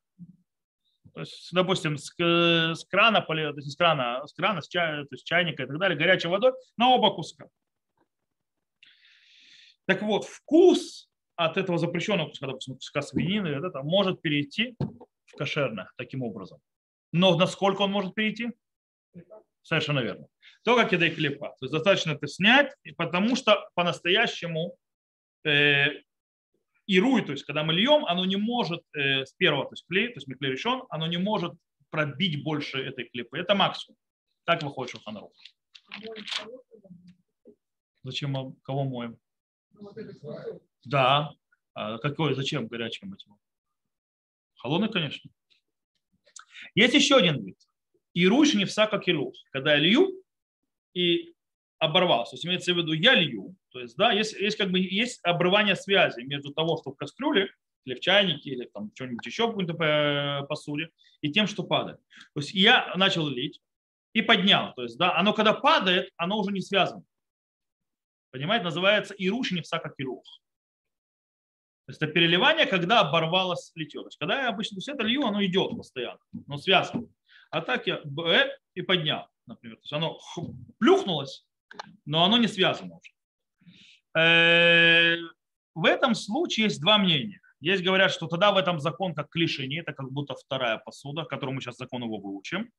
То 1.15 1.21
есть, 1.21 1.51
допустим, 1.51 1.97
с, 1.97 2.11
к- 2.11 2.75
с 2.75 2.85
крана 2.85 3.21
то 3.21 3.33
есть 3.33 3.71
с 3.71 3.75
крана, 3.75 4.21
с 4.27 4.33
крана, 4.33 4.61
с, 4.61 4.67
чая, 4.67 5.01
то 5.03 5.15
есть 5.15 5.25
чайника 5.25 5.63
и 5.63 5.65
так 5.65 5.79
далее, 5.79 5.97
горячей 5.97 6.27
водой 6.27 6.53
на 6.77 6.89
оба 6.89 7.15
куска. 7.15 7.47
Так 9.87 10.03
вот, 10.03 10.25
вкус 10.25 11.09
от 11.35 11.57
этого 11.57 11.79
запрещенного 11.79 12.29
куска, 12.29 12.45
допустим, 12.45 12.75
куска 12.75 13.01
свинины, 13.01 13.47
это, 13.47 13.81
может 13.81 14.21
перейти 14.21 14.75
в 15.25 15.35
кошерное 15.37 15.89
таким 15.97 16.21
образом. 16.21 16.59
Но 17.11 17.35
насколько 17.35 17.81
он 17.81 17.91
может 17.91 18.13
перейти? 18.13 18.51
Совершенно 19.63 20.01
верно. 20.01 20.27
То, 20.63 20.75
как 20.75 20.91
кидай 20.91 21.09
клепа. 21.09 21.55
То 21.59 21.65
есть 21.65 21.73
достаточно 21.73 22.11
это 22.11 22.27
снять, 22.27 22.75
и 22.83 22.91
потому 22.91 23.35
что 23.35 23.67
по-настоящему 23.73 24.77
э, 25.45 25.87
ируй, 26.87 27.25
то 27.25 27.31
есть 27.31 27.43
когда 27.45 27.63
мы 27.63 27.73
льем, 27.73 28.05
оно 28.05 28.25
не 28.25 28.35
может 28.35 28.83
э, 28.93 29.25
с 29.25 29.33
первого, 29.33 29.65
то 29.65 29.73
есть 29.73 29.85
клей, 29.87 30.07
то 30.07 30.15
есть 30.15 30.27
мы 30.27 30.35
клей 30.35 30.51
решен, 30.51 30.83
оно 30.89 31.07
не 31.07 31.17
может 31.17 31.53
пробить 31.89 32.43
больше 32.43 32.79
этой 32.79 33.05
клепы. 33.09 33.37
Это 33.37 33.55
максимум. 33.55 33.97
Так 34.43 34.63
выходит 34.63 34.91
Шуханрух. 34.91 35.31
Зачем 38.03 38.31
мы 38.31 38.55
кого 38.63 38.83
моем? 38.83 39.17
Да. 40.83 41.33
А 41.73 41.97
какой, 41.97 42.35
зачем 42.35 42.67
горячим 42.67 43.13
этим? 43.13 43.37
Холодный, 44.55 44.91
конечно. 44.91 45.29
Есть 46.73 46.93
еще 46.93 47.17
один 47.17 47.43
вид. 47.43 47.57
Ируш 48.13 48.53
не 48.53 48.65
вса 48.65 48.87
как 48.87 49.07
илух. 49.07 49.35
Когда 49.51 49.73
я 49.73 49.79
лью 49.79 50.23
и 50.93 51.33
оборвался. 51.79 52.31
То 52.31 52.35
есть 52.35 52.45
имеется 52.45 52.73
в 52.73 52.77
виду, 52.77 52.93
я 52.93 53.13
лью. 53.15 53.55
То 53.75 53.81
есть, 53.81 53.97
да, 53.97 54.13
есть, 54.13 54.31
есть 54.31 54.55
как 54.55 54.71
бы 54.71 54.79
есть 54.79 55.19
обрывание 55.25 55.75
связи 55.75 56.21
между 56.21 56.53
того, 56.53 56.77
что 56.77 56.93
в 56.93 56.95
кастрюле, 56.95 57.51
или 57.83 57.95
в 57.95 57.99
чайнике, 57.99 58.51
или 58.51 58.69
там 58.73 58.89
что-нибудь 58.95 59.25
еще 59.25 59.47
в 59.47 59.49
какой-то 59.49 59.73
э, 59.83 60.47
посуде, 60.47 60.91
и 61.19 61.29
тем, 61.29 61.45
что 61.45 61.61
падает. 61.63 61.99
То 62.33 62.39
есть 62.39 62.53
я 62.53 62.95
начал 62.95 63.27
лить 63.27 63.59
и 64.13 64.21
поднял. 64.21 64.73
То 64.75 64.83
есть, 64.83 64.97
да, 64.97 65.17
оно 65.17 65.33
когда 65.33 65.53
падает, 65.53 66.09
оно 66.15 66.39
уже 66.39 66.53
не 66.53 66.61
связано. 66.61 67.03
Понимаете, 68.31 68.63
называется 68.63 69.13
ируш 69.13 69.51
не 69.51 69.59
вса 69.59 69.79
как 69.79 69.95
ирух. 69.97 70.23
То 71.85 71.91
есть 71.91 72.01
это 72.01 72.13
переливание, 72.13 72.67
когда 72.67 73.01
оборвалось 73.01 73.73
литье. 73.75 74.03
То 74.03 74.07
есть 74.07 74.17
когда 74.17 74.43
я 74.43 74.47
обычно 74.47 74.75
есть 74.75 74.87
это 74.87 75.03
лью, 75.03 75.25
оно 75.25 75.43
идет 75.43 75.75
постоянно, 75.75 76.21
но 76.47 76.55
связано. 76.55 77.09
А 77.49 77.59
так 77.59 77.87
я 77.87 77.99
б 78.05 78.57
и 78.73 78.81
поднял, 78.83 79.27
например. 79.45 79.75
То 79.75 79.81
есть 79.81 79.93
оно 79.93 80.17
плюхнулось, 80.79 81.45
но 82.05 82.23
оно 82.23 82.37
не 82.37 82.47
связано 82.47 82.95
уже. 82.95 83.14
Э, 84.17 85.15
В 85.73 85.85
этом 85.85 86.15
случае 86.15 86.65
есть 86.65 86.81
два 86.81 86.97
мнения. 86.97 87.41
Есть 87.59 87.83
говорят, 87.83 88.11
что 88.11 88.27
тогда 88.27 88.51
в 88.51 88.57
этом 88.57 88.79
закон 88.79 89.13
как 89.13 89.29
клишини, 89.29 89.79
это 89.79 89.93
как 89.93 90.11
будто 90.11 90.35
вторая 90.35 90.77
посуда, 90.77 91.23
которую 91.25 91.55
мы 91.55 91.61
сейчас 91.61 91.77
закон 91.77 92.03
его 92.03 92.17
выучим. 92.17 92.71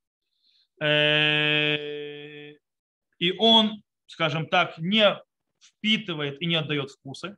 Э, 0.81 2.53
И 3.19 3.33
он, 3.39 3.83
скажем 4.07 4.47
так, 4.47 4.79
не 4.79 5.19
впитывает 5.59 6.41
и 6.43 6.47
не 6.47 6.57
отдает 6.57 6.91
вкусы 6.91 7.37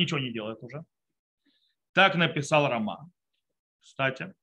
ничего 0.00 0.18
не 0.18 0.32
делает 0.32 0.62
уже. 0.62 0.84
Так 1.92 2.14
написал 2.14 2.68
Роман. 2.68 3.12
Кстати. 3.80 4.34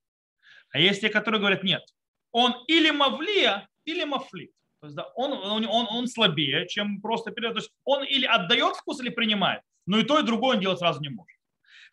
А 0.71 0.79
есть 0.79 1.01
те, 1.01 1.09
которые 1.09 1.39
говорят, 1.39 1.63
нет, 1.63 1.83
он 2.31 2.53
или 2.67 2.91
мавлия, 2.91 3.67
или 3.85 4.03
мафлит. 4.03 4.51
То 4.87 4.89
есть, 4.89 4.95
да, 4.95 5.11
он, 5.15 5.33
он, 5.33 5.65
он, 5.65 5.87
он 5.89 6.07
слабее, 6.07 6.67
чем 6.67 7.01
просто 7.01 7.31
передает. 7.31 7.55
То 7.55 7.61
есть 7.61 7.71
он 7.83 8.03
или 8.03 8.25
отдает 8.25 8.75
вкус, 8.75 9.01
или 9.01 9.09
принимает. 9.09 9.61
Но 9.85 9.99
и 9.99 10.03
то, 10.03 10.19
и 10.19 10.23
другое 10.23 10.55
он 10.55 10.61
делать 10.61 10.79
сразу 10.79 11.01
не 11.01 11.09
может. 11.09 11.37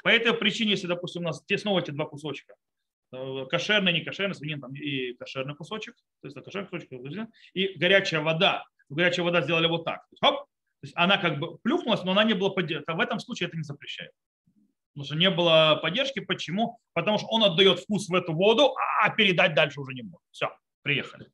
По 0.02 0.08
этой 0.08 0.32
причине, 0.34 0.72
если, 0.72 0.86
допустим, 0.86 1.22
у 1.22 1.24
нас 1.26 1.42
те, 1.44 1.58
снова 1.58 1.80
эти 1.80 1.90
два 1.90 2.06
кусочка, 2.06 2.54
э, 3.12 3.46
кошерный, 3.50 3.92
не 3.92 4.02
кошерный, 4.02 4.34
свинин 4.34 4.60
там 4.60 4.74
и 4.74 5.14
кошерный 5.14 5.54
кусочек, 5.54 5.96
то 6.20 6.28
есть 6.28 6.36
кошерный 6.36 6.68
кусочек, 6.68 7.28
и 7.54 7.78
горячая 7.78 8.20
вода. 8.20 8.64
Горячая 8.88 9.24
вода 9.24 9.40
сделали 9.40 9.66
вот 9.66 9.84
так. 9.84 10.00
То 10.00 10.12
есть, 10.12 10.20
хоп, 10.20 10.36
то 10.36 10.46
есть 10.82 10.92
она 10.96 11.16
как 11.16 11.38
бы 11.38 11.58
плюхнулась, 11.58 12.04
но 12.04 12.12
она 12.12 12.24
не 12.24 12.34
была 12.34 12.50
поддержана. 12.50 12.96
В 12.96 13.00
этом 13.00 13.18
случае 13.18 13.48
это 13.48 13.56
не 13.56 13.62
запрещает. 13.62 14.12
Потому 14.92 15.06
что 15.06 15.16
не 15.16 15.30
было 15.30 15.80
поддержки. 15.82 16.20
Почему? 16.20 16.78
Потому 16.92 17.18
что 17.18 17.26
он 17.28 17.42
отдает 17.42 17.80
вкус 17.80 18.08
в 18.08 18.14
эту 18.14 18.34
воду, 18.34 18.76
а 19.02 19.10
передать 19.10 19.54
дальше 19.54 19.80
уже 19.80 19.94
не 19.94 20.02
может. 20.02 20.22
Все, 20.30 20.56
приехали. 20.82 21.26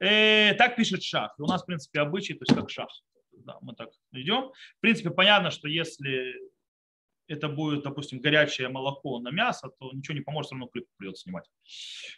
Э, 0.00 0.54
так 0.54 0.76
пишет 0.76 1.02
шах. 1.02 1.34
И 1.38 1.42
у 1.42 1.46
нас, 1.46 1.62
в 1.62 1.66
принципе, 1.66 2.00
обычай, 2.00 2.34
то 2.34 2.44
есть 2.46 2.54
как 2.58 2.70
шах. 2.70 2.88
Да, 3.32 3.58
мы 3.60 3.74
так 3.74 3.90
идем. 4.12 4.52
В 4.78 4.80
принципе, 4.80 5.10
понятно, 5.10 5.50
что 5.50 5.68
если 5.68 6.34
это 7.26 7.48
будет, 7.48 7.82
допустим, 7.82 8.20
горячее 8.20 8.68
молоко 8.68 9.18
на 9.18 9.30
мясо, 9.30 9.70
то 9.78 9.92
ничего 9.92 10.14
не 10.14 10.20
поможет, 10.20 10.48
все 10.48 10.54
равно 10.54 10.68
клип 10.68 10.86
придется 10.96 11.22
снимать. 11.22 11.44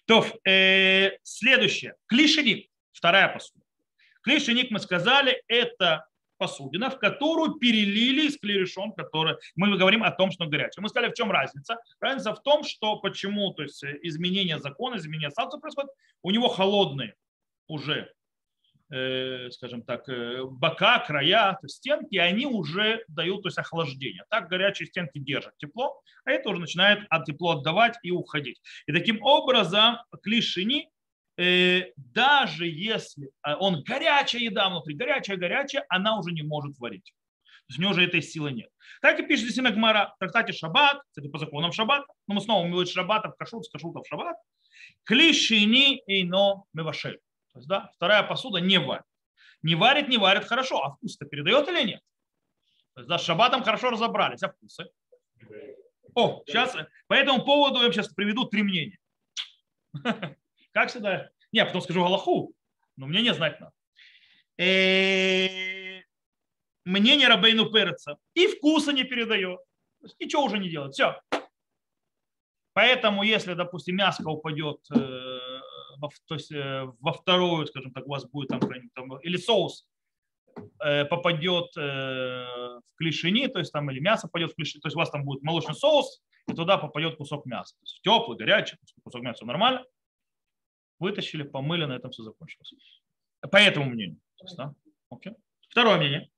То, 0.06 0.26
э, 0.46 1.18
следующее. 1.22 1.94
Клишеник. 2.06 2.70
Вторая 2.92 3.28
посуда. 3.28 3.64
Клишеник, 4.22 4.70
мы 4.70 4.80
сказали, 4.80 5.42
это 5.48 6.06
посудина, 6.38 6.90
в 6.90 6.98
которую 6.98 7.54
перелили 7.54 8.26
из 8.26 8.38
клерешон, 8.38 8.92
который 8.92 9.36
мы 9.54 9.76
говорим 9.76 10.02
о 10.02 10.10
том, 10.10 10.30
что 10.30 10.46
горячее. 10.46 10.82
Мы 10.82 10.88
сказали, 10.88 11.10
в 11.10 11.14
чем 11.14 11.30
разница? 11.30 11.78
Разница 12.00 12.34
в 12.34 12.42
том, 12.42 12.64
что 12.64 12.96
почему, 12.96 13.52
то 13.52 13.62
есть 13.62 13.82
изменение 14.02 14.58
закона, 14.58 14.96
изменение 14.96 15.30
статуса 15.30 15.58
происходит, 15.58 15.90
у 16.22 16.30
него 16.30 16.48
холодные 16.48 17.14
уже, 17.68 18.12
э, 18.90 19.50
скажем 19.50 19.82
так, 19.82 20.08
э, 20.08 20.42
бока, 20.44 20.98
края, 21.00 21.58
стенки, 21.66 22.16
они 22.16 22.46
уже 22.46 23.04
дают 23.08 23.42
то 23.42 23.48
есть, 23.48 23.58
охлаждение. 23.58 24.24
Так 24.30 24.48
горячие 24.48 24.86
стенки 24.86 25.18
держат 25.18 25.56
тепло, 25.58 26.00
а 26.24 26.30
это 26.30 26.50
уже 26.50 26.60
начинает 26.60 27.00
от 27.10 27.24
тепло 27.24 27.58
отдавать 27.58 27.98
и 28.02 28.10
уходить. 28.10 28.60
И 28.86 28.92
таким 28.92 29.22
образом 29.22 29.98
клишини 30.22 30.90
Э, 31.38 31.92
даже 31.96 32.66
если 32.66 33.30
а, 33.42 33.56
он 33.56 33.82
горячая 33.82 34.42
еда 34.42 34.70
внутри, 34.70 34.94
горячая-горячая, 34.94 35.84
она 35.88 36.18
уже 36.18 36.32
не 36.32 36.42
может 36.42 36.78
варить. 36.78 37.12
То 37.66 37.72
есть 37.72 37.78
у 37.78 37.82
него 37.82 37.92
уже 37.92 38.04
этой 38.04 38.22
силы 38.22 38.52
нет. 38.52 38.70
Так 39.02 39.18
и 39.20 39.26
пишет 39.26 39.50
здесь 39.50 39.72
Гмара 39.72 40.14
в 40.14 40.18
трактате 40.18 40.52
Шаббат, 40.52 41.02
кстати, 41.10 41.28
по 41.28 41.38
законам 41.38 41.72
Шаббат, 41.72 42.06
но 42.26 42.34
мы 42.34 42.40
снова 42.40 42.66
мы 42.66 42.86
Шаббата 42.86 43.30
в 43.30 43.36
кашут, 43.36 43.66
с 43.66 43.70
Шаббат. 44.08 44.36
Клишини 45.04 46.02
ино 46.06 46.64
мевашель. 46.72 47.18
То 47.56 47.60
есть, 47.60 47.68
да, 47.68 47.90
вторая 47.94 48.22
посуда 48.22 48.60
не 48.60 48.78
варит. 48.78 49.06
Не 49.62 49.76
варит, 49.76 50.08
не 50.08 50.18
варит 50.18 50.44
хорошо, 50.44 50.84
а 50.84 50.90
вкус-то 50.90 51.24
передает 51.24 51.66
или 51.68 51.84
нет? 51.84 52.02
То 52.92 53.00
есть, 53.00 53.08
да, 53.08 53.16
с 53.16 53.24
Шаббатом 53.24 53.62
хорошо 53.62 53.88
разобрались, 53.88 54.42
а 54.42 54.50
вкусы? 54.50 54.90
О, 56.14 56.42
сейчас 56.46 56.76
по 57.06 57.14
этому 57.14 57.46
поводу 57.46 57.82
я 57.82 57.90
сейчас 57.90 58.08
приведу 58.08 58.44
три 58.44 58.62
мнения. 58.62 58.98
Как 60.72 60.90
всегда. 60.90 61.30
Не, 61.50 61.64
потом 61.64 61.80
скажу 61.80 62.02
Галаху, 62.02 62.52
но 62.96 63.06
мне 63.06 63.22
не 63.22 63.32
знать 63.32 63.58
надо. 63.58 63.72
Э, 64.58 66.02
мнение 66.84 67.26
Рабейну 67.26 67.72
Переца. 67.72 68.18
И 68.34 68.48
вкуса 68.48 68.92
не 68.92 69.04
передает. 69.04 69.60
Ничего 70.20 70.44
уже 70.44 70.58
не 70.58 70.68
делает. 70.68 70.92
Все. 70.92 71.18
Поэтому, 72.74 73.22
если, 73.22 73.54
допустим, 73.54 73.96
мяско 73.96 74.28
упадет 74.28 74.80
э, 74.94 75.25
то 76.26 76.34
есть, 76.34 76.52
э, 76.52 76.84
во 77.00 77.12
вторую, 77.12 77.66
скажем 77.66 77.92
так, 77.92 78.06
у 78.06 78.10
вас 78.10 78.24
будет 78.28 78.48
там, 78.48 78.60
там 78.94 79.18
или 79.18 79.36
соус 79.36 79.86
попадет 81.10 81.76
в 81.76 82.82
клешини, 82.96 83.46
то 83.46 83.58
есть 83.58 83.70
там 83.72 83.90
или 83.90 84.00
мясо 84.00 84.26
пойдет 84.26 84.52
в 84.52 84.54
клешини, 84.54 84.80
то 84.80 84.86
есть 84.86 84.96
у 84.96 84.98
вас 84.98 85.10
там 85.10 85.22
будет 85.22 85.42
молочный 85.42 85.74
соус, 85.74 86.22
и 86.48 86.54
туда 86.54 86.78
попадет 86.78 87.16
кусок 87.16 87.44
мяса. 87.44 87.74
То 87.74 87.82
есть 87.82 88.00
теплый, 88.00 88.38
горячий, 88.38 88.78
кусок 89.04 89.20
мяса 89.20 89.44
нормально 89.44 89.84
вытащили, 90.98 91.42
помыли, 91.42 91.84
на 91.84 91.94
этом 91.94 92.10
все 92.10 92.22
закончилось. 92.22 92.72
По 93.40 93.56
этому 93.56 93.90
мнению. 93.90 94.20
Да? 94.56 94.74
Окей. 95.10 95.34
Второе 95.68 95.98
мнение. 95.98 96.30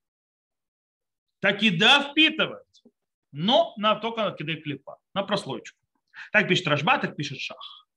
Так 1.41 1.63
еда 1.63 2.11
впитывает, 2.11 2.67
но 3.31 3.75
на, 3.77 3.95
только 3.95 4.25
на 4.25 4.33
кидай 4.33 4.57
клипа, 4.57 4.99
на 5.15 5.23
прослойку. 5.23 5.69
Так 6.33 6.49
пишет 6.49 6.67
Рашба, 6.67 6.99
так 6.99 7.15
пишет 7.15 7.39
Шах. 7.39 7.88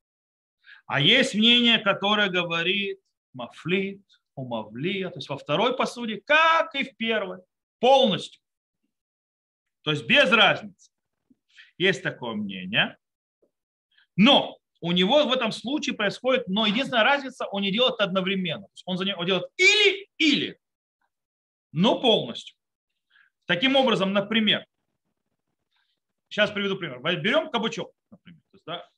А 0.91 0.99
есть 0.99 1.35
мнение, 1.35 1.79
которое 1.79 2.29
говорит 2.29 2.99
мафлит, 3.31 4.03
умавлия, 4.35 5.09
то 5.09 5.19
есть 5.19 5.29
во 5.29 5.37
второй 5.37 5.73
посуде, 5.77 6.19
как 6.19 6.75
и 6.75 6.83
в 6.83 6.97
первой, 6.97 7.37
полностью. 7.79 8.41
То 9.83 9.91
есть 9.91 10.05
без 10.05 10.29
разницы. 10.29 10.91
Есть 11.77 12.03
такое 12.03 12.33
мнение. 12.33 12.97
Но 14.17 14.57
у 14.81 14.91
него 14.91 15.23
в 15.23 15.31
этом 15.31 15.53
случае 15.53 15.95
происходит, 15.95 16.49
но 16.49 16.65
единственная 16.65 17.05
разница, 17.05 17.45
он 17.45 17.61
не 17.61 17.71
делает 17.71 18.01
одновременно. 18.01 18.67
Он, 18.83 18.97
за 18.97 19.05
него, 19.05 19.23
делает 19.23 19.45
или-или, 19.55 20.59
но 21.71 22.01
полностью. 22.01 22.57
Таким 23.45 23.77
образом, 23.77 24.11
например, 24.11 24.65
сейчас 26.27 26.51
приведу 26.51 26.75
пример. 26.75 26.99
Берем 27.21 27.49
кабачок, 27.49 27.93
например. 28.09 28.41
То 28.51 28.55
есть, 28.55 28.65
да, 28.65 28.90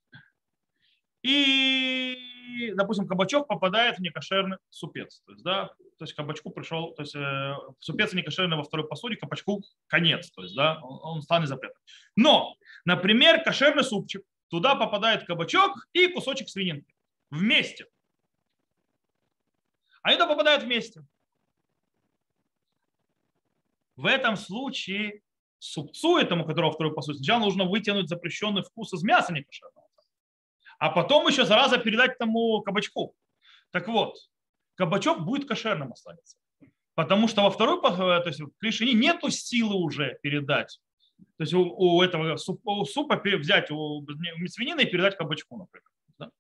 и, 1.24 2.72
допустим, 2.76 3.08
кабачок 3.08 3.48
попадает 3.48 3.98
в 3.98 4.02
некошерный 4.02 4.58
супец. 4.70 5.22
То 5.26 5.32
есть, 5.32 5.44
да, 5.44 5.68
то 5.98 6.06
есть 6.06 6.14
кабачку 6.14 6.52
пришел, 6.52 6.94
то 6.94 7.02
есть 7.02 7.16
э, 7.16 7.56
супец 7.80 8.14
некошерный 8.14 8.58
во 8.58 8.64
второй 8.64 8.88
посуде, 8.88 9.16
кабачку 9.16 9.64
конец, 9.88 10.30
то 10.32 10.44
есть, 10.44 10.56
да, 10.56 10.80
он, 10.82 11.00
он 11.02 11.22
станет 11.22 11.48
запретным. 11.48 11.82
Но, 12.16 12.56
например, 12.86 13.44
кошерный 13.44 13.84
супчик, 13.84 14.24
Туда 14.54 14.76
попадает 14.76 15.26
кабачок 15.26 15.88
и 15.94 16.10
кусочек 16.10 16.48
свининки. 16.48 16.94
Вместе. 17.32 17.88
Они 20.04 20.16
туда 20.16 20.28
попадают 20.28 20.62
вместе. 20.62 21.04
В 23.96 24.06
этом 24.06 24.36
случае 24.36 25.24
супцу 25.58 26.20
этому, 26.20 26.46
которого 26.46 26.72
второй 26.72 26.94
посуд, 26.94 27.16
сначала 27.16 27.40
нужно 27.40 27.66
вытянуть 27.66 28.10
запрещенный 28.10 28.62
вкус 28.62 28.94
из 28.94 29.02
мяса 29.02 29.34
некошерного. 29.34 29.83
А 30.84 30.90
потом 30.90 31.26
еще 31.30 31.46
зараза 31.46 31.78
передать 31.78 32.18
тому 32.18 32.62
кабачку. 32.62 33.16
Так 33.72 33.88
вот, 33.88 34.18
кабачок 34.76 35.24
будет 35.24 35.48
кошерным 35.48 35.94
останется. 35.94 36.36
Потому 36.94 37.30
что 37.30 37.42
во 37.42 37.52
второй, 37.52 37.82
то 37.82 38.24
есть 38.26 38.42
в 38.42 38.52
клишине 38.58 38.92
нету 38.92 39.30
силы 39.30 39.76
уже 39.76 40.20
передать 40.22 40.82
то 41.38 41.44
есть 41.44 41.54
у, 41.54 41.62
у 41.62 42.02
этого 42.02 42.36
супа, 42.36 42.72
у 42.72 42.84
супа 42.84 43.16
взять 43.16 43.72
у 43.72 44.06
свинины 44.50 44.82
и 44.82 44.86
передать 44.86 45.16
кабачку, 45.16 45.56
например. 45.56 45.88
Да? 46.20 46.32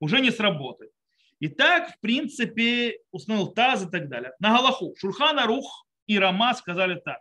Уже 0.00 0.18
не 0.18 0.32
сработает. 0.32 0.90
И 1.38 1.46
так, 1.46 1.94
в 1.94 2.00
принципе, 2.00 2.98
установил 3.12 3.52
таз 3.52 3.84
и 3.84 3.88
так 3.88 4.08
далее. 4.08 4.32
На 4.40 4.56
Галаху 4.56 4.96
Шурхана 4.98 5.46
Рух 5.46 5.86
и 6.08 6.18
Рама 6.18 6.54
сказали 6.54 7.00
так, 7.04 7.20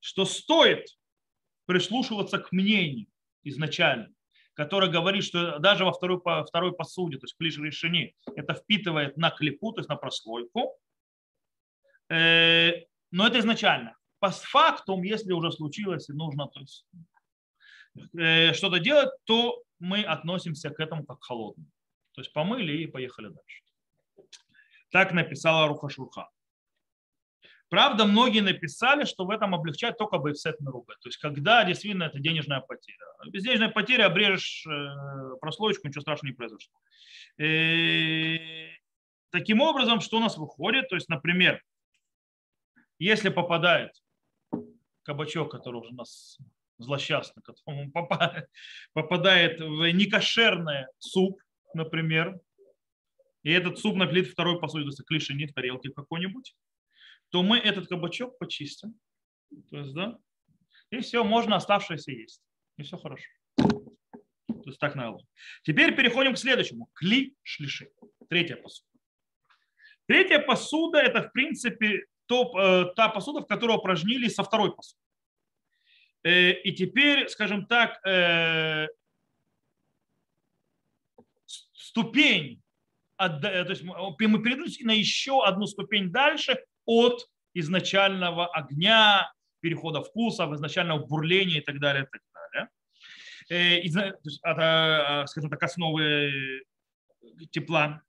что 0.00 0.24
стоит 0.24 0.88
прислушиваться 1.66 2.40
к 2.40 2.50
мнению 2.50 3.06
изначально, 3.48 4.08
которое 4.54 4.90
говорит, 4.90 5.24
что 5.24 5.58
даже 5.58 5.84
во 5.84 5.92
второй, 5.92 6.20
второй 6.20 6.72
посуде, 6.74 7.18
то 7.18 7.24
есть 7.24 7.36
ближе 7.38 7.62
решении, 7.62 8.14
это 8.34 8.54
впитывает 8.54 9.16
на 9.16 9.30
клепу, 9.30 9.72
то 9.72 9.80
есть 9.80 9.88
на 9.88 9.96
прослойку. 9.96 10.78
Э, 12.08 12.72
но 13.10 13.26
это 13.26 13.38
изначально 13.38 13.96
постфактум, 14.18 15.02
если 15.02 15.32
уже 15.32 15.52
случилось 15.52 16.08
и 16.08 16.12
нужно 16.12 16.48
то 16.48 16.60
есть, 16.60 16.86
э, 18.18 18.52
что-то 18.54 18.78
делать, 18.78 19.10
то 19.24 19.62
мы 19.78 20.02
относимся 20.02 20.70
к 20.70 20.80
этому 20.80 21.04
как 21.04 21.20
к 21.20 21.24
холодному. 21.24 21.70
То 22.12 22.22
есть 22.22 22.32
помыли 22.32 22.72
и 22.82 22.86
поехали 22.86 23.28
дальше. 23.28 23.62
Так 24.90 25.12
написала 25.12 25.68
Рухашурха. 25.68 26.30
Правда, 27.68 28.04
многие 28.04 28.40
написали, 28.40 29.04
что 29.04 29.24
в 29.24 29.30
этом 29.30 29.54
облегчает 29.54 29.98
только 29.98 30.18
бейфсет 30.18 30.56
рука. 30.60 30.94
То 31.00 31.08
есть, 31.08 31.18
когда 31.18 31.64
действительно 31.64 32.04
это 32.04 32.20
денежная 32.20 32.60
потеря. 32.60 33.04
Без 33.26 33.44
потери 33.72 34.02
обрежешь 34.02 34.64
э, 34.66 35.36
прослоечку, 35.40 35.88
ничего 35.88 36.02
страшного 36.02 36.30
не 36.30 36.36
произошло. 36.36 36.78
И 37.38 38.36
э, 38.36 38.76
таким 39.30 39.60
образом, 39.60 40.00
что 40.00 40.18
у 40.18 40.20
нас 40.20 40.36
выходит? 40.36 40.88
То 40.88 40.94
есть, 40.94 41.08
например, 41.08 41.60
если 42.98 43.30
попадает 43.30 43.90
кабачок, 45.02 45.50
который 45.50 45.80
уже 45.80 45.90
у 45.90 45.96
нас 45.96 46.38
злосчастный, 46.78 47.42
которому 47.42 47.90
попадает 48.92 49.60
в 49.60 49.90
некошерный 49.90 50.86
суп, 50.98 51.40
например, 51.74 52.38
и 53.42 53.50
этот 53.50 53.78
суп 53.78 53.96
наплит 53.96 54.28
второй 54.28 54.60
посуде, 54.60 54.86
если 54.86 55.04
клиши 55.04 55.34
в 55.34 55.52
тарелке 55.52 55.90
какой-нибудь, 55.90 56.54
то 57.36 57.42
мы 57.42 57.58
этот 57.58 57.86
кабачок 57.86 58.38
почистим. 58.38 58.98
То 59.68 59.76
есть, 59.76 59.92
да, 59.92 60.16
и 60.88 61.00
все, 61.00 61.22
можно 61.22 61.56
оставшееся 61.56 62.10
есть. 62.10 62.40
И 62.78 62.82
все 62.82 62.96
хорошо. 62.96 63.28
То 63.58 64.62
есть 64.64 64.78
так 64.78 64.94
надо. 64.94 65.18
Теперь 65.62 65.94
переходим 65.94 66.32
к 66.32 66.38
следующему. 66.38 66.88
Кли 66.94 67.36
шлиши. 67.42 67.90
Третья 68.30 68.56
посуда. 68.56 68.88
Третья 70.06 70.38
посуда 70.38 70.98
это 71.00 71.28
в 71.28 71.32
принципе 71.32 72.06
то, 72.24 72.50
э, 72.58 72.94
та 72.94 73.10
посуда, 73.10 73.42
в 73.42 73.46
которую 73.46 73.80
упражнили 73.80 74.28
со 74.28 74.42
второй 74.42 74.74
посуды. 74.74 75.02
Э, 76.22 76.52
и 76.52 76.72
теперь, 76.72 77.28
скажем 77.28 77.66
так, 77.66 78.00
э, 78.06 78.86
ступень, 81.74 82.62
то 83.18 83.66
есть 83.68 83.82
мы 83.82 84.16
перейдем 84.16 84.86
на 84.86 84.92
еще 84.92 85.44
одну 85.44 85.66
ступень 85.66 86.10
дальше 86.10 86.64
от 86.86 87.28
изначального 87.54 88.46
огня, 88.46 89.32
перехода 89.60 90.02
вкусов, 90.02 90.52
изначального 90.52 91.04
бурления 91.04 91.58
и 91.58 91.64
так 91.64 91.80
далее. 91.80 92.04
И 92.04 92.06
так 92.06 92.22
далее. 92.34 92.68
Э, 93.48 93.80
и, 93.80 93.88
есть, 93.88 94.40
это, 94.42 95.24
скажем 95.26 95.50
так, 95.50 95.62
основы 95.62 96.62
тепла. 97.50 98.02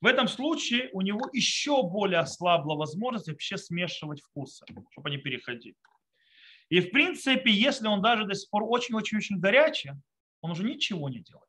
В 0.00 0.06
этом 0.06 0.28
случае 0.28 0.90
у 0.92 1.00
него 1.00 1.30
еще 1.32 1.82
более 1.82 2.20
ослабла 2.20 2.74
возможность 2.74 3.28
вообще 3.28 3.56
смешивать 3.56 4.20
вкусы, 4.20 4.64
чтобы 4.90 5.08
они 5.08 5.18
переходили. 5.18 5.76
И 6.68 6.80
в 6.80 6.90
принципе, 6.90 7.50
если 7.50 7.86
он 7.86 8.02
даже 8.02 8.24
до 8.26 8.34
сих 8.34 8.50
пор 8.50 8.64
очень-очень-очень 8.64 9.38
горячий, 9.38 9.92
он 10.40 10.50
уже 10.50 10.64
ничего 10.64 11.08
не 11.08 11.20
делает. 11.20 11.48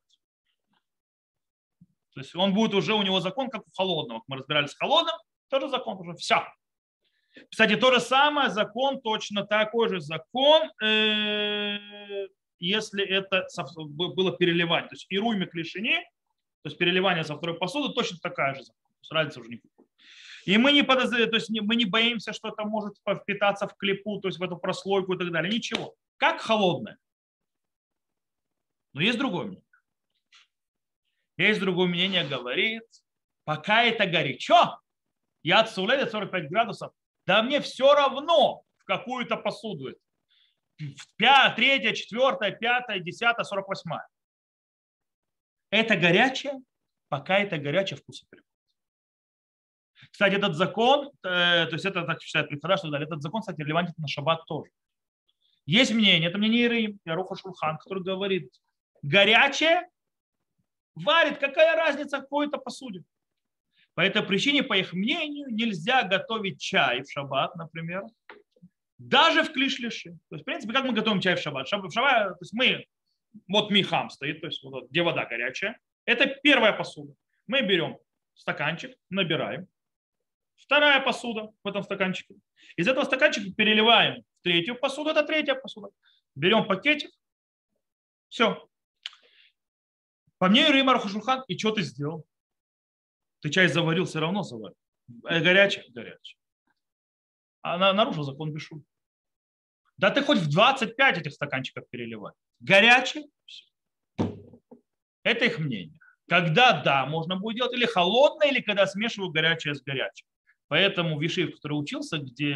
То 2.14 2.20
есть 2.20 2.34
он 2.34 2.54
будет 2.54 2.72
уже, 2.72 2.94
у 2.94 3.02
него 3.02 3.20
закон, 3.20 3.50
как 3.50 3.66
у 3.66 3.70
холодного. 3.76 4.22
Мы 4.26 4.36
разбирались 4.38 4.70
с 4.70 4.76
холодным, 4.76 5.14
тоже 5.48 5.68
закон 5.68 5.98
уже 5.98 6.14
все. 6.14 6.46
Кстати, 7.50 7.76
то 7.76 7.92
же 7.92 8.00
самое, 8.00 8.50
закон, 8.50 9.00
точно 9.00 9.46
такой 9.46 9.88
же 9.88 10.00
закон, 10.00 10.70
э, 10.82 11.78
если 12.58 13.04
это 13.04 13.46
было 13.88 14.36
переливание. 14.36 14.88
То 14.88 14.94
есть 14.94 15.06
и 15.08 15.18
руйме 15.18 15.46
клишини, 15.46 15.96
то 16.62 16.68
есть 16.68 16.78
переливание 16.78 17.24
со 17.24 17.36
второй 17.36 17.56
посуды, 17.56 17.94
точно 17.94 18.18
такая 18.22 18.54
же 18.54 18.62
закон. 18.62 18.82
То 18.82 18.98
есть 19.00 19.12
разница 19.12 19.40
уже 19.40 19.50
никакой. 19.50 19.86
И 20.46 20.58
мы 20.58 20.72
не, 20.72 20.82
подозреваем, 20.82 21.30
то 21.30 21.36
есть 21.36 21.50
мы 21.50 21.74
не 21.74 21.84
боимся, 21.84 22.32
что 22.32 22.48
это 22.48 22.64
может 22.64 22.94
впитаться 23.22 23.66
в 23.66 23.76
клепу, 23.76 24.20
то 24.20 24.28
есть 24.28 24.38
в 24.38 24.42
эту 24.42 24.56
прослойку 24.56 25.14
и 25.14 25.18
так 25.18 25.30
далее. 25.32 25.52
Ничего. 25.52 25.94
Как 26.16 26.40
холодное. 26.40 26.98
Но 28.92 29.02
есть 29.02 29.18
другое 29.18 29.46
мнение. 29.46 29.62
Есть 31.36 31.60
другое 31.60 31.88
мнение, 31.88 32.26
говорит, 32.26 32.84
пока 33.44 33.84
это 33.84 34.06
горячо, 34.06 34.80
я 35.42 35.60
отсулею 35.60 36.06
45 36.06 36.48
градусов, 36.48 36.92
да 37.26 37.42
мне 37.42 37.60
все 37.60 37.94
равно, 37.94 38.62
в 38.78 38.84
какую-то 38.84 39.36
посуду 39.36 39.88
это. 39.88 40.00
В 40.78 41.54
третья, 41.56 41.92
четвертая, 41.92 42.52
пятая, 42.52 43.00
десятая, 43.00 43.44
сорок 43.44 43.68
восьмая. 43.68 44.06
Это 45.70 45.96
горячее, 45.96 46.54
пока 47.08 47.38
это 47.38 47.58
горячее 47.58 47.96
вкуса 47.96 48.26
приходит. 48.28 48.46
Кстати, 50.10 50.34
этот 50.34 50.54
закон, 50.54 51.10
э, 51.22 51.66
то 51.66 51.70
есть 51.72 51.84
это 51.84 52.04
так 52.04 52.20
считает 52.20 52.48
Прифара, 52.48 52.76
что 52.76 52.94
этот 52.94 53.22
закон, 53.22 53.40
кстати, 53.40 53.60
релевантен 53.60 53.94
на 53.96 54.06
шаббат 54.06 54.44
тоже. 54.46 54.70
Есть 55.64 55.92
мнение, 55.92 56.28
это 56.28 56.38
мнение 56.38 56.66
Ирим, 56.66 57.00
Яруха 57.04 57.34
Шурхан, 57.34 57.78
который 57.78 58.02
говорит, 58.02 58.52
горячее 59.02 59.88
варит, 60.94 61.38
какая 61.38 61.74
разница 61.74 62.18
в 62.18 62.22
какой-то 62.22 62.58
посуде. 62.58 63.02
По 63.96 64.02
этой 64.02 64.22
причине, 64.22 64.62
по 64.62 64.74
их 64.74 64.92
мнению, 64.92 65.48
нельзя 65.48 66.02
готовить 66.02 66.60
чай 66.60 67.02
в 67.02 67.10
шаббат, 67.10 67.56
например, 67.56 68.02
даже 68.98 69.42
в 69.42 69.52
клишлиши. 69.52 70.10
То 70.28 70.36
есть, 70.36 70.42
в 70.42 70.44
принципе, 70.44 70.74
как 70.74 70.84
мы 70.84 70.92
готовим 70.92 71.20
чай 71.20 71.34
в 71.34 71.40
шаббат? 71.40 71.66
В 71.66 71.70
шаббат, 71.70 71.92
то 71.92 72.42
есть 72.42 72.52
мы, 72.52 72.84
вот 73.48 73.70
михам 73.70 74.10
стоит, 74.10 74.42
то 74.42 74.48
есть 74.48 74.62
вот, 74.62 74.90
где 74.90 75.02
вода 75.02 75.24
горячая. 75.24 75.78
Это 76.04 76.26
первая 76.26 76.74
посуда. 76.74 77.14
Мы 77.46 77.62
берем 77.62 77.96
стаканчик, 78.34 78.94
набираем, 79.08 79.66
Вторая 80.56 81.00
посуда 81.00 81.52
в 81.62 81.68
этом 81.68 81.82
стаканчике. 81.82 82.34
Из 82.76 82.88
этого 82.88 83.04
стаканчика 83.04 83.52
переливаем 83.52 84.22
в 84.22 84.42
третью 84.42 84.78
посуду. 84.78 85.10
Это 85.10 85.22
третья 85.22 85.54
посуда. 85.54 85.88
Берем 86.34 86.66
пакетик. 86.66 87.10
Все. 88.28 88.68
По 90.38 90.48
мнению 90.48 90.72
Рима 90.72 90.94
Рахушулхан, 90.94 91.44
и 91.46 91.58
что 91.58 91.72
ты 91.72 91.82
сделал? 91.82 92.26
Ты 93.46 93.50
чай 93.50 93.68
заварил, 93.68 94.06
все 94.06 94.18
равно 94.18 94.42
заварил. 94.42 94.76
Э, 95.24 95.40
горячий, 95.40 95.80
горячий. 95.92 96.36
Она 97.62 97.92
нарушила 97.92 98.24
закон 98.24 98.52
Бешу. 98.52 98.82
Да 99.96 100.10
ты 100.10 100.20
хоть 100.20 100.38
в 100.38 100.50
25 100.50 101.18
этих 101.18 101.32
стаканчиков 101.32 101.88
переливай. 101.88 102.32
Горячий. 102.58 103.30
Это 105.22 105.44
их 105.44 105.60
мнение. 105.60 105.96
Когда 106.28 106.82
да, 106.82 107.06
можно 107.06 107.36
будет 107.36 107.58
делать 107.58 107.74
или 107.74 107.86
холодное, 107.86 108.48
или 108.48 108.60
когда 108.60 108.84
смешиваю 108.84 109.30
горячее 109.30 109.76
с 109.76 109.80
горячим. 109.80 110.26
Поэтому 110.66 111.16
Вишив, 111.20 111.54
который 111.54 111.74
учился, 111.74 112.18
где 112.18 112.52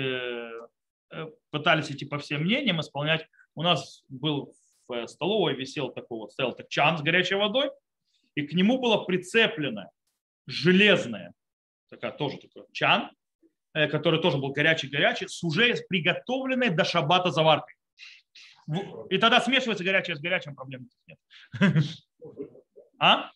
э, 1.13 1.27
пытались 1.51 1.93
идти 1.93 2.05
по 2.05 2.19
всем 2.19 2.41
мнениям 2.41 2.81
исполнять, 2.81 3.29
у 3.55 3.63
нас 3.63 4.03
был 4.09 4.57
в 4.89 5.07
столовой 5.07 5.55
висел 5.55 5.93
такой 5.93 6.19
вот, 6.19 6.33
стоял 6.33 6.53
так 6.53 6.69
чан 6.69 6.99
с 6.99 7.03
горячей 7.03 7.37
водой, 7.37 7.71
и 8.35 8.45
к 8.45 8.55
нему 8.55 8.81
было 8.81 9.05
прицеплено 9.05 9.89
железное, 10.51 11.33
такая 11.89 12.13
тоже 12.13 12.39
такой 12.39 12.65
чан, 12.73 13.11
э, 13.75 13.89
который 13.89 14.21
тоже 14.21 14.39
был 14.39 14.53
горячий-горячий, 14.53 15.29
с 15.29 15.43
уже 15.43 15.75
приготовленной 15.89 16.71
до 16.71 16.85
шабата 16.85 17.31
заваркой. 17.31 17.75
И 19.11 19.19
тогда 19.19 19.41
смешивается 19.41 19.85
горячее 19.85 20.17
с 20.17 20.21
горячим, 20.21 20.55
проблем 20.55 20.89
нет. 21.07 21.19
А? 23.03 23.31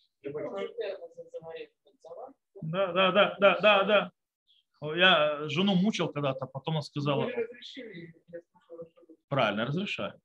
Да, 2.61 2.93
да, 2.93 3.11
да, 3.11 3.35
да, 3.39 3.59
да, 3.59 3.83
да. 3.83 4.11
Я 4.95 5.49
жену 5.49 5.73
мучил 5.73 6.09
когда-то, 6.09 6.45
потом 6.45 6.75
она 6.75 6.81
сказала... 6.83 7.27
Правильно, 9.27 9.65
разрешаю. 9.65 10.21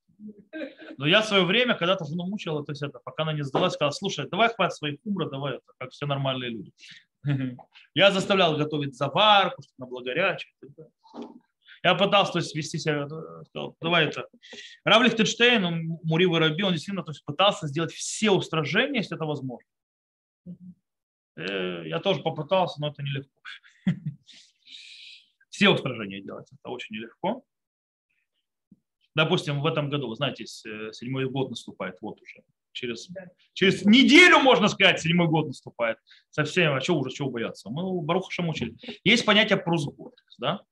Но 0.98 1.06
я 1.06 1.22
в 1.22 1.26
свое 1.26 1.44
время 1.44 1.74
когда-то 1.74 2.04
жену 2.04 2.26
мучил, 2.26 2.62
то 2.64 2.72
есть 2.72 2.82
это, 2.82 2.98
пока 2.98 3.22
она 3.22 3.32
не 3.32 3.42
сдалась, 3.42 3.74
сказала, 3.74 3.92
слушай, 3.92 4.28
давай 4.28 4.52
хватит 4.52 4.76
своих 4.76 4.98
умра, 5.04 5.28
давай 5.28 5.54
это, 5.54 5.72
как 5.78 5.90
все 5.90 6.06
нормальные 6.06 6.50
люди. 6.50 6.72
Я 7.94 8.10
заставлял 8.10 8.56
готовить 8.56 8.96
заварку, 8.96 9.62
чтобы 9.62 9.74
на 9.78 9.86
благорячее. 9.86 10.52
Я 11.82 11.94
пытался 11.94 12.32
то 12.32 12.38
есть, 12.38 12.54
вести 12.54 12.78
себя, 12.78 13.06
сказал, 13.06 13.76
давай 13.80 14.06
это. 14.06 14.28
Рав 14.84 15.02
Лихтенштейн, 15.02 15.98
Мури 16.02 16.26
Раби, 16.26 16.62
он 16.62 16.72
действительно 16.72 17.04
то 17.04 17.10
есть, 17.10 17.24
пытался 17.24 17.68
сделать 17.68 17.92
все 17.92 18.30
устражения, 18.30 18.98
если 18.98 19.16
это 19.16 19.24
возможно. 19.24 19.66
Э, 21.36 21.86
я 21.86 22.00
тоже 22.00 22.20
попытался, 22.22 22.80
но 22.80 22.88
это 22.88 23.02
нелегко. 23.02 23.40
Все 25.48 25.70
устражения 25.70 26.20
делать, 26.20 26.48
это 26.52 26.70
очень 26.70 26.96
нелегко. 26.96 27.44
Допустим, 29.20 29.60
в 29.60 29.66
этом 29.66 29.90
году, 29.90 30.08
вы 30.08 30.14
знаете, 30.14 30.44
э, 30.44 30.92
седьмой 30.92 31.28
год 31.28 31.50
наступает, 31.50 31.98
вот 32.00 32.22
уже. 32.22 32.40
Через, 32.72 33.10
через 33.52 33.84
неделю, 33.84 34.38
можно 34.38 34.68
сказать, 34.68 34.98
седьмой 34.98 35.28
год 35.28 35.48
наступает. 35.48 35.98
Совсем, 36.30 36.72
а 36.72 36.80
что 36.80 36.94
уже, 36.94 37.10
чего 37.10 37.28
бояться? 37.28 37.68
Мы 37.68 38.00
Баруха 38.00 38.28
учили. 38.48 38.76
Есть 39.04 39.26
понятие 39.26 39.58
прусбуль. 39.58 40.12
Да? 40.38 40.62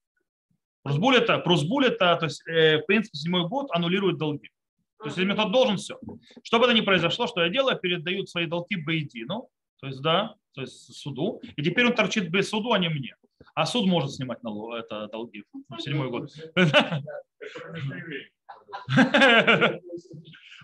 Прусбуль 0.82 1.16
это, 1.16 1.38
прусбуль 1.40 1.88
это, 1.88 2.16
то 2.16 2.24
есть, 2.24 2.42
э, 2.48 2.78
в 2.78 2.86
принципе, 2.86 3.18
седьмой 3.18 3.46
год 3.46 3.66
аннулирует 3.70 4.16
долги. 4.16 4.48
То 4.98 5.04
есть, 5.04 5.18
если 5.18 5.34
тот 5.34 5.52
должен, 5.52 5.76
все. 5.76 6.00
Что 6.42 6.58
бы 6.58 6.64
это 6.64 6.72
ни 6.72 6.80
произошло, 6.80 7.26
что 7.26 7.42
я 7.42 7.50
делаю, 7.50 7.78
передают 7.78 8.30
свои 8.30 8.46
долги 8.46 8.76
Бейдину, 8.76 9.50
то 9.80 9.88
есть, 9.88 10.00
да, 10.00 10.36
то 10.54 10.62
есть 10.62 10.94
суду. 10.94 11.42
И 11.54 11.62
теперь 11.62 11.84
он 11.84 11.94
торчит 11.94 12.30
без 12.30 12.48
суду, 12.48 12.72
а 12.72 12.78
не 12.78 12.88
мне. 12.88 13.14
А 13.54 13.66
суд 13.66 13.86
может 13.86 14.12
снимать 14.12 14.42
налог, 14.42 14.72
это 14.72 15.06
долги 15.08 15.44
в 15.68 15.80
седьмой 15.80 16.08
год. 16.08 16.30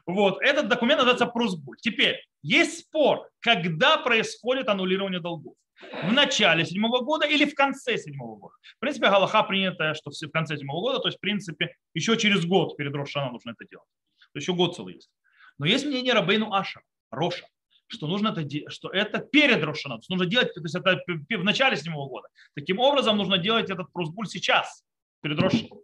Вот, 0.06 0.42
этот 0.42 0.68
документ 0.68 0.98
называется 0.98 1.26
прусбуль. 1.26 1.78
Теперь, 1.80 2.20
есть 2.42 2.80
спор, 2.80 3.30
когда 3.40 3.96
происходит 3.96 4.68
аннулирование 4.68 5.20
долгов. 5.20 5.56
В 6.02 6.12
начале 6.12 6.64
седьмого 6.64 7.00
года 7.00 7.26
или 7.26 7.44
в 7.44 7.54
конце 7.54 7.96
седьмого 7.98 8.36
года. 8.36 8.54
В 8.76 8.80
принципе, 8.80 9.08
Галаха 9.08 9.42
принятая, 9.42 9.94
что 9.94 10.10
в 10.10 10.30
конце 10.30 10.56
седьмого 10.56 10.80
года, 10.82 10.98
то 11.00 11.08
есть, 11.08 11.18
в 11.18 11.20
принципе, 11.20 11.74
еще 11.94 12.16
через 12.16 12.44
год 12.44 12.76
перед 12.76 12.94
Рошаном 12.94 13.32
нужно 13.32 13.50
это 13.50 13.68
делать. 13.68 13.88
То 14.18 14.38
есть 14.38 14.46
еще 14.46 14.56
год 14.56 14.76
целый 14.76 14.94
есть. 14.94 15.10
Но 15.58 15.66
есть 15.66 15.86
мнение 15.86 16.12
Рабейну 16.12 16.52
Аша, 16.52 16.80
Роша, 17.10 17.46
что 17.86 18.06
нужно 18.06 18.28
это, 18.28 18.70
что 18.70 18.90
это 18.90 19.18
перед 19.18 19.62
Рошаном. 19.64 20.00
Нужно 20.08 20.26
делать, 20.26 20.54
то 20.54 20.60
есть 20.60 20.74
это 20.74 21.00
в 21.06 21.44
начале 21.44 21.76
седьмого 21.76 22.08
года. 22.08 22.28
Таким 22.54 22.78
образом, 22.78 23.16
нужно 23.16 23.38
делать 23.38 23.70
этот 23.70 23.92
просбуль 23.92 24.26
сейчас, 24.26 24.84
перед 25.22 25.38
Рошаном. 25.38 25.78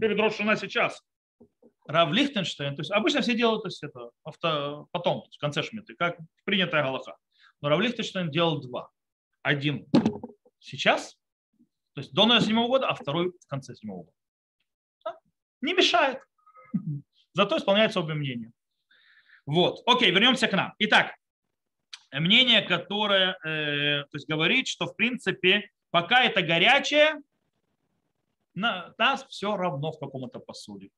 Перед 0.00 0.18
Рошана 0.18 0.56
сейчас. 0.56 1.02
Рав 1.88 2.12
Лихтенштейн, 2.12 2.74
то 2.74 2.80
есть 2.80 2.90
обычно 2.90 3.20
все 3.20 3.34
делают 3.34 3.62
то 3.62 3.68
есть 3.68 3.82
это 3.82 4.10
авто, 4.24 4.88
потом, 4.90 5.24
в 5.30 5.38
конце 5.38 5.62
шмиты, 5.62 5.94
как 5.94 6.18
принятая 6.44 6.82
галаха. 6.82 7.16
Но 7.60 7.68
Рав 7.68 7.80
Лихтенштейн 7.80 8.30
делал 8.30 8.60
два. 8.60 8.90
Один 9.42 9.86
сейчас, 10.58 11.16
то 11.94 12.00
есть 12.00 12.12
до 12.12 12.40
седьмого 12.40 12.68
года, 12.68 12.88
а 12.88 12.94
второй 12.94 13.30
в 13.30 13.46
конце 13.46 13.74
седьмого 13.74 14.04
года. 14.04 14.16
Да? 15.04 15.16
Не 15.60 15.74
мешает. 15.74 16.18
Зато 17.32 17.56
исполняется 17.58 18.00
обе 18.00 18.14
мнения. 18.14 18.52
Вот, 19.46 19.82
окей, 19.86 20.10
вернемся 20.10 20.48
к 20.48 20.52
нам. 20.52 20.74
Итак, 20.78 21.14
мнение, 22.12 22.62
которое 22.62 23.38
э, 23.44 24.02
то 24.04 24.16
есть 24.16 24.28
говорит, 24.28 24.66
что 24.66 24.86
в 24.86 24.96
принципе, 24.96 25.70
пока 25.90 26.24
это 26.24 26.42
горячее, 26.42 27.22
на 28.54 28.94
нас 28.98 29.24
все 29.28 29.56
равно 29.56 29.92
в 29.92 30.00
каком-то 30.00 30.40
посуде. 30.40 30.90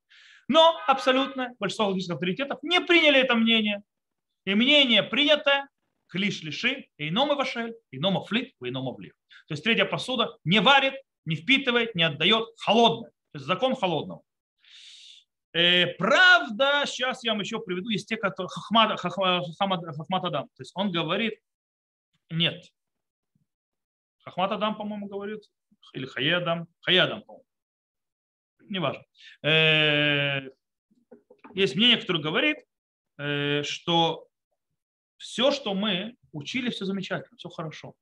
Но 0.48 0.80
абсолютно 0.86 1.54
большинство 1.58 1.88
логических 1.88 2.14
авторитетов 2.14 2.62
не 2.62 2.80
приняли 2.80 3.20
это 3.20 3.34
мнение. 3.34 3.82
И 4.44 4.54
мнение 4.54 5.02
принято 5.02 5.68
клиш 6.08 6.42
лиши, 6.42 6.88
инома 6.96 7.34
вашель, 7.34 7.74
инома 7.90 8.24
флит, 8.24 8.54
инома 8.60 8.92
влив. 8.92 9.12
То 9.46 9.52
есть 9.52 9.62
третья 9.62 9.84
посуда 9.84 10.36
не 10.44 10.60
варит, 10.60 10.94
не 11.26 11.36
впитывает, 11.36 11.94
не 11.94 12.02
отдает 12.02 12.48
холодное. 12.56 13.10
То 13.32 13.38
есть 13.38 13.46
закон 13.46 13.76
холодного. 13.76 14.22
Э, 15.52 15.86
правда, 15.98 16.84
сейчас 16.86 17.24
я 17.24 17.32
вам 17.32 17.40
еще 17.40 17.60
приведу, 17.60 17.90
есть 17.90 18.08
те, 18.08 18.16
которые 18.16 18.48
Хахмад, 18.48 18.98
Хахмад, 19.00 19.44
Хахмад 19.58 20.24
Адам. 20.24 20.46
То 20.48 20.60
есть 20.60 20.72
он 20.74 20.90
говорит, 20.90 21.40
нет. 22.30 22.64
Хахмат 24.24 24.52
Адам, 24.52 24.76
по-моему, 24.76 25.06
говорит, 25.08 25.42
или 25.92 26.06
Хаядам, 26.06 26.68
Хаядам, 26.80 27.22
по-моему. 27.22 27.47
Неважно. 28.68 29.02
Э, 29.42 30.48
есть 31.54 31.76
мнение, 31.76 31.98
которое 31.98 32.22
говорит, 32.22 32.58
э, 33.18 33.62
что 33.62 34.28
все, 35.16 35.50
что 35.50 35.74
мы 35.74 36.16
учили, 36.32 36.70
все 36.70 36.84
замечательно, 36.84 37.36
все 37.36 37.48
хорошо. 37.48 37.94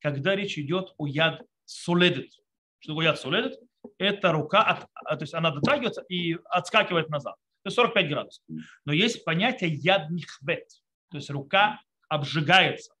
Когда 0.00 0.36
речь 0.36 0.58
идет 0.58 0.94
о 0.98 1.06
яд 1.06 1.42
соледит. 1.64 2.32
Что 2.78 2.92
такое 2.92 3.06
яд 3.06 3.20
соледит? 3.20 3.58
эта 3.98 4.32
рука, 4.32 4.62
от, 4.62 4.86
а, 4.94 5.16
то 5.16 5.22
есть 5.22 5.34
она 5.34 5.50
дотрагивается 5.50 6.02
и 6.08 6.36
отскакивает 6.50 7.08
назад. 7.08 7.34
То 7.62 7.68
есть 7.68 7.76
45 7.76 8.08
градусов. 8.08 8.44
Но 8.84 8.92
есть 8.92 9.24
понятие 9.24 9.70
яднихвет, 9.70 10.68
то 11.10 11.16
есть 11.16 11.30
рука 11.30 11.80
обжигается. 12.08 12.92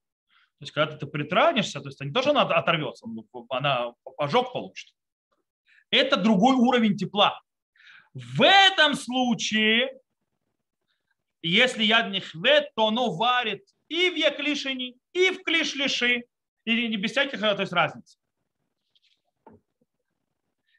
То 0.58 0.62
есть 0.62 0.72
когда 0.72 0.96
ты 0.96 1.06
притрагиваешься, 1.06 1.80
то 1.80 1.88
есть 1.88 2.00
не 2.00 2.12
то, 2.12 2.22
что 2.22 2.30
она 2.30 2.42
оторвется, 2.42 3.06
она 3.50 3.92
ожог 4.16 4.52
получит. 4.52 4.94
Это 5.90 6.16
другой 6.16 6.56
уровень 6.56 6.96
тепла. 6.96 7.40
В 8.14 8.42
этом 8.42 8.94
случае, 8.94 9.90
если 11.42 11.84
яд 11.84 12.10
нихвет, 12.10 12.72
то 12.74 12.88
оно 12.88 13.14
варит 13.14 13.62
и 13.88 14.10
в 14.10 14.16
яклишине, 14.16 14.94
и 15.12 15.30
в 15.30 15.42
клишлиши, 15.42 16.24
и 16.64 16.88
не 16.88 16.96
без 16.96 17.12
всяких 17.12 17.40
то 17.40 17.60
есть, 17.60 17.72
разницы. 17.72 18.18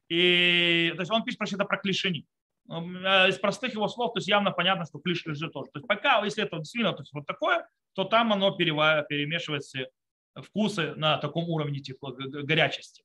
И, 0.10 0.91
то 0.95 1.01
есть 1.01 1.12
он 1.12 1.24
пишет 1.24 1.53
это 1.53 1.66
про 1.66 1.78
клишини. 1.78 2.26
Э, 2.70 3.30
из 3.30 3.38
простых 3.39 3.74
его 3.74 3.88
слов, 3.88 4.14
то 4.14 4.20
есть 4.20 4.28
явно 4.28 4.51
понятно, 4.51 4.86
что 4.86 4.99
клиш 4.99 5.26
лежит 5.26 5.53
тоже. 5.53 5.70
То 5.72 5.80
есть 5.80 5.88
пока, 5.88 6.24
если 6.24 6.43
это 6.43 6.58
действительно 6.58 6.93
то 6.93 7.01
есть 7.01 7.14
вот 7.14 7.26
такое, 7.26 7.68
то 7.93 8.03
там 8.03 8.34
оно 8.34 8.51
перемешивается 8.51 9.89
вкусы 10.36 10.93
на 10.95 11.18
таком 11.18 11.49
уровне 11.49 11.80
типа 11.80 12.12
горячести. 12.12 13.03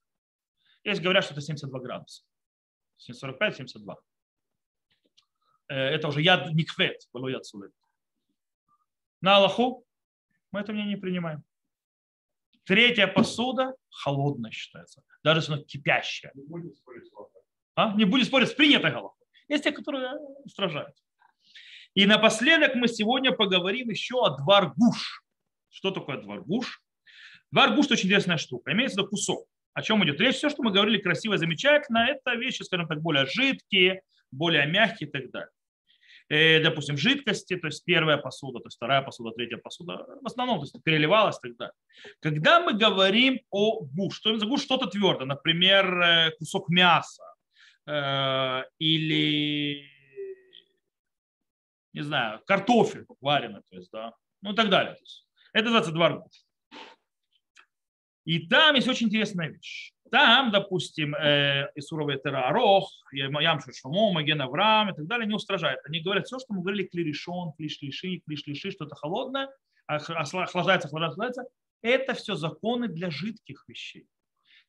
Есть 0.85 1.01
говорят, 1.01 1.25
что 1.25 1.35
это 1.35 1.41
72 1.41 1.81
градуса. 1.81 2.25
45-72. 3.11 3.97
Э, 5.69 5.75
это 5.75 6.09
уже 6.09 6.23
яд 6.23 6.53
никвет, 6.53 7.09
было 7.13 7.29
яд 7.29 7.47
сулет. 7.47 7.73
На 9.21 9.37
Аллаху 9.37 9.87
мы 10.51 10.61
это 10.61 10.73
мне 10.73 10.85
не 10.85 10.97
принимаем. 10.97 11.45
Третья 12.65 13.07
посуда 13.07 13.75
холодная 13.91 14.51
считается, 14.51 15.03
даже 15.25 15.41
если 15.41 15.53
она 15.55 15.63
кипящая. 15.63 16.33
Не 16.35 16.45
будет 16.45 16.77
спорить, 16.77 17.11
а? 17.75 17.93
не 17.95 18.05
будет 18.05 18.27
спорить 18.27 18.49
с 18.49 18.55
принятой 18.55 18.91
головой. 18.91 19.13
Есть 19.49 19.65
те, 19.65 19.73
которые 19.73 20.15
устражают. 20.45 20.97
И 21.95 22.07
напоследок 22.07 22.75
мы 22.75 22.89
сегодня 22.89 23.33
поговорим 23.33 23.91
еще 23.91 24.25
о 24.25 24.31
дваргуш. 24.31 25.25
Что 25.69 25.91
такое 25.91 26.21
дваргуш? 26.21 26.83
Дваргуш– 27.51 27.85
это 27.87 27.95
очень 27.95 28.07
интересная 28.07 28.39
штука. 28.39 28.73
Имеется 28.73 28.97
в 28.97 28.99
виду 29.01 29.11
кусок. 29.11 29.49
О 29.75 29.83
чем 29.83 30.05
идет 30.05 30.21
речь? 30.21 30.37
Все, 30.37 30.51
что 30.51 30.63
мы 30.63 30.73
говорили 30.73 30.99
красиво, 30.99 31.39
замечательно, 31.39 32.07
это 32.09 32.35
вещи, 32.35 32.63
скажем 32.63 32.89
так, 32.89 33.01
более 33.01 33.27
жидкие, 33.27 34.03
более 34.31 34.67
мягкие 34.67 35.09
и 35.09 35.13
так 35.13 35.31
далее. 35.31 35.51
Э, 36.29 36.61
допустим, 36.61 36.97
жидкости, 36.97 37.57
то 37.57 37.67
есть 37.67 37.85
первая 37.85 38.17
посуда, 38.17 38.61
то 38.61 38.67
есть 38.67 38.77
вторая 38.77 39.03
посуда, 39.03 39.33
третья 39.33 39.59
посуда, 39.59 40.07
в 40.21 40.27
основном 40.27 40.59
то 40.59 40.65
есть 40.65 40.83
переливалась 40.83 41.37
и 41.43 41.49
так 41.49 41.57
далее. 41.57 41.75
Когда 42.21 42.61
мы 42.61 42.75
говорим 42.75 43.41
о 43.51 43.83
гуш, 43.85 44.17
что 44.17 44.39
за 44.39 44.47
гуш 44.47 44.63
что-то 44.63 44.87
твердое, 44.87 45.27
например, 45.27 46.01
э, 46.01 46.31
кусок 46.39 46.69
мяса 46.69 47.25
э, 47.87 48.63
или, 48.79 49.87
не 51.93 52.03
знаю, 52.03 52.41
картофель 52.47 53.05
вареный, 53.21 53.61
то 53.69 53.77
есть, 53.77 53.91
да, 53.91 54.15
ну 54.43 54.53
и 54.53 54.57
так 54.57 54.71
далее. 54.71 54.97
Это 55.53 55.65
называется 55.65 55.93
дваргуш. 55.93 56.33
И 58.25 58.47
там 58.47 58.77
есть 58.77 58.89
очень 58.89 59.09
интересная 59.09 59.49
вещь. 59.49 59.93
Там, 60.11 60.51
допустим, 60.51 61.15
э, 61.15 61.71
Исуровый 61.75 62.19
Терарох, 62.19 62.89
Ямшу 63.13 63.73
Шумо, 63.73 64.13
Маген 64.13 64.43
Авраам 64.43 64.91
и 64.91 64.95
так 64.95 65.07
далее 65.07 65.27
не 65.27 65.35
устражают. 65.35 65.81
Они 65.85 66.01
говорят 66.01 66.27
все, 66.27 66.39
что 66.39 66.53
мы 66.53 66.61
говорили, 66.61 66.85
клиришон, 66.87 67.53
клиш-лиши, 67.59 68.21
клиш-лиши, 68.27 68.71
что-то 68.71 68.95
холодное, 68.95 69.49
охлаждается, 69.87 70.89
охлаждается. 70.89 71.45
Это 71.81 72.15
все 72.15 72.35
законы 72.35 72.89
для 72.89 73.11
жидких 73.11 73.65
вещей, 73.67 74.07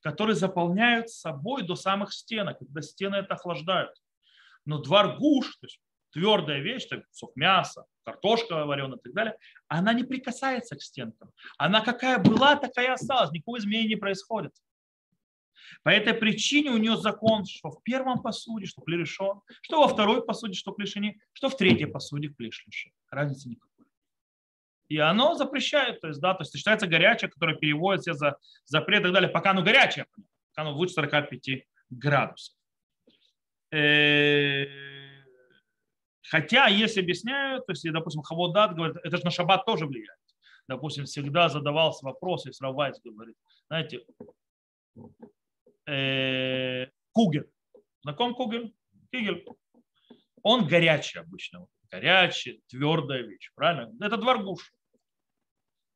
которые 0.01 0.35
заполняют 0.35 1.09
собой 1.09 1.63
до 1.63 1.75
самых 1.75 2.13
стенок, 2.13 2.59
когда 2.59 2.81
стены 2.81 3.17
это 3.17 3.35
охлаждают. 3.35 3.91
Но 4.65 4.79
двор 4.79 5.17
гуш, 5.17 5.57
то 5.57 5.67
есть 5.67 5.79
твердая 6.11 6.61
вещь, 6.61 6.85
так, 6.85 7.03
мяса, 7.35 7.85
картошка 8.03 8.65
вареная 8.65 8.97
и 8.97 9.01
так 9.01 9.13
далее, 9.13 9.37
она 9.67 9.93
не 9.93 10.03
прикасается 10.03 10.75
к 10.75 10.81
стенкам. 10.81 11.31
Она 11.57 11.81
какая 11.81 12.19
была, 12.19 12.55
такая 12.55 12.87
и 12.87 12.89
осталась. 12.89 13.31
Никакого 13.31 13.57
изменения 13.57 13.89
не 13.89 13.95
происходит. 13.95 14.53
По 15.83 15.89
этой 15.89 16.13
причине 16.13 16.71
у 16.71 16.77
нее 16.77 16.97
закон, 16.97 17.45
что 17.45 17.71
в 17.71 17.81
первом 17.83 18.21
посуде, 18.21 18.65
что 18.65 18.81
клерешон, 18.81 19.41
что 19.61 19.81
во 19.81 19.87
второй 19.87 20.23
посуде, 20.23 20.53
что 20.53 20.71
клешини, 20.71 21.19
что 21.33 21.49
в 21.49 21.57
третьей 21.57 21.87
посуде 21.87 22.29
клешлиши. 22.29 22.91
Разницы 23.09 23.49
никакой. 23.49 23.85
И 24.89 24.97
оно 24.97 25.33
запрещает, 25.35 26.01
то 26.01 26.07
есть, 26.09 26.19
да, 26.19 26.33
то 26.33 26.43
есть 26.43 26.55
считается 26.55 26.87
горячее, 26.87 27.29
которое 27.29 27.55
переводится 27.55 28.13
за 28.13 28.37
запрет 28.65 29.01
и 29.01 29.03
так 29.03 29.13
далее, 29.13 29.29
пока 29.29 29.51
оно 29.51 29.63
горячее, 29.63 30.05
пока 30.49 30.67
оно 30.67 30.77
выше 30.77 30.93
45 30.93 31.65
градусов. 31.89 32.55
Хотя, 36.29 36.67
если 36.67 37.01
объясняют, 37.01 37.65
то 37.65 37.71
есть, 37.73 37.89
допустим, 37.91 38.21
Хаводат 38.21 38.75
говорит, 38.75 38.97
это 39.03 39.17
же 39.17 39.23
на 39.23 39.31
шаббат 39.31 39.65
тоже 39.65 39.85
влияет. 39.85 40.19
Допустим, 40.67 41.05
всегда 41.05 41.49
задавался 41.49 42.05
вопрос, 42.05 42.45
если 42.45 42.63
Равайс 42.63 42.99
говорит, 43.03 43.35
знаете, 43.67 44.05
э, 45.85 46.87
Кугель. 47.11 47.49
Знаком 48.01 48.33
Кугель? 48.33 48.73
Кигель. 49.11 49.45
Он 50.41 50.65
горячий 50.65 51.19
обычно. 51.19 51.67
Горячий, 51.91 52.63
твердая 52.67 53.21
вещь. 53.23 53.51
Правильно? 53.55 53.93
Это 54.03 54.17
дворгуш. 54.17 54.73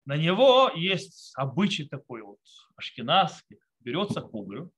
На 0.06 0.16
него 0.16 0.72
есть 0.76 1.34
обычай 1.36 1.88
такой 1.88 2.22
вот 2.22 2.40
ашкенадский. 2.76 3.60
Берется 3.80 4.22
кугель, 4.22 4.70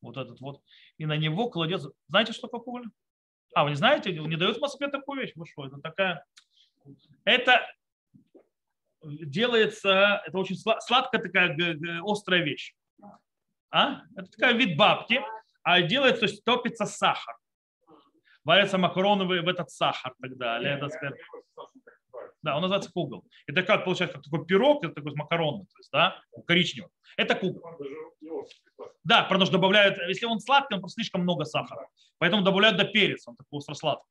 вот 0.00 0.16
этот 0.16 0.40
вот, 0.40 0.62
и 0.98 1.06
на 1.06 1.16
него 1.16 1.48
кладется... 1.50 1.90
Знаете, 2.08 2.32
что 2.32 2.48
такое 2.48 2.60
кугель? 2.60 2.90
А, 3.58 3.64
вы 3.64 3.70
не 3.70 3.76
знаете? 3.76 4.12
Не 4.12 4.36
дают 4.36 4.58
в 4.58 4.60
Москве 4.60 4.86
такую 4.86 5.20
вещь? 5.20 5.32
Вы 5.34 5.44
что? 5.44 5.66
Это 5.66 5.78
такая... 5.78 6.24
Это 7.24 7.66
делается, 9.02 10.22
это 10.24 10.38
очень 10.38 10.54
сладкая 10.54 11.20
такая 11.20 11.56
острая 12.04 12.42
вещь. 12.42 12.76
А? 13.72 14.02
Это 14.16 14.30
такая 14.30 14.52
вид 14.52 14.76
бабки, 14.76 15.20
а 15.64 15.82
делается, 15.82 16.20
то 16.20 16.26
есть 16.26 16.44
топится 16.44 16.86
сахар. 16.86 17.34
Варятся 18.44 18.78
макароны 18.78 19.24
в 19.24 19.48
этот 19.48 19.70
сахар 19.70 20.14
и 20.20 20.28
так 20.28 20.38
далее. 20.38 20.76
Это, 20.76 20.88
да, 22.42 22.56
он 22.56 22.62
называется 22.62 22.90
кугл. 22.92 23.24
Это 23.46 23.62
как 23.62 23.84
получается, 23.84 24.16
как 24.16 24.24
такой 24.24 24.46
пирог, 24.46 24.84
это 24.84 24.94
такой 24.94 25.14
макаронный, 25.14 25.66
то 25.66 25.78
есть, 25.78 25.90
да, 25.92 26.20
коричневый. 26.46 26.90
Это 27.16 27.34
кугл. 27.34 27.62
Да, 29.04 29.24
потому 29.24 29.46
что 29.46 29.52
добавляют, 29.52 29.98
если 30.08 30.26
он 30.26 30.40
сладкий, 30.40 30.74
он 30.74 30.80
просто 30.80 31.00
слишком 31.00 31.22
много 31.22 31.44
сахара. 31.44 31.88
Поэтому 32.18 32.42
добавляют 32.42 32.76
до 32.76 32.84
перец, 32.84 33.26
он 33.26 33.36
такой 33.36 33.58
остро-сладкий. 33.58 34.08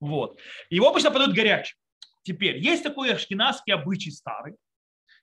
Вот. 0.00 0.38
Его 0.68 0.88
обычно 0.88 1.10
подают 1.10 1.34
горячим. 1.34 1.78
Теперь, 2.22 2.58
есть 2.58 2.82
такой 2.82 3.12
ашкенадский 3.14 3.72
обычай 3.72 4.10
старый, 4.10 4.56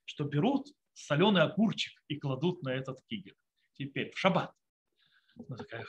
что 0.05 0.23
берут 0.23 0.67
соленый 0.93 1.41
огурчик 1.41 2.01
и 2.07 2.17
кладут 2.17 2.63
на 2.63 2.69
этот 2.69 2.99
кигель 3.07 3.36
теперь 3.73 4.11
в 4.13 4.17
шаббат. 4.17 4.51
Ну, 5.36 5.55
такая, 5.55 5.86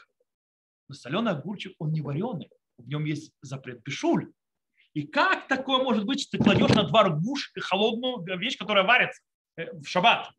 но 0.88 0.94
соленый 0.94 1.32
огурчик, 1.32 1.74
он 1.78 1.92
не 1.92 2.00
вареный, 2.00 2.50
в 2.76 2.88
нем 2.88 3.04
есть 3.04 3.32
запрет 3.42 3.82
бешуль. 3.82 4.32
И 4.94 5.06
как 5.06 5.48
такое 5.48 5.82
может 5.82 6.04
быть, 6.04 6.22
что 6.22 6.38
ты 6.38 6.44
кладешь 6.44 6.70
на 6.70 6.84
два 6.84 7.08
гуш 7.08 7.52
холодную 7.60 8.38
вещь, 8.38 8.56
которая 8.56 8.84
варится 8.84 9.22
э, 9.56 9.72
в 9.72 9.84
шаббат? 9.84 10.30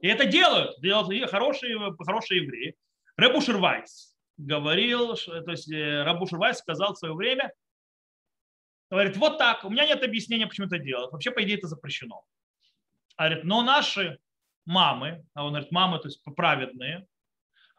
И 0.00 0.08
это 0.08 0.24
делают, 0.24 0.80
делают 0.80 1.30
хорошие, 1.30 1.78
хорошие 1.98 2.42
евреи. 2.42 2.74
Ребушер 3.16 3.58
Вайс 3.58 4.16
говорил, 4.36 5.14
то 5.16 5.50
есть 5.50 5.70
э, 5.70 6.02
Рабушер 6.02 6.38
Вайс 6.38 6.58
сказал 6.58 6.94
в 6.94 6.98
свое 6.98 7.14
время, 7.14 7.52
Говорит, 8.90 9.16
вот 9.16 9.38
так, 9.38 9.64
у 9.64 9.70
меня 9.70 9.86
нет 9.86 10.04
объяснения, 10.04 10.46
почему 10.46 10.68
это 10.68 10.78
делают. 10.78 11.10
Вообще, 11.10 11.30
по 11.32 11.42
идее, 11.42 11.56
это 11.56 11.66
запрещено. 11.66 12.24
Говорит, 13.18 13.42
но 13.42 13.62
наши 13.62 14.18
мамы, 14.66 15.24
а 15.34 15.44
он 15.44 15.50
говорит, 15.50 15.72
мамы, 15.72 15.98
то 15.98 16.06
есть 16.06 16.22
праведные, 16.36 17.04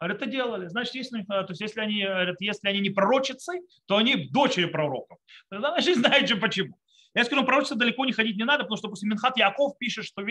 говорит, 0.00 0.22
это 0.22 0.30
делали. 0.30 0.68
Значит, 0.68 0.94
если, 0.94 1.22
то 1.22 1.46
есть, 1.48 1.60
если, 1.60 1.80
они, 1.80 2.04
говорит, 2.04 2.36
если 2.40 2.68
они 2.68 2.80
не 2.80 2.90
пророчицы, 2.90 3.60
то 3.86 3.96
они 3.96 4.28
дочери 4.30 4.66
пророков. 4.66 5.18
Тогда 5.48 5.72
значит, 5.72 5.96
знаете 5.96 6.36
почему. 6.36 6.78
Я 7.14 7.24
скажу, 7.24 7.44
пророчество 7.44 7.78
далеко 7.78 8.04
не 8.04 8.12
ходить 8.12 8.36
не 8.36 8.44
надо, 8.44 8.64
потому 8.64 8.76
что 8.76 8.88
после 8.88 9.08
Минхат 9.08 9.38
Яков 9.38 9.78
пишет, 9.78 10.04
что, 10.04 10.22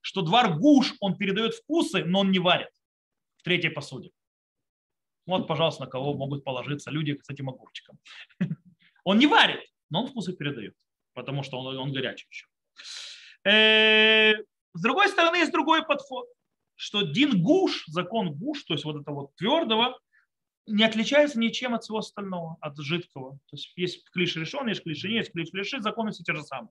что 0.00 0.22
двор 0.22 0.58
гуш, 0.58 0.94
он 1.00 1.16
передает 1.16 1.54
вкусы, 1.54 2.04
но 2.04 2.20
он 2.20 2.30
не 2.30 2.38
варит 2.38 2.70
в 3.36 3.42
третьей 3.42 3.70
посуде. 3.70 4.10
Вот, 5.26 5.46
пожалуйста, 5.46 5.84
на 5.84 5.90
кого 5.90 6.14
могут 6.14 6.42
положиться 6.42 6.90
люди 6.90 7.18
с 7.22 7.28
этим 7.28 7.50
огурчиком. 7.50 7.98
Он 9.04 9.18
не 9.18 9.26
варит, 9.26 9.60
но 9.88 10.02
он 10.02 10.08
вкусы 10.08 10.34
передает, 10.34 10.74
потому 11.14 11.42
что 11.42 11.58
он, 11.58 11.74
он 11.78 11.90
горячий 11.90 12.26
еще. 12.28 12.46
Э, 13.44 14.34
с 14.74 14.82
другой 14.82 15.08
стороны, 15.08 15.36
есть 15.36 15.52
другой 15.52 15.82
подход, 15.86 16.26
что 16.80 17.02
дин 17.02 17.42
гуш, 17.42 17.84
закон 17.88 18.32
гуш, 18.32 18.64
то 18.64 18.72
есть 18.72 18.86
вот 18.86 18.98
это 19.02 19.10
вот 19.10 19.36
твердого, 19.36 20.00
не 20.66 20.82
отличается 20.82 21.38
ничем 21.38 21.74
от 21.74 21.82
всего 21.82 21.98
остального, 21.98 22.56
от 22.62 22.78
жидкого. 22.78 23.34
То 23.50 23.56
есть 23.56 23.72
есть 23.76 24.10
клиш 24.10 24.34
решен, 24.36 24.66
есть 24.66 24.82
клиш 24.82 25.04
не, 25.04 25.16
есть 25.16 25.32
клиш 25.32 25.52
решит, 25.52 25.82
законы 25.82 26.12
все 26.12 26.24
те 26.24 26.34
же 26.34 26.42
самые. 26.42 26.70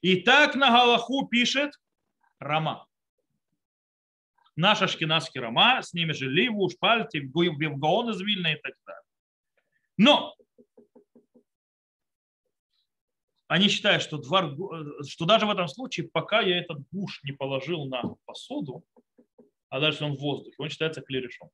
И 0.00 0.22
так 0.22 0.54
на 0.54 0.70
Галаху 0.70 1.26
пишет 1.26 1.72
Рама. 2.38 2.86
Наш 4.56 4.80
ашкенадский 4.80 5.42
Рама, 5.42 5.82
с 5.82 5.92
ними 5.92 6.12
же 6.12 6.30
Ливу, 6.30 6.70
Шпальти, 6.70 7.18
Гаон 7.18 8.08
из 8.08 8.20
Вильна 8.22 8.54
и 8.54 8.58
так 8.58 8.72
далее. 8.86 9.02
Но 9.98 10.34
они 13.48 13.68
считают, 13.68 14.02
что, 14.02 14.16
двор, 14.16 14.56
что 15.06 15.26
даже 15.26 15.44
в 15.44 15.50
этом 15.50 15.68
случае, 15.68 16.08
пока 16.08 16.40
я 16.40 16.58
этот 16.58 16.88
гуш 16.90 17.22
не 17.22 17.32
положил 17.32 17.84
на 17.84 18.02
посуду, 18.24 18.82
а 19.68 19.80
дальше 19.80 20.04
он 20.04 20.16
в 20.16 20.20
воздухе, 20.20 20.56
он 20.58 20.68
считается 20.68 21.00
клерешом. 21.00 21.50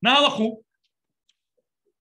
На 0.00 0.18
Аллаху, 0.18 0.64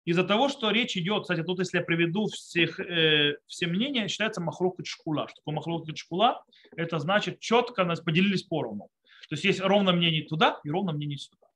из-за 0.06 0.24
того, 0.24 0.50
что 0.50 0.72
речь 0.72 0.98
идет, 0.98 1.24
кстати, 1.24 1.44
тут 1.44 1.60
если 1.60 1.80
я 1.80 1.84
приведу 1.84 2.28
всех, 2.28 2.80
э, 2.80 3.38
все 3.48 3.68
мнения, 3.68 4.08
считается 4.08 4.42
махлок 4.42 4.80
и 4.80 4.86
шкула. 4.86 5.28
Что 5.28 5.38
такое 5.42 5.56
махлок 5.56 5.90
и 5.90 5.96
шкула? 5.96 6.44
Это 6.76 7.00
значит 7.00 7.40
четко 7.40 7.84
нас 7.84 8.02
поделились 8.02 8.44
поровну. 8.44 8.90
То 9.30 9.34
есть 9.34 9.44
есть 9.44 9.60
ровно 9.62 9.92
мнение 9.92 10.24
туда 10.24 10.60
и 10.64 10.70
ровно 10.70 10.94
мнение 10.94 11.18
сюда. 11.18 11.48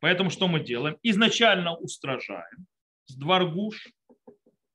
Поэтому 0.00 0.30
что 0.30 0.48
мы 0.48 0.60
делаем? 0.60 0.96
Изначально 1.02 1.76
устражаем 1.76 2.66
с 3.06 3.14
дворгуш, 3.14 3.88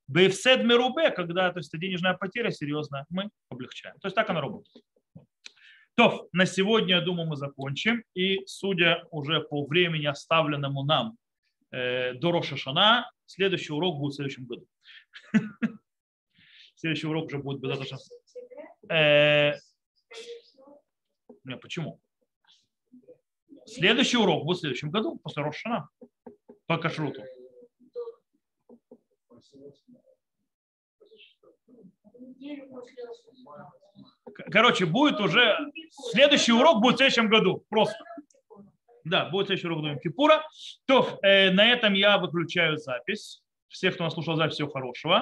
Бейфсед 0.08 0.64
Мерубе, 0.64 1.10
когда 1.12 1.52
то 1.52 1.60
есть, 1.60 1.76
денежная 1.78 2.14
потеря 2.14 2.52
серьезная, 2.52 3.06
мы 3.10 3.30
облегчаем. 3.50 3.96
То 4.00 4.08
есть 4.08 4.16
так 4.16 4.30
она 4.30 4.42
работает. 4.42 4.84
То, 5.96 6.28
на 6.32 6.46
сегодня, 6.46 6.96
я 6.96 7.02
думаю, 7.02 7.28
мы 7.28 7.36
закончим. 7.36 8.04
И 8.16 8.46
судя 8.46 9.06
уже 9.12 9.42
по 9.42 9.66
времени, 9.66 10.08
оставленному 10.08 10.84
нам 10.84 11.18
э, 11.72 12.14
до 12.14 12.32
Рошашана, 12.32 13.12
следующий 13.26 13.74
урок 13.74 14.00
будет 14.00 14.14
в 14.14 14.16
следующем 14.16 14.46
году. 14.46 14.68
Следующий 16.76 17.08
урок 17.08 17.28
уже 17.28 17.38
будет 17.38 17.62
достаточно... 17.62 17.98
Э, 18.90 19.54
нет, 21.46 21.62
почему? 21.62 22.02
Следующий 23.66 24.18
урок 24.18 24.44
будет 24.44 24.58
в 24.58 24.60
следующем 24.62 24.92
году, 24.92 25.18
после 25.20 25.44
Рошана, 25.44 25.88
по 26.66 26.78
кашруту. 26.78 27.24
Короче, 34.52 34.86
будет 34.86 35.20
уже... 35.20 35.58
Следующий 36.12 36.52
урок 36.52 36.82
будет 36.82 36.96
в 36.96 36.98
следующем 36.98 37.30
году. 37.30 37.64
Просто. 37.70 37.98
Да, 39.04 39.30
будет 39.30 39.48
следующий 39.48 39.68
урок 39.68 39.84
Дом 39.84 40.00
Кипура. 40.00 40.44
То, 40.86 41.20
э, 41.22 41.52
на 41.52 41.66
этом 41.72 41.94
я 41.94 42.18
выключаю 42.18 42.78
запись. 42.78 43.42
Всех, 43.68 43.96
кто 43.96 44.04
нас 44.04 44.14
слушал 44.14 44.36
запись, 44.36 44.56
всего 44.56 44.70
хорошего. 44.70 45.22